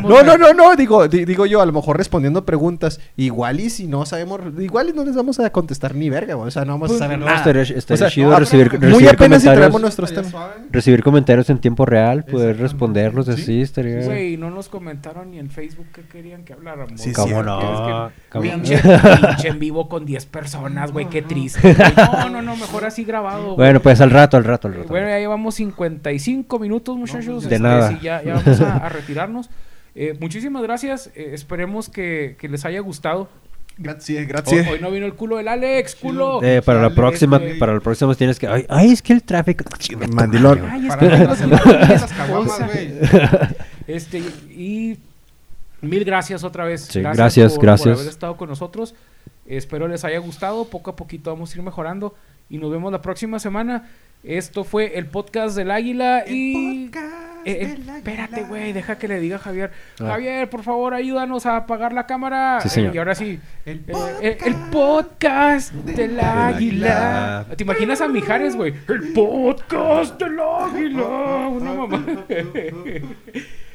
No, 0.03 0.23
no, 0.23 0.37
no, 0.37 0.53
no, 0.53 0.77
digo, 0.77 1.09
di- 1.09 1.25
digo 1.25 1.47
yo, 1.47 1.61
a 1.61 1.67
lo 1.67 1.73
mejor 1.73 1.97
respondiendo 1.97 2.45
preguntas, 2.45 3.01
igual 3.17 3.61
y 3.61 3.71
si 3.71 3.87
no 3.87 4.05
sabemos, 4.07 4.41
igual 4.59 4.89
y 4.91 4.93
no 4.93 5.05
les 5.05 5.15
vamos 5.15 5.39
a 5.41 5.51
contestar 5.51 5.95
ni 5.95 6.11
verga, 6.11 6.35
güey, 6.35 6.49
o 6.49 6.51
sea, 6.51 6.65
no 6.65 6.73
vamos 6.73 6.93
a 6.93 6.99
saber 6.99 7.19
No, 7.19 7.27
nada. 7.27 7.39
estaría, 7.39 7.63
estaría 7.63 7.95
O 7.95 7.97
sea, 7.99 8.11
chido 8.11 8.35
a- 8.35 8.39
recibir, 8.41 8.71
muy 8.73 8.79
recibir 8.81 9.09
apenas 9.09 9.43
si 9.43 9.49
comentarios. 9.49 9.55
traemos 9.57 9.81
nuestros 9.81 10.13
temas. 10.13 10.35
Recibir 10.71 11.03
comentarios 11.03 11.51
en 11.51 11.59
tiempo 11.59 11.87
real, 11.87 12.25
poder 12.25 12.59
responderlos 12.59 13.29
así, 13.29 13.43
Sí. 13.45 13.61
estaría... 13.63 14.05
Güey, 14.05 14.37
no 14.37 14.51
nos 14.51 14.69
comentaron 14.69 15.31
ni 15.31 15.39
en 15.39 15.51
Facebook 15.51 15.87
que 15.93 16.03
querían 16.03 16.45
que 16.45 16.53
habláramos. 16.53 17.01
Sí, 17.01 17.13
¿Cómo 17.13 17.43
no? 17.43 18.11
En 19.45 19.59
vivo 19.59 19.89
con 19.89 20.05
10 20.07 20.27
personas, 20.27 20.93
güey, 20.93 21.09
qué 21.09 21.23
triste. 21.23 21.77
No, 22.21 22.29
no, 22.29 22.43
no, 22.43 22.57
mejor 22.57 22.85
así 22.85 23.05
grabado. 23.05 23.57
Bueno, 23.57 23.81
pues 23.81 24.01
al 24.01 24.11
rato, 24.11 24.37
al 24.37 24.45
rato, 24.45 24.69
al 24.69 24.75
rato. 24.75 24.89
Bueno, 24.89 25.09
ya 25.09 25.19
llevamos 25.19 25.55
55 25.57 26.59
minutos, 26.59 26.97
muchachos. 26.97 27.43
De 27.45 27.57
Este, 27.57 27.59
nada. 27.59 27.99
Ya, 28.03 28.23
ya 28.23 28.35
vamos 28.35 28.61
a, 28.61 28.77
a 28.77 28.89
retirarnos. 28.89 29.51
Eh, 29.95 30.17
muchísimas 30.21 30.63
gracias. 30.63 31.11
eh, 31.15 31.31
esperemos 31.33 31.89
que, 31.89 32.37
que 32.39 32.49
les 32.49 32.65
haya 32.65 32.81
gustado. 32.81 33.29
Gracias, 33.79 34.19
Hoy, 34.19 34.25
gracias. 34.27 34.69
hoy 34.69 34.79
no 34.81 34.91
vino 34.91 35.07
el 35.07 35.15
culo 35.15 35.39
del 35.39 35.49
Alex, 35.49 35.95
culo. 35.95 36.43
Eh, 36.43 36.61
para 36.63 36.81
la 36.83 36.89
Sale, 36.89 36.97
próxima, 36.97 37.37
este- 37.39 37.55
para 37.59 37.73
la 37.73 37.81
próxima 37.81 38.15
tienes 38.15 38.39
que... 38.39 38.47
Ay, 38.47 38.67
ay, 38.69 38.93
es 38.93 39.01
que 39.01 39.15
el 39.15 39.23
tráfico... 39.23 39.65
Mandilón. 40.13 40.69
Ay, 40.71 40.83
es 40.87 40.89
Para 40.95 41.01
que 41.01 41.47
la 41.47 42.07
caguamas, 42.17 42.53
cosa. 42.53 42.67
güey. 42.67 42.93
Este, 43.87 44.19
y 44.19 44.99
mil 45.81 46.05
gracias 46.05 46.45
otra 46.45 46.65
vez. 46.67 46.83
Sí, 46.83 47.01
gracias, 47.01 47.55
por, 47.55 47.63
gracias. 47.63 47.89
por 47.95 48.01
haber 48.03 48.09
estado 48.13 48.37
con 48.37 48.51
nosotros. 48.51 48.95
Espero 49.47 49.89
les 49.89 50.05
haya 50.05 50.19
gustado. 50.19 50.67
Poco 50.67 50.91
a 50.91 50.97
poquito 50.97 51.31
vamos 51.31 51.53
a 51.55 51.57
ir 51.59 51.63
mejorando. 51.65 52.15
Y 52.51 52.59
nos 52.59 52.71
vemos 52.71 52.93
la 52.93 53.01
próxima 53.01 53.39
semana. 53.39 53.89
Esto 54.25 54.63
fue 54.65 54.99
el 54.99 55.07
podcast 55.07 55.57
del 55.57 55.71
Águila. 55.71 56.25
y. 56.29 56.91
Eh, 57.45 57.77
eh, 57.77 57.97
espérate, 57.97 58.45
güey, 58.45 58.73
deja 58.73 58.99
que 58.99 59.09
le 59.09 59.21
diga 59.21 59.37
a 59.37 59.39
Javier. 59.39 59.71
Ah. 60.01 60.09
Javier, 60.09 60.51
por 60.51 60.63
favor, 60.63 60.95
ayúdanos 60.95 61.47
a 61.47 61.57
apagar 61.57 61.93
la 61.93 62.07
cámara. 62.07 62.61
Sí, 62.63 62.69
señor. 62.69 62.93
Eh, 62.93 62.95
y 62.95 62.99
ahora 62.99 63.15
sí. 63.15 63.41
El 63.65 63.85
eh, 63.87 63.95
eh, 64.21 64.39
el 64.45 64.55
podcast 64.71 65.73
del 65.73 66.21
águila. 66.21 66.49
águila. 66.49 67.47
¿Te 67.57 67.65
imaginas 67.65 68.01
a 68.01 68.09
Mijares, 68.09 68.57
güey? 68.57 68.75
El 68.89 69.13
podcast 69.13 70.21
del 70.21 70.39
águila. 70.41 71.49
Una 71.49 71.75
mamá. 71.75 72.05